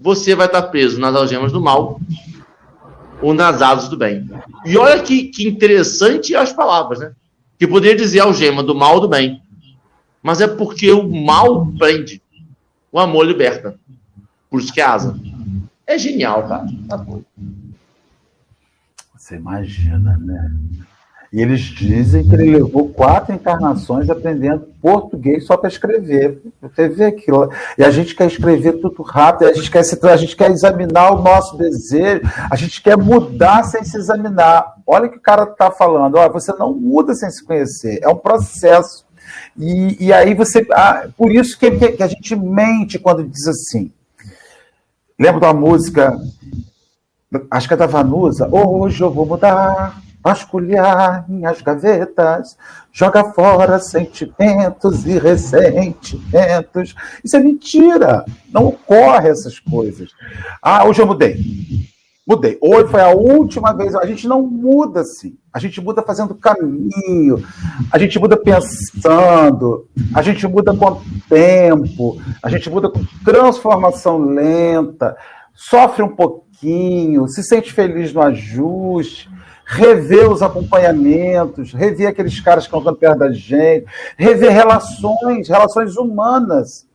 você 0.00 0.34
vai 0.34 0.46
estar 0.46 0.62
preso 0.62 1.00
nas 1.00 1.14
algemas 1.14 1.52
do 1.52 1.60
mal 1.60 2.00
ou 3.20 3.34
nas 3.34 3.60
asas 3.60 3.88
do 3.88 3.96
bem. 3.96 4.30
E 4.64 4.76
olha 4.76 5.02
que, 5.02 5.24
que 5.24 5.46
interessante 5.46 6.34
as 6.34 6.52
palavras, 6.52 7.00
né? 7.00 7.12
Que 7.58 7.66
poderia 7.66 7.96
dizer 7.96 8.20
algema 8.20 8.62
do 8.62 8.74
mal 8.74 9.00
do 9.00 9.08
bem. 9.08 9.42
Mas 10.22 10.40
é 10.40 10.46
porque 10.46 10.90
o 10.92 11.08
mal 11.08 11.66
prende, 11.78 12.22
o 12.92 12.98
amor 12.98 13.26
liberta. 13.26 13.78
Por 14.50 14.60
isso 14.60 14.72
que 14.72 14.80
é 14.80 14.84
asa. 14.84 15.18
É 15.86 15.98
genial, 15.98 16.46
cara. 16.46 16.66
Tá 16.88 16.96
bom. 16.96 17.22
Você 19.28 19.36
imagina, 19.36 20.16
né? 20.16 20.50
E 21.30 21.42
eles 21.42 21.60
dizem 21.60 22.26
que 22.26 22.34
ele 22.34 22.56
levou 22.56 22.88
quatro 22.88 23.34
encarnações 23.34 24.08
aprendendo 24.08 24.72
português 24.80 25.44
só 25.44 25.54
para 25.54 25.68
escrever. 25.68 26.40
Você 26.62 26.88
vê 26.88 27.04
aquilo. 27.04 27.52
E 27.76 27.84
a 27.84 27.90
gente 27.90 28.14
quer 28.14 28.26
escrever 28.28 28.80
tudo 28.80 29.02
rápido, 29.02 29.50
a 29.50 29.52
gente 29.52 29.70
quer, 29.70 29.82
se, 29.82 29.98
a 30.06 30.16
gente 30.16 30.34
quer 30.34 30.50
examinar 30.50 31.12
o 31.12 31.20
nosso 31.20 31.58
desejo, 31.58 32.22
a 32.50 32.56
gente 32.56 32.80
quer 32.80 32.96
mudar 32.96 33.64
sem 33.64 33.84
se 33.84 33.98
examinar. 33.98 34.76
Olha 34.86 35.08
o 35.08 35.10
que 35.10 35.18
o 35.18 35.22
cara 35.22 35.42
está 35.42 35.70
falando. 35.70 36.16
Olha, 36.16 36.32
você 36.32 36.50
não 36.54 36.72
muda 36.72 37.14
sem 37.14 37.28
se 37.28 37.44
conhecer. 37.44 37.98
É 38.02 38.08
um 38.08 38.16
processo. 38.16 39.04
E, 39.58 40.06
e 40.06 40.10
aí 40.10 40.32
você. 40.32 40.66
Ah, 40.72 41.06
por 41.14 41.30
isso 41.30 41.58
que, 41.58 41.70
que, 41.70 42.02
a 42.02 42.08
gente 42.08 42.34
mente 42.34 42.98
quando 42.98 43.28
diz 43.28 43.46
assim. 43.46 43.92
Lembra 45.20 45.40
da 45.40 45.52
música 45.52 46.18
acho 47.50 47.68
que 47.68 47.74
é 47.74 47.76
da 47.76 47.86
Vanusa, 47.86 48.48
hoje 48.50 49.02
eu 49.02 49.10
vou 49.10 49.26
mudar, 49.26 50.00
vasculhar 50.22 51.24
minhas 51.28 51.60
gavetas, 51.60 52.56
joga 52.92 53.24
fora 53.32 53.78
sentimentos 53.78 55.06
e 55.06 55.18
ressentimentos. 55.18 56.94
Isso 57.22 57.36
é 57.36 57.40
mentira, 57.40 58.24
não 58.50 58.68
ocorre 58.68 59.28
essas 59.28 59.58
coisas. 59.58 60.10
Ah, 60.62 60.84
hoje 60.84 61.00
eu 61.00 61.06
mudei. 61.06 61.36
Mudei. 62.26 62.58
Hoje 62.60 62.90
foi 62.90 63.00
a 63.00 63.08
última 63.08 63.72
vez. 63.72 63.94
A 63.94 64.04
gente 64.04 64.28
não 64.28 64.42
muda 64.42 65.00
assim. 65.00 65.38
A 65.50 65.58
gente 65.58 65.80
muda 65.80 66.02
fazendo 66.02 66.34
caminho. 66.34 67.42
A 67.90 67.98
gente 67.98 68.18
muda 68.18 68.36
pensando. 68.36 69.88
A 70.14 70.20
gente 70.20 70.46
muda 70.46 70.76
com 70.76 71.00
tempo. 71.26 72.20
A 72.42 72.50
gente 72.50 72.68
muda 72.68 72.90
com 72.90 73.02
transformação 73.24 74.18
lenta. 74.18 75.16
Sofre 75.54 76.02
um 76.02 76.14
pouquinho 76.14 76.47
se 77.28 77.42
sente 77.42 77.72
feliz 77.72 78.12
no 78.12 78.20
ajuste, 78.20 79.30
rever 79.64 80.30
os 80.30 80.42
acompanhamentos, 80.42 81.72
rever 81.72 82.08
aqueles 82.08 82.40
caras 82.40 82.66
que 82.66 82.76
estão 82.76 82.94
perto 82.94 83.18
da 83.18 83.30
gente, 83.30 83.86
rever 84.16 84.50
relações, 84.50 85.48
relações 85.48 85.96
humanas. 85.96 86.86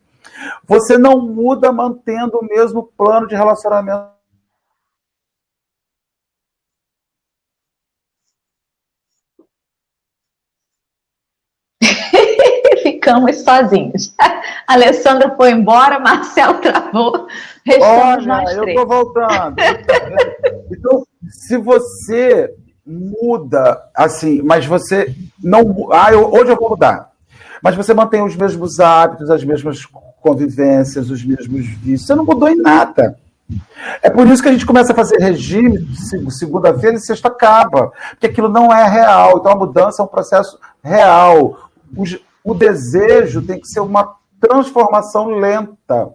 Você 0.68 0.98
não 0.98 1.22
muda 1.22 1.72
mantendo 1.72 2.40
o 2.40 2.46
mesmo 2.46 2.90
plano 2.98 3.28
de 3.28 3.36
relacionamento. 3.36 4.13
Ficamos 13.04 13.42
sozinhos. 13.42 14.16
Alessandra 14.66 15.36
foi 15.36 15.52
embora, 15.52 16.00
Marcelo 16.00 16.60
travou. 16.64 17.28
Restamos 17.66 18.26
Olha, 18.26 18.28
nós 18.28 18.56
três. 18.56 18.58
eu 18.58 18.68
estou 18.68 18.88
voltando. 18.88 19.56
então, 20.72 21.06
se 21.30 21.58
você 21.58 22.54
muda, 22.86 23.82
assim, 23.94 24.42
mas 24.42 24.66
você 24.66 25.14
não. 25.42 25.90
Ah, 25.92 26.14
eu, 26.14 26.32
hoje 26.32 26.52
eu 26.52 26.56
vou 26.56 26.70
mudar. 26.70 27.12
Mas 27.62 27.76
você 27.76 27.94
mantém 27.94 28.22
os 28.22 28.36
mesmos 28.36 28.80
hábitos, 28.80 29.30
as 29.30 29.44
mesmas 29.44 29.86
convivências, 30.22 31.10
os 31.10 31.24
mesmos 31.24 31.66
vícios. 31.66 32.08
Você 32.08 32.16
não 32.16 32.26
mudou 32.26 32.50
em 32.50 32.62
nada. 32.62 33.18
É 34.02 34.10
por 34.10 34.26
isso 34.28 34.42
que 34.42 34.50
a 34.50 34.52
gente 34.52 34.66
começa 34.66 34.94
a 34.94 34.96
fazer 34.96 35.18
regime 35.18 35.88
segunda-feira 36.30 36.96
e 36.96 37.00
sexta 37.00 37.28
acaba. 37.28 37.92
Porque 38.12 38.28
aquilo 38.28 38.50
não 38.50 38.74
é 38.74 38.88
real. 38.88 39.38
Então 39.38 39.52
a 39.52 39.56
mudança 39.56 40.02
é 40.02 40.06
um 40.06 40.08
processo 40.08 40.58
real. 40.82 41.70
O, 41.96 42.04
o 42.44 42.54
desejo 42.54 43.42
tem 43.42 43.60
que 43.60 43.68
ser 43.68 43.80
uma 43.80 44.16
transformação 44.40 45.28
lenta. 45.28 46.14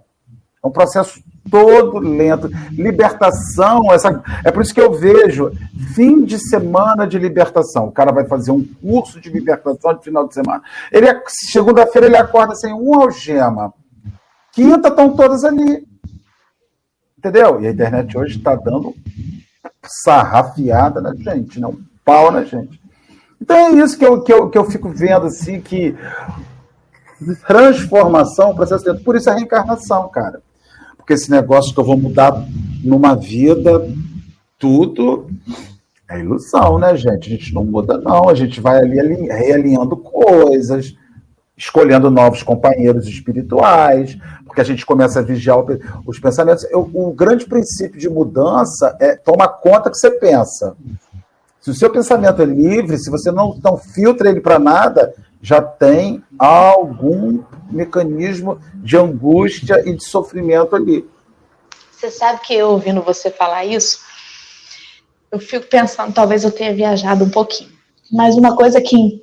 É 0.63 0.67
um 0.67 0.71
processo 0.71 1.23
todo 1.51 1.99
lento. 1.99 2.49
Libertação, 2.71 3.93
essa, 3.93 4.23
é 4.45 4.51
por 4.51 4.63
isso 4.63 4.75
que 4.75 4.81
eu 4.81 4.93
vejo 4.93 5.53
fim 5.95 6.25
de 6.25 6.39
semana 6.39 7.07
de 7.07 7.19
libertação. 7.19 7.87
O 7.87 7.93
cara 7.93 8.13
vai 8.13 8.25
fazer 8.27 8.51
um 8.51 8.63
curso 8.63 9.21
de 9.21 9.31
libertação 9.31 9.95
de 9.95 10.05
final 10.05 10.29
de 10.29 10.35
semana. 10.35 10.63
Ele 10.93 11.07
segunda-feira 11.27 12.07
ele 12.07 12.17
acorda 12.17 12.55
sem 12.55 12.73
um 12.73 13.01
algema. 13.01 13.73
Quinta 14.53 14.89
estão 14.89 15.17
todas 15.17 15.45
ali. 15.45 15.87
Entendeu? 17.17 17.61
E 17.61 17.67
a 17.67 17.71
internet 17.71 18.17
hoje 18.17 18.39
está 18.39 18.55
dando 18.55 18.95
sarrafiada 20.05 21.01
na 21.01 21.15
gente, 21.15 21.59
não 21.59 21.73
né? 21.73 21.77
um 21.79 21.85
pau 22.05 22.31
na 22.31 22.45
gente. 22.45 22.81
Então 23.41 23.57
é 23.57 23.73
isso 23.85 23.99
que 23.99 24.05
eu, 24.05 24.23
que 24.23 24.33
eu, 24.33 24.51
que 24.51 24.59
eu 24.59 24.65
fico 24.65 24.89
vendo 24.89 25.27
assim 25.27 25.61
que 25.61 25.97
transformação, 27.47 28.55
processo 28.55 28.85
dentro. 28.85 29.05
Por 29.05 29.17
isso 29.17 29.31
a 29.31 29.35
reencarnação, 29.35 30.09
cara 30.09 30.43
porque 31.09 31.15
esse 31.15 31.31
negócio 31.31 31.73
que 31.73 31.81
eu 31.81 31.85
vou 31.85 31.97
mudar 31.97 32.47
numa 32.85 33.15
vida, 33.15 33.89
tudo 34.59 35.31
é 36.07 36.21
ilusão, 36.21 36.79
né, 36.79 36.95
gente? 36.99 37.29
A 37.29 37.31
gente 37.31 37.55
não 37.55 37.65
muda, 37.65 37.97
não. 37.97 38.29
A 38.29 38.35
gente 38.35 38.61
vai 38.61 38.77
ali 38.77 39.27
realinhando 39.27 39.97
coisas, 39.97 40.95
escolhendo 41.57 42.11
novos 42.11 42.43
companheiros 42.43 43.09
espirituais, 43.09 44.19
porque 44.45 44.61
a 44.61 44.65
gente 44.65 44.85
começa 44.85 45.21
a 45.21 45.23
vigiar 45.23 45.57
os 46.07 46.21
pensamentos. 46.21 46.65
Eu, 46.65 46.91
o 46.93 47.11
grande 47.15 47.47
princípio 47.47 47.99
de 47.99 48.11
mudança 48.11 48.95
é 49.01 49.17
tomar 49.17 49.49
conta 49.49 49.89
que 49.89 49.97
você 49.97 50.11
pensa. 50.11 50.77
Se 51.69 51.73
o 51.73 51.75
seu 51.75 51.91
pensamento 51.91 52.41
é 52.41 52.47
livre, 52.47 52.97
se 52.97 53.11
você 53.11 53.31
não, 53.31 53.61
não 53.63 53.77
filtra 53.77 54.31
ele 54.31 54.41
para 54.41 54.59
nada, 54.59 55.15
já 55.43 55.61
tem 55.61 56.25
algum 56.39 57.43
mecanismo 57.71 58.59
de 58.77 58.97
angústia 58.97 59.83
e 59.87 59.95
de 59.95 60.03
sofrimento 60.03 60.75
ali. 60.75 61.07
Você 61.93 62.11
sabe 62.11 62.41
que 62.41 62.55
eu 62.55 62.71
ouvindo 62.71 63.03
você 63.03 63.31
falar 63.31 63.67
isso, 63.67 64.01
eu 65.31 65.39
fico 65.39 65.67
pensando, 65.67 66.15
talvez 66.15 66.43
eu 66.43 66.51
tenha 66.51 66.73
viajado 66.73 67.23
um 67.23 67.29
pouquinho. 67.29 67.69
mas 68.11 68.35
uma 68.35 68.57
coisa 68.57 68.81
que, 68.81 69.23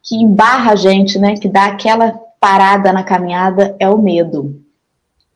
que 0.00 0.14
embarra 0.14 0.74
a 0.74 0.76
gente, 0.76 1.18
né? 1.18 1.34
Que 1.34 1.48
dá 1.48 1.64
aquela 1.64 2.12
parada 2.38 2.92
na 2.92 3.02
caminhada 3.02 3.74
é 3.80 3.88
o 3.88 3.98
medo. 3.98 4.62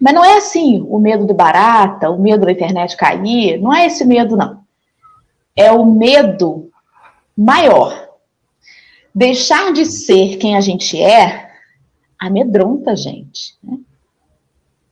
Mas 0.00 0.14
não 0.14 0.24
é 0.24 0.36
assim, 0.36 0.86
o 0.88 1.00
medo 1.00 1.26
do 1.26 1.34
barata, 1.34 2.10
o 2.10 2.22
medo 2.22 2.46
da 2.46 2.52
internet 2.52 2.96
cair, 2.96 3.60
não 3.60 3.74
é 3.74 3.86
esse 3.86 4.04
medo, 4.04 4.36
não. 4.36 4.64
É 5.56 5.72
o 5.72 5.84
medo 5.84 6.70
maior. 7.36 8.08
Deixar 9.14 9.72
de 9.72 9.86
ser 9.86 10.36
quem 10.36 10.56
a 10.56 10.60
gente 10.60 11.00
é 11.00 11.50
amedronta 12.18 12.92
a 12.92 12.94
gente. 12.94 13.56
Né? 13.62 13.78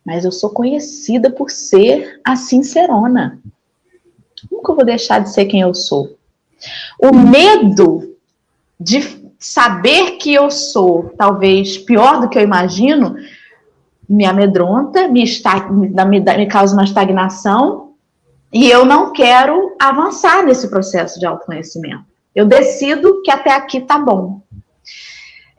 Mas 0.05 0.25
eu 0.25 0.33
sou 0.33 0.51
conhecida 0.51 1.31
por 1.31 1.51
ser 1.51 2.21
a 2.25 2.37
sincerona. 2.37 3.39
Nunca 4.51 4.75
vou 4.75 4.85
deixar 4.85 5.21
de 5.21 5.31
ser 5.31 5.47
quem 5.47 5.61
eu 5.61 5.75
sou. 5.75 6.17
O 6.99 7.15
medo 7.15 8.17
de 8.79 9.25
saber 9.39 10.13
que 10.13 10.33
eu 10.33 10.51
sou 10.51 11.15
talvez 11.17 11.77
pior 11.79 12.21
do 12.21 12.29
que 12.29 12.39
eu 12.39 12.43
imagino 12.43 13.15
me 14.09 14.25
amedronta, 14.27 15.09
me, 15.09 15.23
está, 15.23 15.71
me, 15.71 15.89
me, 15.89 16.21
me 16.21 16.47
causa 16.47 16.75
uma 16.75 16.85
estagnação 16.85 17.84
e 18.55 18.71
eu 18.71 18.85
não 18.85 19.13
quero 19.13 19.75
avançar 19.81 20.45
nesse 20.45 20.71
processo 20.71 21.19
de 21.19 21.27
autoconhecimento. 21.27 22.05
Eu 22.33 22.47
decido 22.47 23.21
que 23.23 23.31
até 23.31 23.53
aqui 23.53 23.81
tá 23.81 23.99
bom. 23.99 24.43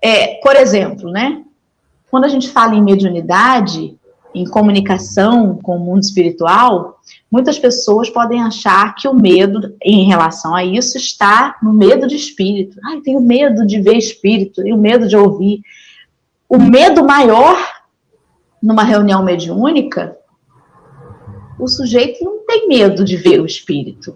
É, 0.02 0.40
por 0.42 0.56
exemplo, 0.56 1.12
né? 1.12 1.44
Quando 2.10 2.24
a 2.24 2.30
gente 2.30 2.50
fala 2.50 2.74
em 2.74 2.82
mediunidade, 2.82 3.98
em 4.34 4.46
comunicação 4.46 5.60
com 5.62 5.76
o 5.76 5.80
mundo 5.80 6.04
espiritual, 6.04 7.02
muitas 7.30 7.60
pessoas 7.60 8.10
podem 8.10 8.42
achar 8.42 8.96
que 8.96 9.10
o 9.10 9.14
medo 9.14 9.76
em 9.84 10.06
relação 10.06 10.56
a 10.56 10.64
isso 10.64 10.98
está 10.98 11.58
no 11.62 11.74
medo 11.74 12.08
de 12.08 12.16
espírito. 12.16 12.80
Ai, 12.86 13.02
tenho 13.02 13.20
medo 13.20 13.66
de 13.66 13.82
ver 13.82 13.98
espírito, 13.98 14.64
tenho 14.64 14.78
medo 14.78 15.06
de 15.06 15.18
ouvir. 15.18 15.62
O 16.48 16.58
medo 16.58 17.04
maior 17.04 17.58
numa 18.62 18.84
reunião 18.84 19.22
mediúnica, 19.22 20.18
o 21.58 21.68
sujeito 21.68 22.24
não 22.24 22.46
tem 22.46 22.68
medo 22.68 23.04
de 23.04 23.18
ver 23.18 23.42
o 23.42 23.46
espírito. 23.46 24.16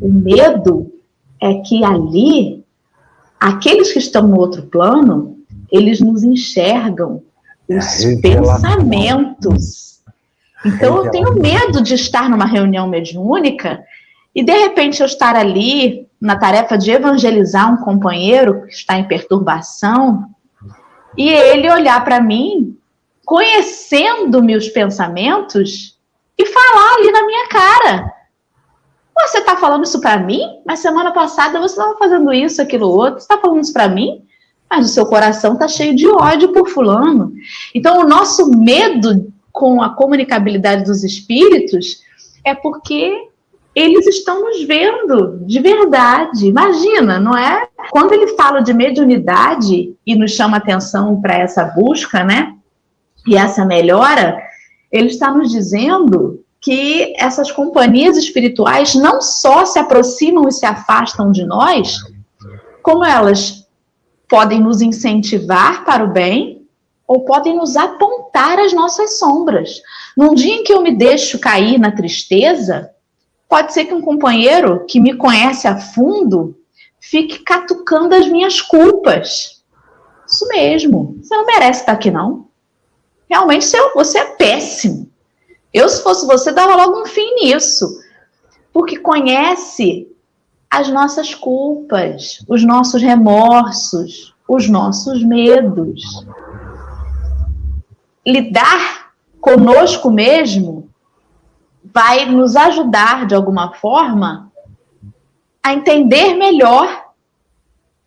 O 0.00 0.08
medo 0.08 0.92
é 1.40 1.54
que 1.54 1.84
ali, 1.84 2.64
aqueles 3.38 3.92
que 3.92 3.98
estão 3.98 4.26
no 4.26 4.38
outro 4.38 4.62
plano, 4.62 5.38
eles 5.70 6.00
nos 6.00 6.22
enxergam 6.22 7.22
os 7.68 8.20
pensamentos. 8.20 10.00
Então 10.64 11.04
eu 11.04 11.10
tenho 11.10 11.34
medo 11.34 11.82
de 11.82 11.94
estar 11.94 12.28
numa 12.30 12.46
reunião 12.46 12.86
mediúnica 12.88 13.82
e 14.34 14.44
de 14.44 14.52
repente 14.52 15.00
eu 15.00 15.06
estar 15.06 15.34
ali 15.34 16.06
na 16.20 16.36
tarefa 16.36 16.78
de 16.78 16.90
evangelizar 16.90 17.72
um 17.72 17.84
companheiro 17.84 18.62
que 18.66 18.74
está 18.74 18.96
em 18.96 19.08
perturbação 19.08 20.26
e 21.16 21.28
ele 21.28 21.70
olhar 21.70 22.02
para 22.04 22.20
mim, 22.20 22.76
conhecendo 23.24 24.42
meus 24.42 24.68
pensamentos 24.68 25.91
e 26.38 26.46
falar 26.46 26.94
ali 26.96 27.10
na 27.10 27.26
minha 27.26 27.48
cara: 27.48 28.12
"Você 29.20 29.38
está 29.38 29.56
falando 29.56 29.84
isso 29.84 30.00
para 30.00 30.18
mim? 30.18 30.42
Mas 30.66 30.80
semana 30.80 31.12
passada 31.12 31.60
você 31.60 31.74
estava 31.74 31.96
fazendo 31.98 32.32
isso, 32.32 32.60
aquilo 32.60 32.88
outro. 32.88 33.20
Você 33.20 33.24
está 33.24 33.38
falando 33.38 33.62
isso 33.62 33.72
para 33.72 33.88
mim?" 33.88 34.24
mas 34.70 34.86
o 34.86 34.94
seu 34.94 35.04
coração 35.04 35.52
está 35.52 35.68
cheio 35.68 35.94
de 35.94 36.08
ódio 36.08 36.50
por 36.50 36.66
fulano. 36.66 37.30
Então, 37.74 38.00
o 38.00 38.08
nosso 38.08 38.50
medo 38.50 39.30
com 39.52 39.82
a 39.82 39.90
comunicabilidade 39.90 40.84
dos 40.84 41.04
espíritos 41.04 42.00
é 42.42 42.54
porque 42.54 43.14
eles 43.74 44.06
estão 44.06 44.40
nos 44.40 44.62
vendo 44.64 45.40
de 45.46 45.60
verdade. 45.60 46.46
Imagina, 46.46 47.20
não 47.20 47.36
é? 47.36 47.68
Quando 47.90 48.14
ele 48.14 48.28
fala 48.28 48.60
de 48.60 48.72
mediunidade 48.72 49.94
e 50.06 50.14
nos 50.14 50.32
chama 50.32 50.56
atenção 50.56 51.20
para 51.20 51.34
essa 51.34 51.64
busca, 51.64 52.24
né? 52.24 52.54
E 53.26 53.36
essa 53.36 53.66
melhora, 53.66 54.38
ele 54.92 55.08
está 55.08 55.32
nos 55.32 55.50
dizendo 55.50 56.44
que 56.60 57.14
essas 57.18 57.50
companhias 57.50 58.16
espirituais 58.16 58.94
não 58.94 59.20
só 59.20 59.64
se 59.64 59.78
aproximam 59.78 60.46
e 60.46 60.52
se 60.52 60.66
afastam 60.66 61.32
de 61.32 61.44
nós, 61.44 61.96
como 62.82 63.04
elas 63.04 63.66
podem 64.28 64.60
nos 64.60 64.80
incentivar 64.80 65.84
para 65.84 66.04
o 66.04 66.12
bem 66.12 66.66
ou 67.06 67.24
podem 67.24 67.56
nos 67.56 67.76
apontar 67.76 68.58
as 68.58 68.72
nossas 68.72 69.18
sombras. 69.18 69.80
Num 70.16 70.34
dia 70.34 70.54
em 70.54 70.64
que 70.64 70.72
eu 70.72 70.82
me 70.82 70.94
deixo 70.94 71.38
cair 71.38 71.78
na 71.78 71.90
tristeza, 71.90 72.90
pode 73.48 73.72
ser 73.72 73.86
que 73.86 73.94
um 73.94 74.00
companheiro 74.00 74.84
que 74.86 75.00
me 75.00 75.14
conhece 75.14 75.66
a 75.66 75.76
fundo 75.76 76.56
fique 77.00 77.40
catucando 77.40 78.14
as 78.14 78.28
minhas 78.28 78.60
culpas. 78.60 79.62
Isso 80.26 80.46
mesmo, 80.48 81.18
você 81.20 81.36
não 81.36 81.44
merece 81.44 81.80
estar 81.80 81.92
aqui, 81.92 82.10
não. 82.10 82.48
Realmente 83.32 83.66
você 83.94 84.18
é 84.18 84.26
péssimo. 84.26 85.10
Eu, 85.72 85.88
se 85.88 86.02
fosse 86.02 86.26
você, 86.26 86.52
dava 86.52 86.76
logo 86.76 87.00
um 87.00 87.06
fim 87.06 87.36
nisso. 87.36 87.98
Porque 88.70 88.98
conhece 88.98 90.06
as 90.70 90.90
nossas 90.90 91.34
culpas, 91.34 92.44
os 92.46 92.62
nossos 92.62 93.00
remorsos, 93.00 94.34
os 94.46 94.68
nossos 94.68 95.24
medos. 95.24 96.26
Lidar 98.26 99.14
conosco 99.40 100.10
mesmo 100.10 100.90
vai 101.82 102.26
nos 102.26 102.54
ajudar 102.54 103.26
de 103.26 103.34
alguma 103.34 103.72
forma 103.72 104.52
a 105.62 105.72
entender 105.72 106.34
melhor 106.34 107.06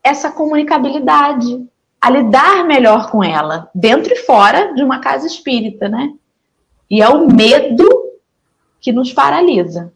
essa 0.04 0.32
comunicabilidade, 0.32 1.68
a 2.06 2.10
lidar 2.12 2.64
melhor 2.66 3.10
com 3.10 3.24
ela, 3.24 3.68
dentro 3.74 4.14
e 4.14 4.18
fora 4.18 4.76
de 4.76 4.84
uma 4.84 5.00
casa 5.00 5.26
espírita, 5.26 5.90
né? 5.90 6.14
E 6.88 7.02
é 7.02 7.10
o 7.10 7.28
medo 7.28 7.84
que 8.80 8.92
nos 8.92 9.12
paralisa. 9.12 9.92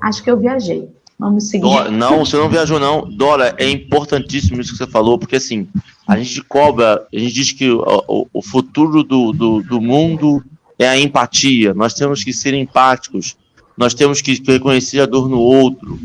Acho 0.00 0.22
que 0.22 0.30
eu 0.30 0.38
viajei. 0.38 0.88
Vamos 1.18 1.48
seguir. 1.48 1.62
Dora, 1.62 1.90
não, 1.90 2.24
você 2.24 2.36
não 2.36 2.48
viajou, 2.48 2.78
não. 2.78 3.10
Dora, 3.10 3.56
é 3.58 3.68
importantíssimo 3.68 4.60
isso 4.60 4.70
que 4.70 4.78
você 4.78 4.86
falou, 4.86 5.18
porque 5.18 5.34
assim, 5.34 5.66
a 6.06 6.16
gente 6.16 6.40
cobra, 6.44 7.04
a 7.12 7.18
gente 7.18 7.34
diz 7.34 7.50
que 7.50 7.68
o, 7.68 8.28
o 8.32 8.40
futuro 8.40 9.02
do, 9.02 9.32
do, 9.32 9.62
do 9.64 9.80
mundo 9.80 10.44
é 10.78 10.86
a 10.86 10.96
empatia. 10.96 11.74
Nós 11.74 11.92
temos 11.92 12.22
que 12.22 12.32
ser 12.32 12.54
empáticos, 12.54 13.36
nós 13.76 13.94
temos 13.94 14.20
que 14.20 14.40
reconhecer 14.46 15.00
a 15.00 15.06
dor 15.06 15.28
no 15.28 15.38
outro. 15.38 15.98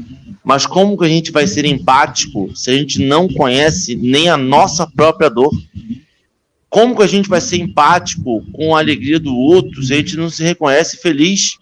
Mas 0.44 0.66
como 0.66 0.98
que 0.98 1.06
a 1.06 1.08
gente 1.08 1.32
vai 1.32 1.48
ser 1.48 1.66
empático 1.66 2.52
se 2.56 2.70
a 2.70 2.74
gente 2.74 3.06
não 3.06 3.28
conhece 3.28 3.96
nem 3.96 4.28
a 4.28 4.38
nossa 4.38 4.88
própria 4.88 5.30
dor? 5.30 5.52
Como 6.70 6.96
que 6.96 7.04
a 7.04 7.08
gente 7.08 7.30
vai 7.30 7.42
ser 7.42 7.58
empático 7.58 8.44
com 8.52 8.76
a 8.76 8.80
alegria 8.80 9.20
do 9.20 9.36
outro 9.36 9.84
se 9.84 9.94
a 9.94 9.98
gente 9.98 10.18
não 10.18 10.30
se 10.30 10.44
reconhece 10.44 10.98
feliz? 10.98 11.58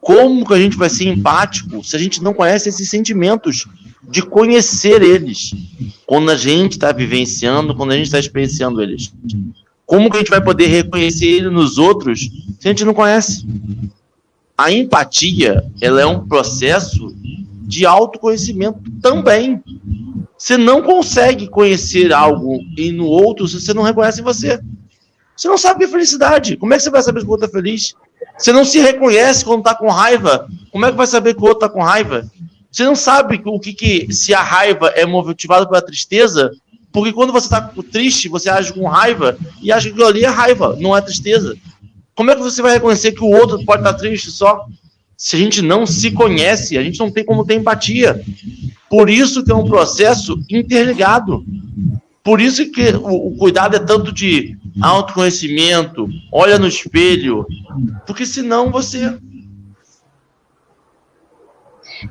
Como 0.00 0.46
que 0.46 0.54
a 0.54 0.58
gente 0.58 0.76
vai 0.76 0.90
ser 0.90 1.08
empático 1.08 1.82
se 1.82 1.96
a 1.96 1.98
gente 1.98 2.22
não 2.22 2.34
conhece 2.34 2.68
esses 2.68 2.88
sentimentos 2.88 3.66
de 4.08 4.22
conhecer 4.22 5.00
eles 5.00 5.52
quando 6.04 6.30
a 6.30 6.36
gente 6.36 6.72
está 6.72 6.92
vivenciando, 6.92 7.74
quando 7.74 7.92
a 7.92 7.96
gente 7.96 8.06
está 8.06 8.18
experienciando 8.18 8.82
eles? 8.82 9.12
Como 9.86 10.10
que 10.10 10.16
a 10.16 10.20
gente 10.20 10.30
vai 10.30 10.42
poder 10.42 10.66
reconhecer 10.66 11.26
ele 11.26 11.50
nos 11.50 11.78
outros 11.78 12.20
se 12.58 12.68
a 12.68 12.68
gente 12.68 12.84
não 12.84 12.94
conhece? 12.94 13.46
A 14.56 14.70
empatia, 14.70 15.64
ela 15.80 16.00
é 16.00 16.06
um 16.06 16.26
processo 16.26 17.14
de 17.62 17.86
autoconhecimento 17.86 18.80
também. 19.00 19.62
Você 20.36 20.56
não 20.56 20.82
consegue 20.82 21.48
conhecer 21.48 22.12
algo 22.12 22.58
e 22.76 22.92
no 22.92 23.06
outro 23.06 23.46
se 23.48 23.60
você 23.60 23.72
não 23.72 23.82
reconhece 23.82 24.20
você. 24.20 24.60
Você 25.36 25.48
não 25.48 25.56
sabe 25.56 25.76
o 25.76 25.78
que 25.78 25.84
é 25.84 25.88
felicidade. 25.88 26.56
Como 26.56 26.74
é 26.74 26.76
que 26.76 26.82
você 26.82 26.90
vai 26.90 27.02
saber 27.02 27.20
se 27.20 27.26
o 27.26 27.30
outro 27.30 27.46
é 27.46 27.50
feliz? 27.50 27.94
Você 28.36 28.52
não 28.52 28.64
se 28.64 28.78
reconhece 28.80 29.44
quando 29.44 29.60
está 29.60 29.74
com 29.74 29.88
raiva. 29.88 30.48
Como 30.70 30.84
é 30.84 30.90
que 30.90 30.96
vai 30.96 31.06
saber 31.06 31.34
que 31.34 31.40
o 31.40 31.44
outro 31.44 31.64
está 31.64 31.68
com 31.68 31.82
raiva? 31.82 32.30
Você 32.70 32.84
não 32.84 32.96
sabe 32.96 33.40
o 33.44 33.60
que, 33.60 33.72
que 33.72 34.12
se 34.12 34.32
a 34.32 34.42
raiva 34.42 34.88
é 34.88 35.04
motivada 35.04 35.66
pela 35.66 35.82
tristeza, 35.82 36.50
porque 36.90 37.12
quando 37.12 37.32
você 37.32 37.46
está 37.46 37.60
triste, 37.90 38.28
você 38.28 38.48
age 38.48 38.72
com 38.72 38.86
raiva 38.86 39.36
e 39.60 39.70
acha 39.70 39.88
que 39.88 39.92
aquilo 39.92 40.06
ali 40.06 40.24
é 40.24 40.28
raiva, 40.28 40.76
não 40.78 40.96
é 40.96 41.00
tristeza. 41.00 41.56
Como 42.14 42.30
é 42.30 42.34
que 42.34 42.42
você 42.42 42.60
vai 42.60 42.74
reconhecer 42.74 43.12
que 43.12 43.24
o 43.24 43.30
outro 43.30 43.64
pode 43.64 43.82
estar 43.82 43.94
triste 43.94 44.30
só? 44.30 44.66
Se 45.16 45.36
a 45.36 45.38
gente 45.38 45.62
não 45.62 45.86
se 45.86 46.10
conhece, 46.10 46.76
a 46.76 46.82
gente 46.82 46.98
não 46.98 47.10
tem 47.10 47.24
como 47.24 47.44
ter 47.44 47.54
empatia. 47.54 48.20
Por 48.90 49.08
isso 49.08 49.44
que 49.44 49.50
é 49.50 49.54
um 49.54 49.64
processo 49.64 50.38
interligado. 50.50 51.44
Por 52.22 52.40
isso 52.40 52.70
que 52.70 52.90
o, 52.94 53.28
o 53.28 53.36
cuidado 53.36 53.74
é 53.74 53.78
tanto 53.78 54.12
de 54.12 54.56
autoconhecimento, 54.80 56.08
olha 56.30 56.58
no 56.58 56.66
espelho, 56.66 57.46
porque 58.06 58.24
senão 58.24 58.70
você. 58.70 59.16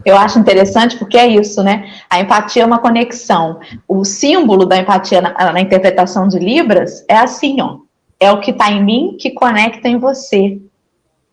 Eu 0.06 0.18
acho 0.18 0.40
interessante 0.40 0.98
porque 0.98 1.18
é 1.18 1.28
isso, 1.28 1.62
né? 1.64 1.94
A 2.10 2.20
empatia 2.20 2.64
é 2.64 2.66
uma 2.66 2.80
conexão. 2.80 3.60
O 3.88 4.04
símbolo 4.04 4.66
da 4.66 4.78
empatia 4.78 5.22
na, 5.22 5.52
na 5.52 5.62
interpretação 5.62 6.28
de 6.28 6.40
Libras 6.40 7.06
é 7.08 7.18
assim, 7.18 7.62
ó. 7.62 7.80
É 8.22 8.32
o 8.32 8.40
que 8.40 8.52
está 8.52 8.72
em 8.72 8.86
mim 8.86 9.18
que 9.20 9.32
conecta 9.32 9.90
em 9.90 9.98
você, 9.98 10.62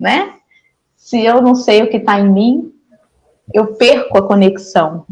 né? 0.00 0.32
Se 0.96 1.22
eu 1.22 1.42
não 1.42 1.54
sei 1.54 1.82
o 1.82 1.90
que 1.90 1.98
está 1.98 2.18
em 2.18 2.32
mim, 2.32 2.72
eu 3.52 3.74
perco 3.74 4.16
a 4.16 4.22
conexão. 4.22 5.04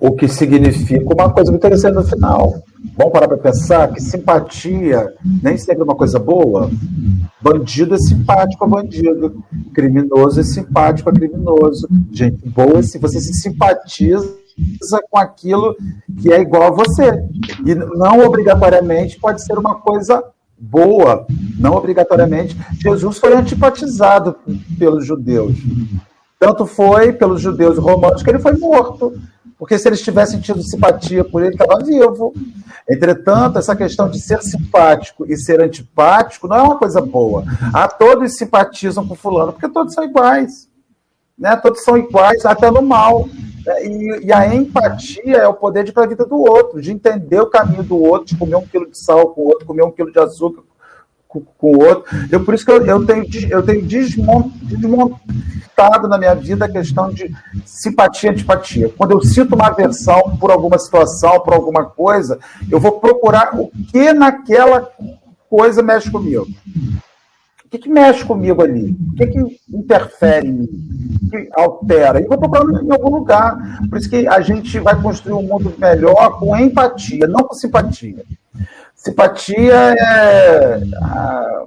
O 0.00 0.10
que 0.10 0.26
significa 0.26 1.14
uma 1.14 1.32
coisa 1.32 1.52
muito 1.52 1.60
interessante 1.60 1.94
no 1.94 2.02
final. 2.02 2.64
Vamos 2.96 3.12
parar 3.12 3.28
para 3.28 3.38
pensar 3.38 3.92
que 3.92 4.02
simpatia 4.02 5.14
nem 5.40 5.56
sempre 5.56 5.82
é 5.82 5.84
uma 5.84 5.94
coisa 5.94 6.18
boa. 6.18 6.68
Bandido 7.40 7.94
é 7.94 7.98
simpático 7.98 8.64
a 8.64 8.66
bandido, 8.66 9.44
criminoso 9.72 10.40
é 10.40 10.42
simpático 10.42 11.08
a 11.08 11.12
criminoso. 11.12 11.88
Gente 12.10 12.48
boa, 12.48 12.82
se 12.82 12.98
você 12.98 13.20
se 13.20 13.34
simpatiza 13.34 14.41
com 15.10 15.18
aquilo 15.18 15.76
que 16.20 16.32
é 16.32 16.40
igual 16.40 16.64
a 16.64 16.70
você. 16.70 17.12
E 17.64 17.74
não 17.74 18.20
obrigatoriamente 18.24 19.18
pode 19.18 19.42
ser 19.44 19.58
uma 19.58 19.76
coisa 19.76 20.22
boa, 20.58 21.26
não 21.58 21.74
obrigatoriamente. 21.74 22.56
Jesus 22.80 23.18
foi 23.18 23.34
antipatizado 23.34 24.36
pelos 24.78 25.04
judeus. 25.04 25.56
Tanto 26.38 26.66
foi 26.66 27.12
pelos 27.12 27.40
judeus 27.40 27.78
romanos 27.78 28.22
que 28.22 28.30
ele 28.30 28.38
foi 28.38 28.56
morto. 28.56 29.12
Porque 29.58 29.78
se 29.78 29.88
eles 29.88 30.02
tivessem 30.02 30.40
tido 30.40 30.60
simpatia 30.60 31.22
por 31.22 31.40
ele, 31.40 31.52
estava 31.52 31.84
vivo. 31.84 32.34
Entretanto, 32.90 33.60
essa 33.60 33.76
questão 33.76 34.10
de 34.10 34.20
ser 34.20 34.42
simpático 34.42 35.24
e 35.24 35.36
ser 35.36 35.60
antipático 35.60 36.48
não 36.48 36.56
é 36.56 36.62
uma 36.62 36.78
coisa 36.78 37.00
boa. 37.00 37.44
Ah, 37.72 37.86
todos 37.86 38.36
simpatizam 38.36 39.06
com 39.06 39.14
fulano, 39.14 39.52
porque 39.52 39.68
todos 39.68 39.94
são 39.94 40.02
iguais. 40.02 40.68
Né? 41.38 41.54
Todos 41.56 41.84
são 41.84 41.96
iguais, 41.96 42.44
até 42.44 42.72
no 42.72 42.82
mal. 42.82 43.28
E, 43.84 44.26
e, 44.26 44.32
a 44.32 44.54
empatia 44.54 45.36
é 45.36 45.46
o 45.46 45.54
poder 45.54 45.84
de 45.84 45.90
ir 45.90 45.92
para 45.92 46.04
a 46.04 46.08
vida 46.08 46.24
do 46.24 46.40
outro, 46.40 46.80
de 46.80 46.90
entender 46.90 47.40
o 47.40 47.46
caminho 47.46 47.82
do 47.82 47.96
outro, 47.96 48.26
de 48.26 48.36
comer 48.36 48.56
um 48.56 48.66
quilo 48.66 48.90
de 48.90 48.98
sal 48.98 49.28
com 49.28 49.42
o 49.42 49.46
outro, 49.46 49.66
comer 49.66 49.84
um 49.84 49.90
quilo 49.90 50.10
de 50.10 50.18
açúcar 50.18 50.62
com, 51.28 51.40
com 51.40 51.76
o 51.76 51.84
outro. 51.84 52.04
Eu, 52.30 52.44
por 52.44 52.54
isso 52.54 52.64
que 52.64 52.70
eu, 52.70 52.84
eu 52.84 53.06
tenho, 53.06 53.24
eu 53.50 53.62
tenho 53.62 53.82
desmontado 53.82 56.08
na 56.08 56.18
minha 56.18 56.34
vida 56.34 56.66
a 56.66 56.70
questão 56.70 57.10
de 57.10 57.34
simpatia 57.64 58.30
e 58.30 58.32
antipatia. 58.32 58.92
Quando 58.96 59.12
eu 59.12 59.22
sinto 59.22 59.54
uma 59.54 59.68
aversão 59.68 60.36
por 60.38 60.50
alguma 60.50 60.78
situação, 60.78 61.40
por 61.40 61.54
alguma 61.54 61.86
coisa, 61.86 62.38
eu 62.70 62.78
vou 62.78 63.00
procurar 63.00 63.58
o 63.58 63.70
que 63.90 64.12
naquela 64.12 64.90
coisa 65.48 65.82
mexe 65.82 66.10
comigo. 66.10 66.46
Que, 67.72 67.78
que 67.78 67.88
mexe 67.88 68.22
comigo 68.22 68.60
ali? 68.60 68.90
O 68.90 69.16
que, 69.16 69.26
que 69.28 69.38
interfere 69.72 70.46
em 70.46 70.52
mim? 70.52 70.68
Que 71.30 71.48
altera? 71.54 72.20
E 72.20 72.26
vou 72.26 72.36
procurar 72.36 72.64
em 72.82 72.92
algum 72.92 73.16
lugar. 73.16 73.56
Por 73.88 73.96
isso 73.96 74.10
que 74.10 74.28
a 74.28 74.42
gente 74.42 74.78
vai 74.78 75.00
construir 75.00 75.32
um 75.32 75.42
mundo 75.42 75.74
melhor 75.78 76.38
com 76.38 76.54
empatia, 76.54 77.26
não 77.26 77.44
com 77.44 77.54
simpatia. 77.54 78.22
Simpatia 78.94 79.72
é. 79.72 80.82
A, 81.00 81.64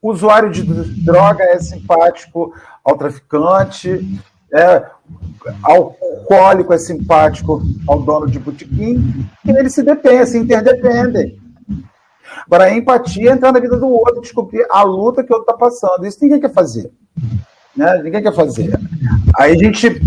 o 0.00 0.12
usuário 0.12 0.52
de 0.52 0.62
droga 1.02 1.42
é 1.42 1.58
simpático 1.58 2.54
ao 2.84 2.96
traficante, 2.96 4.22
é, 4.54 4.84
alcoólico 5.64 6.72
é 6.72 6.78
simpático 6.78 7.60
ao 7.88 8.00
dono 8.00 8.28
de 8.28 8.38
botequim, 8.38 9.26
e 9.44 9.50
eles 9.50 9.74
se 9.74 9.82
dependem, 9.82 10.26
se 10.26 10.38
interdependem. 10.38 11.40
Agora, 12.48 12.64
a 12.64 12.74
empatia 12.74 13.30
é 13.30 13.34
entrar 13.34 13.52
na 13.52 13.60
vida 13.60 13.76
do 13.76 13.88
outro, 13.88 14.22
descobrir 14.22 14.66
a 14.70 14.82
luta 14.82 15.22
que 15.22 15.30
o 15.30 15.36
outro 15.36 15.52
está 15.52 15.52
passando. 15.52 16.06
Isso 16.06 16.18
ninguém 16.22 16.40
quer 16.40 16.52
fazer. 16.52 16.90
Né? 17.76 18.02
Ninguém 18.02 18.22
quer 18.22 18.34
fazer. 18.34 18.72
Aí 19.38 19.52
a 19.52 19.58
gente 19.58 20.00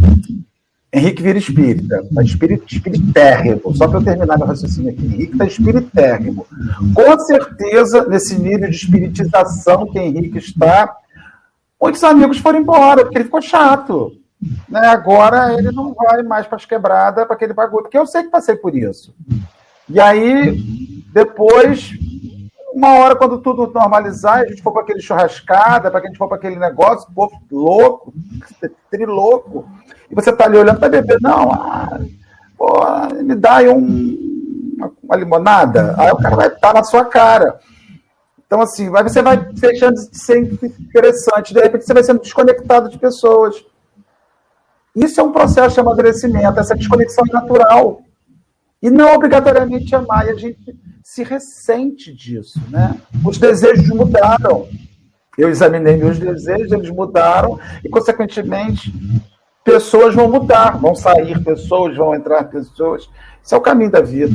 Henrique 0.93 1.23
vira 1.23 1.37
espírita, 1.37 2.01
está 2.01 2.21
espírito, 2.21 2.65
espiritérrimo. 2.67 3.73
Só 3.75 3.87
para 3.87 3.99
eu 3.99 4.03
terminar 4.03 4.37
meu 4.37 4.47
raciocínio 4.47 4.91
aqui. 4.91 5.05
Henrique 5.05 5.33
está 5.33 5.45
espiritérrimo. 5.45 6.45
Com 6.93 7.19
certeza, 7.19 8.05
nesse 8.09 8.37
nível 8.37 8.69
de 8.69 8.75
espiritização 8.75 9.87
que 9.87 9.99
Henrique 9.99 10.39
está, 10.39 10.93
muitos 11.79 12.03
amigos 12.03 12.39
foram 12.39 12.59
embora, 12.59 13.03
porque 13.03 13.19
ele 13.19 13.25
ficou 13.25 13.41
chato. 13.41 14.11
Né? 14.67 14.85
Agora 14.87 15.53
ele 15.53 15.71
não 15.71 15.93
vai 15.93 16.23
mais 16.23 16.45
para 16.45 16.57
as 16.57 16.65
quebradas, 16.65 17.25
para 17.25 17.35
aquele 17.35 17.53
bagulho, 17.53 17.83
porque 17.83 17.97
eu 17.97 18.05
sei 18.05 18.23
que 18.23 18.29
passei 18.29 18.55
por 18.55 18.75
isso. 18.75 19.15
E 19.87 19.97
aí, 19.97 20.57
depois, 21.13 21.91
uma 22.82 22.99
hora, 22.99 23.15
quando 23.15 23.39
tudo 23.39 23.71
normalizar, 23.71 24.39
a 24.39 24.47
gente 24.47 24.63
for 24.63 24.71
para 24.71 24.82
aquele 24.82 25.01
churrascada, 25.01 25.91
para 25.91 26.01
que 26.01 26.07
a 26.07 26.09
gente 26.09 26.17
for 26.17 26.27
para 26.27 26.38
aquele 26.38 26.55
negócio, 26.55 27.13
povo 27.13 27.39
louco, 27.51 28.11
trilouco 28.89 29.69
e 30.09 30.15
você 30.15 30.32
está 30.32 30.45
ali 30.45 30.57
olhando, 30.57 30.79
vai 30.79 30.89
beber? 30.89 31.19
Não, 31.21 31.51
ah, 31.51 31.99
pô, 32.57 32.84
me 33.23 33.36
dá 33.36 33.57
aí 33.57 33.69
um, 33.69 34.73
uma, 34.75 34.91
uma, 35.03 35.15
limonada. 35.15 35.93
Aí 35.97 36.11
o 36.11 36.17
cara 36.17 36.36
vai 36.36 36.47
estar 36.47 36.73
na 36.73 36.84
sua 36.84 37.05
cara. 37.05 37.59
Então, 38.45 38.59
assim, 38.59 38.89
vai, 38.89 39.03
você 39.03 39.21
vai 39.21 39.38
deixando 39.38 39.95
de 39.95 40.17
ser 40.17 40.39
interessante, 40.39 41.53
de 41.53 41.61
repente 41.61 41.86
você 41.86 41.93
vai 41.93 42.03
sendo 42.03 42.19
desconectado 42.19 42.89
de 42.89 42.97
pessoas. 42.97 43.63
Isso 44.95 45.21
é 45.21 45.23
um 45.23 45.32
processo 45.32 45.75
de 45.75 45.79
amadurecimento, 45.79 46.59
essa 46.59 46.75
desconexão 46.75 47.23
é 47.29 47.32
natural. 47.32 48.01
E 48.82 48.89
não 48.89 49.13
obrigatoriamente 49.13 49.93
amar, 49.95 50.27
e 50.27 50.32
a 50.32 50.36
gente 50.36 50.75
se 51.03 51.23
ressente 51.23 52.13
disso, 52.13 52.59
né? 52.69 52.99
Os 53.23 53.38
desejos 53.38 53.88
mudaram. 53.89 54.67
Eu 55.38 55.49
examinei 55.49 55.97
meus 55.97 56.17
desejos, 56.17 56.71
eles 56.71 56.89
mudaram, 56.89 57.59
e, 57.84 57.89
consequentemente, 57.89 58.93
pessoas 59.63 60.15
vão 60.15 60.29
mudar, 60.29 60.77
vão 60.77 60.95
sair 60.95 61.41
pessoas, 61.43 61.95
vão 61.95 62.15
entrar 62.15 62.45
pessoas. 62.45 63.07
Isso 63.43 63.55
é 63.55 63.57
o 63.57 63.61
caminho 63.61 63.91
da 63.91 64.01
vida. 64.01 64.34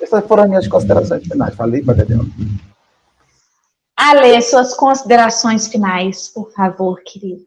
Essas 0.00 0.26
foram 0.26 0.44
as 0.44 0.48
minhas 0.48 0.68
considerações 0.68 1.26
finais. 1.26 1.54
Falei 1.54 1.82
para 1.82 1.94
Gabriela. 1.94 2.26
Ale, 3.96 4.40
suas 4.42 4.74
considerações 4.74 5.68
finais, 5.68 6.28
por 6.28 6.50
favor, 6.52 7.00
querido. 7.04 7.46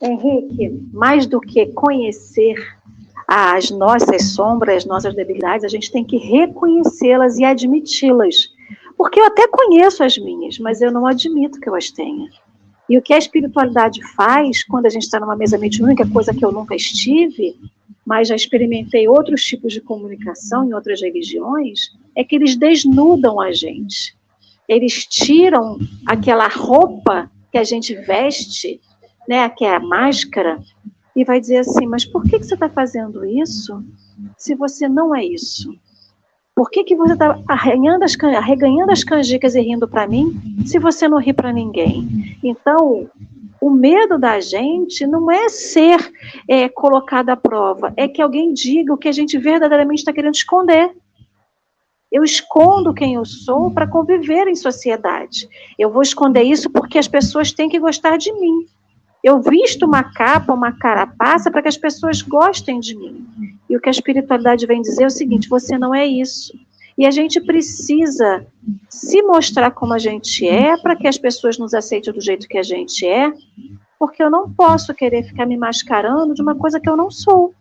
Henrique, 0.00 0.88
mais 0.92 1.26
do 1.26 1.40
que 1.40 1.66
conhecer 1.72 2.56
as 3.26 3.70
nossas 3.70 4.32
sombras, 4.32 4.78
as 4.78 4.84
nossas 4.84 5.14
debilidades, 5.14 5.64
a 5.64 5.68
gente 5.68 5.90
tem 5.90 6.04
que 6.04 6.16
reconhecê-las 6.16 7.38
e 7.38 7.44
admiti-las. 7.44 8.52
Porque 8.96 9.18
eu 9.18 9.26
até 9.26 9.48
conheço 9.48 10.04
as 10.04 10.16
minhas, 10.16 10.58
mas 10.58 10.80
eu 10.80 10.92
não 10.92 11.06
admito 11.06 11.60
que 11.60 11.68
eu 11.68 11.74
as 11.74 11.90
tenha. 11.90 12.28
E 12.88 12.98
o 12.98 13.02
que 13.02 13.14
a 13.14 13.18
espiritualidade 13.18 14.00
faz 14.14 14.62
quando 14.62 14.86
a 14.86 14.90
gente 14.90 15.02
está 15.04 15.18
numa 15.18 15.36
mesa 15.36 15.58
mediúnica, 15.58 16.06
coisa 16.08 16.34
que 16.34 16.44
eu 16.44 16.52
nunca 16.52 16.76
estive, 16.76 17.56
mas 18.04 18.28
já 18.28 18.36
experimentei 18.36 19.08
outros 19.08 19.42
tipos 19.42 19.72
de 19.72 19.80
comunicação 19.80 20.64
em 20.64 20.74
outras 20.74 21.00
religiões, 21.00 21.92
é 22.14 22.22
que 22.22 22.36
eles 22.36 22.56
desnudam 22.56 23.40
a 23.40 23.52
gente. 23.52 24.14
Eles 24.68 25.06
tiram 25.06 25.78
aquela 26.06 26.46
roupa 26.48 27.30
que 27.50 27.56
a 27.56 27.64
gente 27.64 27.94
veste, 27.94 28.80
né, 29.26 29.48
que 29.48 29.64
é 29.64 29.76
a 29.76 29.80
máscara, 29.80 30.60
e 31.14 31.24
vai 31.24 31.40
dizer 31.40 31.58
assim: 31.58 31.86
mas 31.86 32.04
por 32.04 32.22
que, 32.22 32.38
que 32.38 32.46
você 32.46 32.54
está 32.54 32.68
fazendo 32.68 33.24
isso 33.24 33.82
se 34.36 34.54
você 34.54 34.88
não 34.88 35.14
é 35.14 35.24
isso? 35.24 35.74
Por 36.54 36.70
que, 36.70 36.84
que 36.84 36.94
você 36.94 37.14
está 37.14 37.38
arreganhando 37.48 38.04
as, 38.04 38.16
arreganhando 38.36 38.92
as 38.92 39.02
canjicas 39.02 39.56
e 39.56 39.60
rindo 39.60 39.88
para 39.88 40.06
mim, 40.06 40.40
se 40.64 40.78
você 40.78 41.08
não 41.08 41.18
ri 41.18 41.32
para 41.32 41.52
ninguém? 41.52 42.38
Então, 42.44 43.10
o 43.60 43.70
medo 43.70 44.18
da 44.18 44.38
gente 44.38 45.04
não 45.04 45.30
é 45.30 45.48
ser 45.48 45.98
é, 46.48 46.68
colocado 46.68 47.30
à 47.30 47.36
prova, 47.36 47.92
é 47.96 48.06
que 48.06 48.22
alguém 48.22 48.52
diga 48.52 48.92
o 48.92 48.96
que 48.96 49.08
a 49.08 49.12
gente 49.12 49.36
verdadeiramente 49.36 50.00
está 50.00 50.12
querendo 50.12 50.34
esconder. 50.34 50.94
Eu 52.12 52.22
escondo 52.22 52.94
quem 52.94 53.14
eu 53.14 53.24
sou 53.24 53.72
para 53.72 53.88
conviver 53.88 54.46
em 54.46 54.54
sociedade. 54.54 55.48
Eu 55.76 55.90
vou 55.90 56.02
esconder 56.02 56.42
isso 56.42 56.70
porque 56.70 56.98
as 56.98 57.08
pessoas 57.08 57.50
têm 57.50 57.68
que 57.68 57.80
gostar 57.80 58.16
de 58.16 58.32
mim. 58.34 58.66
Eu 59.24 59.40
visto 59.40 59.86
uma 59.86 60.04
capa, 60.04 60.52
uma 60.52 60.70
carapaça 60.70 61.50
para 61.50 61.62
que 61.62 61.68
as 61.68 61.78
pessoas 61.78 62.20
gostem 62.20 62.78
de 62.78 62.94
mim. 62.94 63.26
E 63.70 63.74
o 63.74 63.80
que 63.80 63.88
a 63.88 63.92
espiritualidade 63.92 64.66
vem 64.66 64.82
dizer 64.82 65.04
é 65.04 65.06
o 65.06 65.10
seguinte: 65.10 65.48
você 65.48 65.78
não 65.78 65.94
é 65.94 66.04
isso. 66.06 66.52
E 66.96 67.06
a 67.06 67.10
gente 67.10 67.40
precisa 67.40 68.46
se 68.88 69.22
mostrar 69.22 69.70
como 69.70 69.94
a 69.94 69.98
gente 69.98 70.46
é 70.46 70.76
para 70.76 70.94
que 70.94 71.08
as 71.08 71.16
pessoas 71.16 71.56
nos 71.58 71.72
aceitem 71.72 72.12
do 72.12 72.20
jeito 72.20 72.46
que 72.46 72.58
a 72.58 72.62
gente 72.62 73.06
é, 73.06 73.32
porque 73.98 74.22
eu 74.22 74.30
não 74.30 74.52
posso 74.52 74.94
querer 74.94 75.24
ficar 75.24 75.46
me 75.46 75.56
mascarando 75.56 76.34
de 76.34 76.42
uma 76.42 76.54
coisa 76.54 76.78
que 76.78 76.88
eu 76.88 76.96
não 76.96 77.10
sou. 77.10 77.54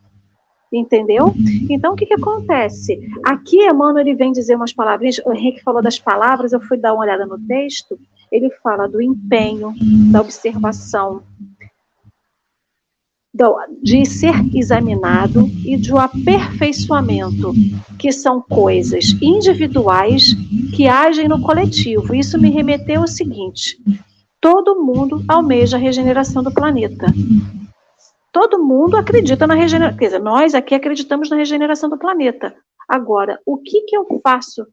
Entendeu? 0.72 1.34
Então, 1.70 1.94
o 1.94 1.96
que, 1.96 2.08
que 2.08 2.16
acontece? 2.16 3.00
Aqui, 3.24 3.64
Emmanuel 3.64 4.00
ele 4.00 4.16
vem 4.16 4.32
dizer 4.32 4.56
umas 4.56 4.74
palavrinhas. 4.74 5.22
O 5.24 5.32
Henrique 5.32 5.64
falou 5.64 5.84
das 5.84 6.00
palavras, 6.00 6.52
eu 6.52 6.60
fui 6.60 6.78
dar 6.78 6.94
uma 6.94 7.04
olhada 7.04 7.28
no 7.28 7.40
texto. 7.40 7.98
Ele 8.32 8.50
fala 8.64 8.88
do 8.88 9.00
empenho, 9.00 9.76
da 10.12 10.20
observação, 10.20 11.22
de 13.82 14.06
ser 14.06 14.34
examinado 14.56 15.48
e 15.66 15.76
do 15.76 15.98
aperfeiçoamento, 15.98 17.52
que 17.98 18.12
são 18.12 18.40
coisas 18.40 19.18
individuais 19.22 20.36
que 20.76 20.88
agem 20.88 21.28
no 21.28 21.42
coletivo. 21.42 22.14
Isso 22.14 22.40
me 22.40 22.52
remeteu 22.52 23.02
ao 23.02 23.08
seguinte: 23.08 23.82
todo 24.40 24.80
mundo 24.84 25.24
almeja 25.28 25.78
a 25.78 25.80
regeneração 25.80 26.44
do 26.44 26.54
planeta. 26.54 27.08
Todo 28.32 28.64
mundo 28.64 28.98
acredita 28.98 29.48
na 29.48 29.56
regeneração. 29.56 29.98
Quer 29.98 30.06
dizer, 30.06 30.20
nós 30.20 30.54
aqui 30.54 30.76
acreditamos 30.76 31.30
na 31.30 31.36
regeneração 31.36 31.90
do 31.90 31.98
planeta. 31.98 32.56
Agora, 32.88 33.40
o 33.46 33.58
que, 33.58 33.82
que 33.82 33.98
eu 33.98 34.06
faço? 34.24 34.68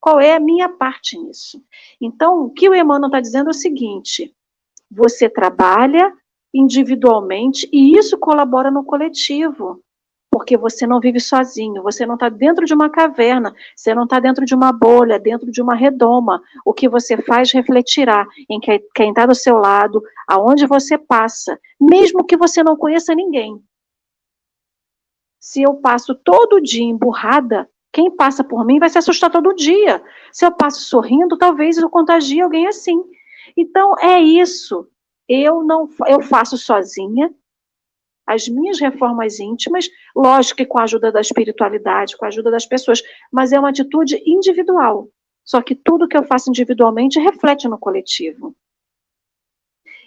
Qual 0.00 0.20
é 0.20 0.34
a 0.34 0.40
minha 0.40 0.68
parte 0.68 1.16
nisso? 1.18 1.62
Então, 2.00 2.44
o 2.44 2.50
que 2.50 2.68
o 2.68 2.74
Emmanuel 2.74 3.08
está 3.08 3.20
dizendo 3.20 3.48
é 3.48 3.50
o 3.50 3.54
seguinte: 3.54 4.34
você 4.90 5.28
trabalha 5.28 6.12
individualmente 6.54 7.68
e 7.72 7.98
isso 7.98 8.16
colabora 8.16 8.70
no 8.70 8.84
coletivo. 8.84 9.82
Porque 10.30 10.56
você 10.56 10.86
não 10.86 10.98
vive 10.98 11.20
sozinho, 11.20 11.82
você 11.82 12.04
não 12.04 12.14
está 12.14 12.28
dentro 12.28 12.64
de 12.64 12.74
uma 12.74 12.90
caverna, 12.90 13.54
você 13.76 13.94
não 13.94 14.02
está 14.02 14.18
dentro 14.18 14.44
de 14.44 14.54
uma 14.54 14.72
bolha, 14.72 15.18
dentro 15.18 15.50
de 15.50 15.62
uma 15.62 15.74
redoma. 15.76 16.42
O 16.64 16.72
que 16.72 16.88
você 16.88 17.16
faz 17.22 17.52
refletirá 17.52 18.26
em 18.50 18.58
quem 18.60 19.10
está 19.10 19.26
do 19.26 19.34
seu 19.34 19.56
lado, 19.58 20.02
aonde 20.26 20.66
você 20.66 20.98
passa, 20.98 21.58
mesmo 21.80 22.24
que 22.24 22.36
você 22.36 22.64
não 22.64 22.76
conheça 22.76 23.14
ninguém. 23.14 23.62
Se 25.38 25.62
eu 25.62 25.74
passo 25.74 26.14
todo 26.16 26.60
dia 26.60 26.82
emburrada, 26.82 27.68
quem 27.92 28.10
passa 28.10 28.42
por 28.42 28.64
mim 28.64 28.80
vai 28.80 28.90
se 28.90 28.98
assustar 28.98 29.30
todo 29.30 29.54
dia. 29.54 30.02
Se 30.32 30.44
eu 30.44 30.50
passo 30.50 30.80
sorrindo, 30.80 31.38
talvez 31.38 31.78
eu 31.78 31.88
contagie 31.88 32.40
alguém 32.40 32.66
assim. 32.66 33.00
Então 33.56 33.94
é 34.00 34.18
isso. 34.18 34.88
Eu 35.28 35.62
não 35.62 35.88
eu 36.06 36.20
faço 36.22 36.56
sozinha 36.56 37.32
as 38.26 38.48
minhas 38.48 38.80
reformas 38.80 39.38
íntimas, 39.38 39.88
lógico 40.16 40.56
que 40.56 40.66
com 40.66 40.78
a 40.78 40.84
ajuda 40.84 41.12
da 41.12 41.20
espiritualidade, 41.20 42.16
com 42.16 42.24
a 42.24 42.28
ajuda 42.28 42.50
das 42.50 42.64
pessoas, 42.64 43.02
mas 43.30 43.52
é 43.52 43.58
uma 43.58 43.68
atitude 43.68 44.22
individual. 44.26 45.08
Só 45.44 45.60
que 45.60 45.74
tudo 45.74 46.08
que 46.08 46.16
eu 46.16 46.24
faço 46.24 46.48
individualmente 46.48 47.20
reflete 47.20 47.68
no 47.68 47.78
coletivo. 47.78 48.56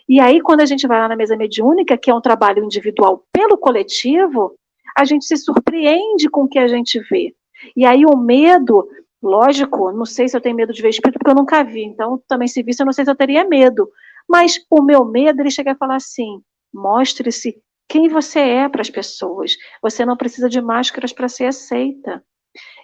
E 0.09 0.19
aí, 0.19 0.41
quando 0.41 0.61
a 0.61 0.65
gente 0.65 0.87
vai 0.87 0.99
lá 0.99 1.07
na 1.07 1.15
mesa 1.15 1.35
mediúnica, 1.35 1.97
que 1.97 2.09
é 2.09 2.15
um 2.15 2.21
trabalho 2.21 2.63
individual 2.63 3.23
pelo 3.31 3.57
coletivo, 3.57 4.55
a 4.95 5.05
gente 5.05 5.25
se 5.25 5.37
surpreende 5.37 6.29
com 6.29 6.43
o 6.43 6.47
que 6.47 6.57
a 6.57 6.67
gente 6.67 6.99
vê. 7.11 7.35
E 7.75 7.85
aí 7.85 8.05
o 8.05 8.17
medo, 8.17 8.89
lógico, 9.21 9.91
não 9.91 10.05
sei 10.05 10.27
se 10.27 10.35
eu 10.35 10.41
tenho 10.41 10.55
medo 10.55 10.73
de 10.73 10.81
ver 10.81 10.89
espírito, 10.89 11.19
porque 11.19 11.29
eu 11.29 11.35
nunca 11.35 11.63
vi. 11.63 11.83
Então, 11.83 12.21
também 12.27 12.47
se 12.47 12.63
visse, 12.63 12.81
eu 12.81 12.85
não 12.85 12.93
sei 12.93 13.03
se 13.03 13.11
eu 13.11 13.15
teria 13.15 13.43
medo. 13.43 13.91
Mas 14.27 14.59
o 14.69 14.81
meu 14.81 15.05
medo, 15.05 15.41
ele 15.41 15.51
chega 15.51 15.71
a 15.71 15.77
falar 15.77 15.95
assim: 15.95 16.41
mostre-se 16.73 17.61
quem 17.87 18.09
você 18.09 18.39
é 18.39 18.69
para 18.69 18.81
as 18.81 18.89
pessoas. 18.89 19.55
Você 19.81 20.05
não 20.05 20.17
precisa 20.17 20.49
de 20.49 20.61
máscaras 20.61 21.13
para 21.13 21.29
ser 21.29 21.45
aceita. 21.45 22.23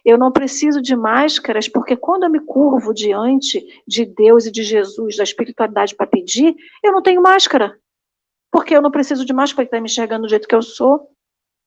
Eu 0.05 0.17
não 0.17 0.31
preciso 0.31 0.81
de 0.81 0.95
máscaras 0.95 1.67
porque 1.67 1.95
quando 1.95 2.23
eu 2.23 2.29
me 2.29 2.39
curvo 2.39 2.93
diante 2.93 3.65
de 3.87 4.05
Deus 4.05 4.45
e 4.45 4.51
de 4.51 4.63
Jesus, 4.63 5.17
da 5.17 5.23
espiritualidade 5.23 5.95
para 5.95 6.07
pedir, 6.07 6.55
eu 6.83 6.91
não 6.91 7.01
tenho 7.01 7.21
máscara. 7.21 7.77
Porque 8.51 8.75
eu 8.75 8.81
não 8.81 8.91
preciso 8.91 9.25
de 9.25 9.33
máscara 9.33 9.55
para 9.55 9.63
estar 9.63 9.81
me 9.81 9.89
enxergando 9.89 10.23
do 10.23 10.29
jeito 10.29 10.47
que 10.47 10.55
eu 10.55 10.61
sou. 10.61 11.09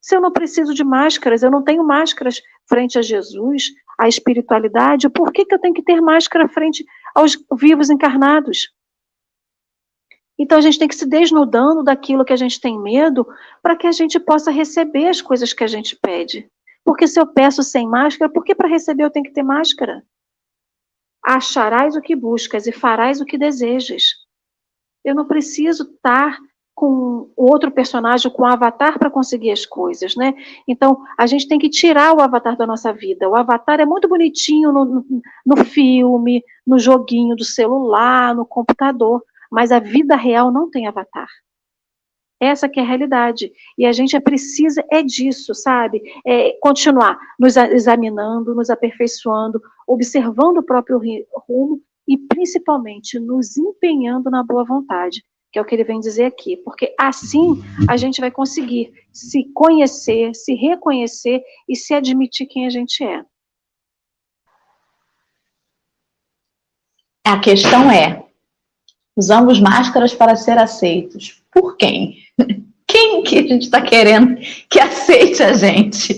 Se 0.00 0.14
eu 0.14 0.20
não 0.20 0.30
preciso 0.30 0.72
de 0.72 0.84
máscaras, 0.84 1.42
eu 1.42 1.50
não 1.50 1.64
tenho 1.64 1.82
máscaras 1.82 2.40
frente 2.68 2.98
a 2.98 3.02
Jesus, 3.02 3.64
à 3.98 4.06
espiritualidade, 4.06 5.08
por 5.08 5.32
que, 5.32 5.44
que 5.44 5.54
eu 5.54 5.58
tenho 5.58 5.74
que 5.74 5.82
ter 5.82 6.00
máscara 6.00 6.48
frente 6.48 6.84
aos 7.14 7.36
vivos 7.58 7.90
encarnados? 7.90 8.68
Então 10.38 10.58
a 10.58 10.60
gente 10.60 10.78
tem 10.78 10.88
que 10.88 10.94
se 10.94 11.06
desnudando 11.06 11.82
daquilo 11.82 12.24
que 12.24 12.32
a 12.32 12.36
gente 12.36 12.60
tem 12.60 12.78
medo 12.78 13.26
para 13.62 13.76
que 13.76 13.86
a 13.86 13.92
gente 13.92 14.20
possa 14.20 14.50
receber 14.50 15.08
as 15.08 15.22
coisas 15.22 15.52
que 15.52 15.64
a 15.64 15.66
gente 15.66 15.96
pede. 15.96 16.48
Porque 16.84 17.06
se 17.08 17.18
eu 17.18 17.26
peço 17.26 17.62
sem 17.62 17.88
máscara, 17.88 18.30
por 18.30 18.44
que 18.44 18.54
para 18.54 18.68
receber 18.68 19.04
eu 19.04 19.10
tenho 19.10 19.24
que 19.24 19.32
ter 19.32 19.42
máscara? 19.42 20.04
Acharás 21.24 21.96
o 21.96 22.00
que 22.00 22.14
buscas 22.14 22.66
e 22.66 22.72
farás 22.72 23.20
o 23.20 23.24
que 23.24 23.36
desejas. 23.36 24.04
Eu 25.04 25.14
não 25.14 25.26
preciso 25.26 25.84
estar 25.84 26.38
com 26.76 27.32
outro 27.34 27.70
personagem, 27.70 28.30
com 28.30 28.42
o 28.42 28.46
avatar 28.46 28.98
para 28.98 29.10
conseguir 29.10 29.50
as 29.50 29.64
coisas, 29.64 30.14
né? 30.14 30.34
Então, 30.68 31.02
a 31.16 31.26
gente 31.26 31.48
tem 31.48 31.58
que 31.58 31.70
tirar 31.70 32.14
o 32.14 32.20
avatar 32.20 32.54
da 32.54 32.66
nossa 32.66 32.92
vida. 32.92 33.26
O 33.26 33.34
avatar 33.34 33.80
é 33.80 33.86
muito 33.86 34.06
bonitinho 34.06 34.70
no, 34.70 35.04
no 35.44 35.64
filme, 35.64 36.44
no 36.66 36.78
joguinho 36.78 37.34
do 37.34 37.44
celular, 37.44 38.34
no 38.34 38.44
computador, 38.44 39.24
mas 39.56 39.72
a 39.72 39.78
vida 39.78 40.14
real 40.14 40.52
não 40.52 40.70
tem 40.70 40.86
avatar. 40.86 41.28
Essa 42.38 42.68
que 42.68 42.78
é 42.78 42.82
a 42.82 42.86
realidade. 42.86 43.50
E 43.78 43.86
a 43.86 43.92
gente 43.92 44.14
é 44.14 44.20
precisa 44.20 44.84
é 44.92 45.02
disso, 45.02 45.54
sabe? 45.54 46.02
É 46.26 46.52
continuar 46.60 47.18
nos 47.40 47.56
examinando, 47.56 48.54
nos 48.54 48.68
aperfeiçoando, 48.68 49.58
observando 49.88 50.58
o 50.58 50.62
próprio 50.62 51.00
rumo 51.48 51.80
e 52.06 52.18
principalmente 52.18 53.18
nos 53.18 53.56
empenhando 53.56 54.30
na 54.30 54.44
boa 54.44 54.62
vontade 54.62 55.24
que 55.50 55.58
é 55.58 55.62
o 55.62 55.64
que 55.64 55.74
ele 55.74 55.84
vem 55.84 56.00
dizer 56.00 56.24
aqui, 56.24 56.58
porque 56.58 56.94
assim 57.00 57.62
a 57.88 57.96
gente 57.96 58.20
vai 58.20 58.30
conseguir 58.30 58.92
se 59.10 59.44
conhecer, 59.54 60.34
se 60.34 60.52
reconhecer 60.52 61.42
e 61.66 61.74
se 61.74 61.94
admitir 61.94 62.46
quem 62.46 62.66
a 62.66 62.68
gente 62.68 63.02
é. 63.02 63.24
A 67.24 67.40
questão 67.40 67.90
é: 67.90 68.25
usamos 69.16 69.58
máscaras 69.58 70.14
para 70.14 70.36
ser 70.36 70.58
aceitos. 70.58 71.42
Por 71.50 71.76
quem? 71.76 72.18
Quem 72.88 73.24
que 73.24 73.38
a 73.38 73.42
gente 73.42 73.62
está 73.62 73.82
querendo 73.82 74.36
que 74.70 74.78
aceite 74.78 75.42
a 75.42 75.52
gente? 75.54 76.14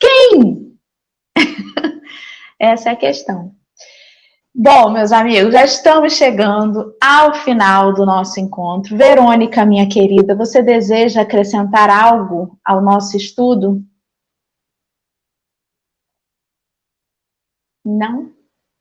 Quem? 0.00 0.76
Essa 2.58 2.90
é 2.90 2.92
a 2.92 2.96
questão. 2.96 3.54
Bom, 4.52 4.90
meus 4.90 5.12
amigos, 5.12 5.52
já 5.52 5.64
estamos 5.64 6.14
chegando 6.14 6.92
ao 7.00 7.32
final 7.34 7.94
do 7.94 8.04
nosso 8.04 8.40
encontro. 8.40 8.96
Verônica, 8.96 9.64
minha 9.64 9.88
querida, 9.88 10.34
você 10.34 10.60
deseja 10.60 11.22
acrescentar 11.22 11.88
algo 11.88 12.58
ao 12.64 12.82
nosso 12.82 13.16
estudo? 13.16 13.80
Não? 17.84 18.37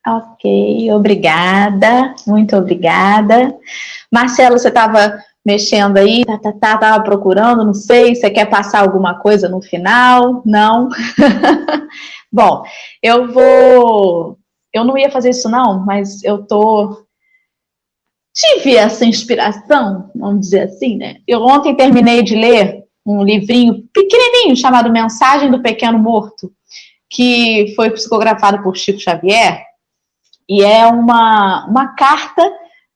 Ok, 0.10 0.90
obrigada, 0.94 2.16
muito 2.26 2.56
obrigada. 2.56 3.54
Marcelo, 4.10 4.58
você 4.58 4.70
estava 4.70 5.20
mexendo 5.46 5.98
aí, 5.98 6.24
tá, 6.24 6.38
tá, 6.38 6.54
tá, 6.54 6.78
tava 6.78 7.04
procurando, 7.04 7.66
não 7.66 7.74
sei, 7.74 8.16
você 8.16 8.30
quer 8.30 8.46
passar 8.46 8.82
alguma 8.82 9.20
coisa 9.20 9.50
no 9.50 9.62
final? 9.62 10.42
Não? 10.46 10.88
Bom, 12.32 12.64
eu 13.04 13.32
vou 13.34 14.38
eu 14.74 14.86
não 14.86 14.98
ia 14.98 15.12
fazer 15.12 15.32
isso 15.32 15.50
não, 15.50 15.86
mas 15.86 16.24
eu 16.24 16.46
tô 16.46 17.06
tive 18.34 18.78
essa 18.78 19.04
inspiração, 19.04 20.10
vamos 20.16 20.42
dizer 20.42 20.62
assim, 20.62 20.96
né? 20.96 21.18
Eu 21.28 21.42
ontem 21.42 21.76
terminei 21.76 22.24
de 22.24 22.36
ler 22.36 22.84
um 23.06 23.24
livrinho 23.24 23.84
pequenininho 23.94 24.56
chamado 24.56 24.92
Mensagem 24.92 25.52
do 25.52 25.62
Pequeno 25.62 26.00
Morto, 26.00 26.52
que 27.10 27.74
foi 27.76 27.90
psicografado 27.90 28.62
por 28.62 28.78
Chico 28.78 29.00
Xavier, 29.00 29.67
e 30.50 30.64
é 30.64 30.86
uma, 30.88 31.66
uma 31.68 31.88
carta 31.96 32.52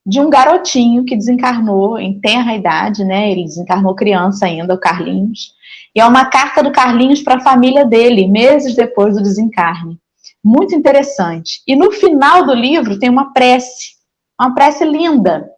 de 0.05 0.19
um 0.19 0.29
garotinho 0.29 1.05
que 1.05 1.15
desencarnou 1.15 1.99
em 1.99 2.19
tenra 2.19 2.55
idade, 2.55 3.03
né? 3.03 3.31
Ele 3.31 3.43
desencarnou 3.43 3.95
criança 3.95 4.45
ainda, 4.45 4.73
o 4.73 4.79
Carlinhos. 4.79 5.53
E 5.95 5.99
é 5.99 6.05
uma 6.05 6.25
carta 6.25 6.63
do 6.63 6.71
Carlinhos 6.71 7.21
para 7.21 7.35
a 7.35 7.41
família 7.41 7.85
dele, 7.85 8.27
meses 8.27 8.75
depois 8.75 9.15
do 9.15 9.21
desencarne 9.21 9.99
muito 10.43 10.75
interessante. 10.75 11.61
E 11.67 11.75
no 11.75 11.91
final 11.91 12.45
do 12.45 12.53
livro 12.53 12.99
tem 12.99 13.09
uma 13.09 13.31
prece, 13.31 13.95
uma 14.39 14.53
prece 14.53 14.83
linda, 14.83 15.49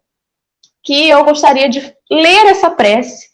que 0.83 1.09
eu 1.09 1.23
gostaria 1.23 1.69
de 1.69 1.79
ler 2.11 2.47
essa 2.47 2.69
prece. 2.69 3.31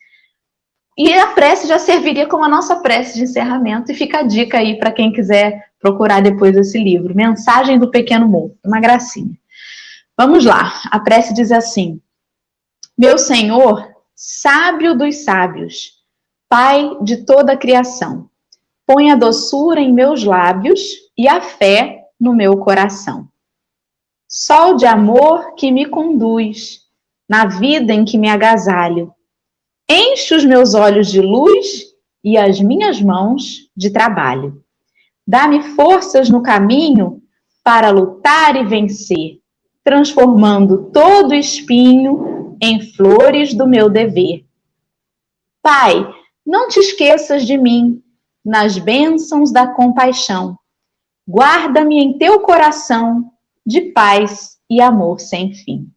E 1.01 1.13
a 1.13 1.27
prece 1.27 1.65
já 1.65 1.79
serviria 1.79 2.27
como 2.27 2.43
a 2.43 2.49
nossa 2.49 2.75
prece 2.81 3.15
de 3.15 3.23
encerramento, 3.23 3.89
e 3.89 3.95
fica 3.95 4.19
a 4.19 4.23
dica 4.23 4.57
aí 4.57 4.77
para 4.77 4.91
quem 4.91 5.13
quiser 5.13 5.71
procurar 5.79 6.21
depois 6.21 6.57
esse 6.57 6.77
livro. 6.77 7.15
Mensagem 7.15 7.79
do 7.79 7.89
Pequeno 7.89 8.27
Morto, 8.27 8.57
uma 8.65 8.81
gracinha. 8.81 9.31
Vamos 10.17 10.43
lá, 10.43 10.73
a 10.91 10.99
prece 10.99 11.33
diz 11.33 11.53
assim: 11.53 12.01
Meu 12.97 13.17
Senhor, 13.17 13.87
sábio 14.13 14.93
dos 14.93 15.23
sábios, 15.23 15.97
Pai 16.49 16.97
de 17.01 17.23
toda 17.25 17.53
a 17.53 17.57
criação, 17.57 18.27
põe 18.85 19.09
a 19.09 19.15
doçura 19.15 19.79
em 19.79 19.93
meus 19.93 20.25
lábios 20.25 20.81
e 21.17 21.29
a 21.29 21.39
fé 21.39 22.07
no 22.19 22.33
meu 22.33 22.57
coração. 22.57 23.29
Sol 24.27 24.75
de 24.75 24.85
amor 24.85 25.55
que 25.55 25.71
me 25.71 25.85
conduz 25.85 26.81
na 27.29 27.45
vida 27.45 27.93
em 27.93 28.03
que 28.03 28.17
me 28.17 28.27
agasalho. 28.27 29.13
Enche 29.89 30.35
os 30.35 30.45
meus 30.45 30.73
olhos 30.73 31.11
de 31.11 31.21
luz 31.21 31.85
e 32.23 32.37
as 32.37 32.59
minhas 32.61 33.01
mãos 33.01 33.69
de 33.75 33.89
trabalho. 33.89 34.63
Dá-me 35.25 35.61
forças 35.75 36.29
no 36.29 36.43
caminho 36.43 37.21
para 37.63 37.89
lutar 37.89 38.55
e 38.55 38.65
vencer, 38.65 39.39
transformando 39.83 40.91
todo 40.91 41.33
espinho 41.33 42.57
em 42.61 42.81
flores 42.93 43.53
do 43.53 43.67
meu 43.67 43.89
dever. 43.89 44.45
Pai, 45.61 46.07
não 46.45 46.67
te 46.67 46.79
esqueças 46.79 47.45
de 47.45 47.57
mim 47.57 48.01
nas 48.45 48.77
bênçãos 48.77 49.51
da 49.51 49.67
compaixão 49.67 50.57
Guarda-me 51.31 51.99
em 51.99 52.17
teu 52.17 52.39
coração 52.39 53.31
de 53.63 53.91
paz 53.91 54.57
e 54.67 54.81
amor 54.81 55.19
sem 55.19 55.53
fim. 55.53 55.87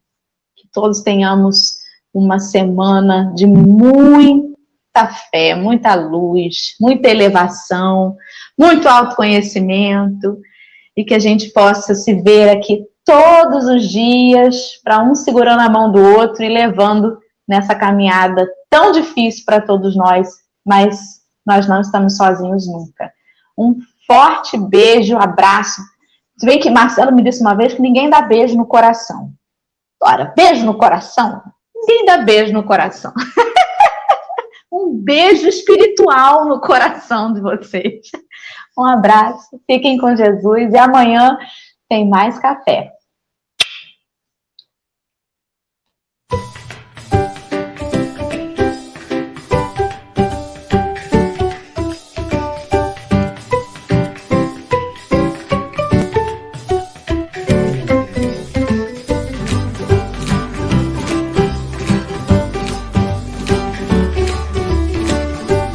Que 0.55 0.67
todos 0.71 1.01
tenhamos 1.01 1.79
uma 2.13 2.39
semana 2.39 3.31
de 3.35 3.47
muita 3.47 5.07
fé, 5.31 5.55
muita 5.55 5.95
luz, 5.95 6.75
muita 6.79 7.09
elevação, 7.09 8.15
muito 8.57 8.87
autoconhecimento 8.87 10.37
e 10.95 11.03
que 11.03 11.13
a 11.13 11.19
gente 11.19 11.49
possa 11.49 11.95
se 11.95 12.13
ver 12.21 12.49
aqui 12.49 12.85
todos 13.03 13.65
os 13.65 13.89
dias, 13.89 14.79
para 14.83 15.01
um 15.01 15.15
segurando 15.15 15.61
a 15.61 15.69
mão 15.69 15.91
do 15.91 15.99
outro 15.99 16.43
e 16.43 16.49
levando 16.49 17.17
nessa 17.47 17.75
caminhada 17.75 18.47
tão 18.69 18.91
difícil 18.91 19.43
para 19.45 19.59
todos 19.59 19.95
nós, 19.95 20.29
mas 20.65 21.21
nós 21.45 21.67
não 21.67 21.81
estamos 21.81 22.15
sozinhos 22.15 22.65
nunca. 22.67 23.11
Um 23.57 23.77
forte 24.07 24.57
beijo, 24.57 25.17
abraço. 25.17 25.81
Se 26.37 26.45
bem 26.45 26.59
que 26.59 26.69
Marcelo 26.69 27.11
me 27.11 27.23
disse 27.23 27.41
uma 27.41 27.55
vez 27.55 27.73
que 27.73 27.81
ninguém 27.81 28.09
dá 28.09 28.21
beijo 28.21 28.55
no 28.55 28.65
coração. 28.65 29.31
Ora, 30.01 30.33
beijo 30.35 30.65
no 30.65 30.77
coração? 30.77 31.41
Ninguém 31.85 32.05
dá 32.05 32.17
beijo 32.17 32.53
no 32.53 32.63
coração. 32.63 33.13
um 34.71 34.93
beijo 34.93 35.47
espiritual 35.47 36.45
no 36.45 36.61
coração 36.61 37.33
de 37.33 37.41
vocês. 37.41 38.09
Um 38.77 38.85
abraço, 38.85 39.59
fiquem 39.69 39.97
com 39.97 40.15
Jesus 40.15 40.73
e 40.73 40.77
amanhã 40.77 41.37
tem 41.89 42.07
mais 42.07 42.39
café. 42.39 42.91